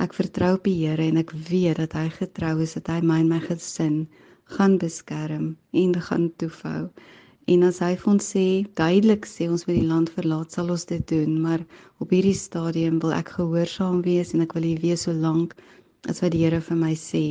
Ek 0.00 0.14
vertrou 0.14 0.54
op 0.54 0.64
die 0.64 0.86
Here 0.86 1.02
en 1.02 1.16
ek 1.16 1.32
weet 1.50 1.76
dat 1.76 1.92
hy 1.92 2.08
getrou 2.08 2.60
is 2.62 2.74
dat 2.74 2.86
hy 2.86 3.00
my 3.00 3.20
en 3.20 3.28
my 3.28 3.40
gesin 3.40 4.08
gaan 4.44 4.78
beskerm 4.78 5.56
en 5.72 5.94
gaan 6.08 6.32
toefou 6.36 6.90
en 7.46 7.62
as 7.68 7.78
hy 7.84 7.92
vir 8.00 8.12
ons 8.14 8.32
sê 8.34 8.46
duidelik 8.78 9.26
sê 9.26 9.48
ons 9.50 9.66
moet 9.66 9.78
die 9.80 9.90
land 9.92 10.10
verlaat 10.16 10.52
sal 10.54 10.70
ons 10.74 10.84
dit 10.90 11.06
doen 11.14 11.38
maar 11.46 11.64
op 11.98 12.12
hierdie 12.14 12.38
stadium 12.38 12.98
wil 13.04 13.14
ek 13.18 13.34
gehoorsaam 13.38 14.02
wees 14.06 14.34
en 14.34 14.44
ek 14.46 14.54
wil 14.58 14.68
hier 14.70 14.82
wees 14.82 15.06
so 15.08 15.12
lank 15.12 15.56
as 16.10 16.22
wat 16.22 16.34
die 16.34 16.44
Here 16.44 16.60
vir 16.60 16.78
my 16.78 16.94
sê 16.98 17.26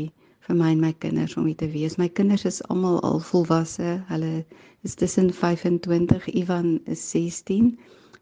vir 0.48 0.58
my 0.58 0.72
en 0.74 0.82
my 0.82 0.92
kinders 1.04 1.36
om 1.38 1.46
hier 1.48 1.58
te 1.60 1.68
wees. 1.72 1.98
My 2.02 2.08
kinders 2.10 2.46
is 2.50 2.62
almal 2.74 2.98
al 3.08 3.20
volwasse. 3.24 4.00
Hulle 4.10 4.44
is 4.88 4.96
tussen 4.98 5.30
25, 5.34 6.28
Ivan 6.42 6.80
is 6.86 7.04
16. 7.12 7.78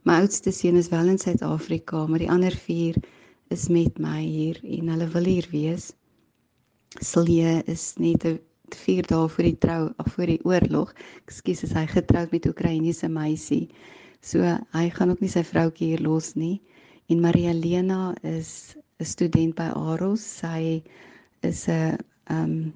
My 0.06 0.20
oudste 0.24 0.52
seun 0.52 0.78
is 0.80 0.92
wel 0.92 1.08
in 1.14 1.18
Suid-Afrika, 1.18 2.06
maar 2.08 2.20
die 2.20 2.30
ander 2.30 2.56
4 2.56 3.00
is 3.56 3.68
met 3.70 3.98
my 4.00 4.20
hier 4.22 4.60
en 4.64 4.92
hulle 4.94 5.08
wil 5.16 5.32
hier 5.32 5.48
wees. 5.52 5.90
Silje 7.00 7.60
is 7.72 7.94
net 7.98 8.26
4 8.76 9.08
dae 9.08 9.30
voor 9.30 9.44
die 9.44 9.58
trou, 9.58 9.94
of 9.98 10.12
voor 10.14 10.26
die 10.26 10.46
oorlog. 10.46 10.94
Ekskuus, 11.26 11.64
is 11.64 11.74
hy 11.74 11.86
getroud 11.88 12.32
met 12.32 12.46
'n 12.46 12.50
Oekraïense 12.50 13.10
meisie. 13.10 13.70
So 14.22 14.44
hy 14.74 14.90
gaan 14.90 15.10
ook 15.10 15.22
nie 15.22 15.30
sy 15.30 15.44
vroutjie 15.44 15.88
hier 15.88 16.02
los 16.02 16.36
nie. 16.36 16.62
En 17.10 17.22
Maria 17.22 17.54
Lena 17.54 18.16
is 18.24 18.76
'n 19.00 19.06
student 19.06 19.56
by 19.56 19.72
Aros. 19.74 20.22
Sy 20.22 20.84
is 21.42 21.68
'n 21.68 21.98
ehm 22.28 22.44
um, 22.44 22.74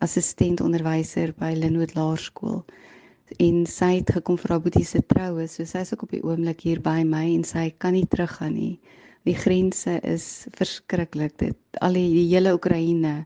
assistent 0.00 0.60
onderwyser 0.60 1.32
by 1.36 1.52
Linwood 1.56 1.94
Laerskool 1.94 2.64
en 3.38 3.66
sy 3.68 3.90
het 4.00 4.10
gekom 4.16 4.38
vir 4.40 4.54
haar 4.54 4.62
boetie 4.64 4.86
se 4.86 5.02
troue. 5.12 5.46
So 5.48 5.64
sy 5.68 5.84
is 5.84 5.92
ook 5.94 6.06
op 6.06 6.14
die 6.14 6.22
oomblik 6.24 6.64
hier 6.66 6.80
by 6.82 7.02
my 7.06 7.26
en 7.34 7.44
sy 7.46 7.68
kan 7.78 7.94
nie 7.94 8.06
teruggaan 8.10 8.56
nie. 8.56 8.80
Die 9.28 9.36
grense 9.36 9.98
is 10.08 10.46
verskriklik. 10.56 11.36
Dit 11.38 11.58
al 11.84 11.98
die, 11.98 12.08
die 12.14 12.26
hele 12.32 12.54
Oekraïne 12.56 13.20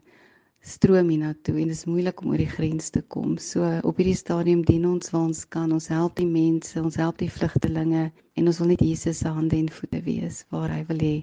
stroom 0.65 1.11
hiernatoe 1.13 1.59
en 1.61 1.69
dit 1.69 1.77
is 1.77 1.85
moeilik 1.85 2.21
om 2.23 2.33
oor 2.33 2.41
die 2.41 2.49
grens 2.49 2.89
te 2.93 3.03
kom. 3.15 3.37
So 3.37 3.67
op 3.85 4.01
hierdie 4.01 4.17
stadium 4.17 4.63
dien 4.65 4.87
ons 4.89 5.11
waar 5.13 5.27
ons 5.29 5.43
kan. 5.55 5.71
Ons 5.75 5.91
help 5.93 6.17
die 6.17 6.29
mense, 6.29 6.79
ons 6.81 6.97
help 6.99 7.21
die 7.21 7.31
vlugtelinge 7.31 8.09
en 8.09 8.49
ons 8.49 8.61
wil 8.61 8.73
net 8.73 8.81
Jesus 8.83 9.21
se 9.21 9.29
hande 9.29 9.59
en 9.59 9.69
voete 9.69 10.01
wees 10.07 10.43
waar 10.53 10.73
hy 10.73 10.81
wil 10.89 11.05
hê 11.05 11.15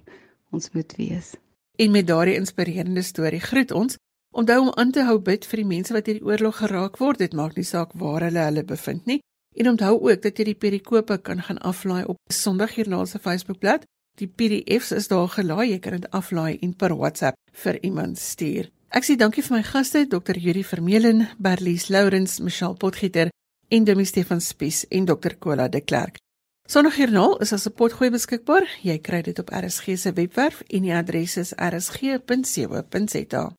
ons 0.54 0.70
moet 0.76 0.96
wees. 1.00 1.34
En 1.80 1.90
met 1.90 2.06
daardie 2.06 2.38
inspirerende 2.38 3.02
storie 3.02 3.42
groet 3.42 3.74
ons 3.74 3.98
Onthou 4.32 4.60
om 4.60 4.70
aan 4.80 4.92
te 4.96 5.02
hou 5.04 5.18
bid 5.20 5.44
vir 5.44 5.60
die 5.60 5.68
mense 5.68 5.92
wat 5.92 6.06
hierdie 6.08 6.24
oorlog 6.24 6.56
geraak 6.62 6.94
word. 6.96 7.18
Dit 7.20 7.34
maak 7.36 7.52
nie 7.58 7.66
saak 7.68 7.90
waar 8.00 8.24
hulle 8.24 8.46
hulle 8.46 8.62
bevind 8.64 9.04
nie. 9.10 9.18
En 9.60 9.68
onthou 9.74 9.98
ook 9.98 10.22
dat 10.24 10.38
jy 10.40 10.46
die 10.48 10.56
perikope 10.56 11.18
kan 11.20 11.42
gaan 11.44 11.60
aflaai 11.60 12.06
op 12.08 12.16
Sondagjoernaal 12.32 13.04
se 13.06 13.20
Facebookblad. 13.20 13.84
Die 14.16 14.28
PDFs 14.28 14.94
is 14.96 15.10
daar 15.12 15.28
gelaai. 15.28 15.74
Jy 15.74 15.78
kan 15.84 15.98
dit 15.98 16.08
aflaai 16.16 16.56
en 16.64 16.72
per 16.72 16.96
WhatsApp 16.96 17.36
vir 17.64 17.76
iemand 17.84 18.18
stuur. 18.18 18.70
Ek 18.92 19.06
sê 19.08 19.14
dankie 19.16 19.40
vir 19.40 19.54
my 19.56 19.62
gaste, 19.64 20.04
Dr. 20.04 20.36
Yuri 20.36 20.60
Vermeulen, 20.68 21.24
Berlies 21.40 21.88
Lourens, 21.88 22.44
Michelle 22.44 22.76
Potgieter 22.76 23.32
en 23.72 23.88
Demi 23.88 24.04
Stefan 24.04 24.44
Spies 24.44 24.84
en 24.92 25.08
Dr. 25.08 25.40
Kola 25.40 25.64
de 25.72 25.80
Klerk. 25.80 26.20
Sondagjoernaal 26.68 27.40
is 27.40 27.52
as 27.52 27.66
'n 27.66 27.72
potgooi 27.72 28.10
beskikbaar. 28.10 28.68
Jy 28.82 28.98
kry 28.98 29.22
dit 29.22 29.38
op 29.38 29.50
RSG 29.50 29.96
se 29.96 30.12
webwerf 30.12 30.62
en 30.68 30.82
die 30.82 30.94
adres 30.94 31.36
is 31.36 31.52
rsg.co.za. 31.56 33.52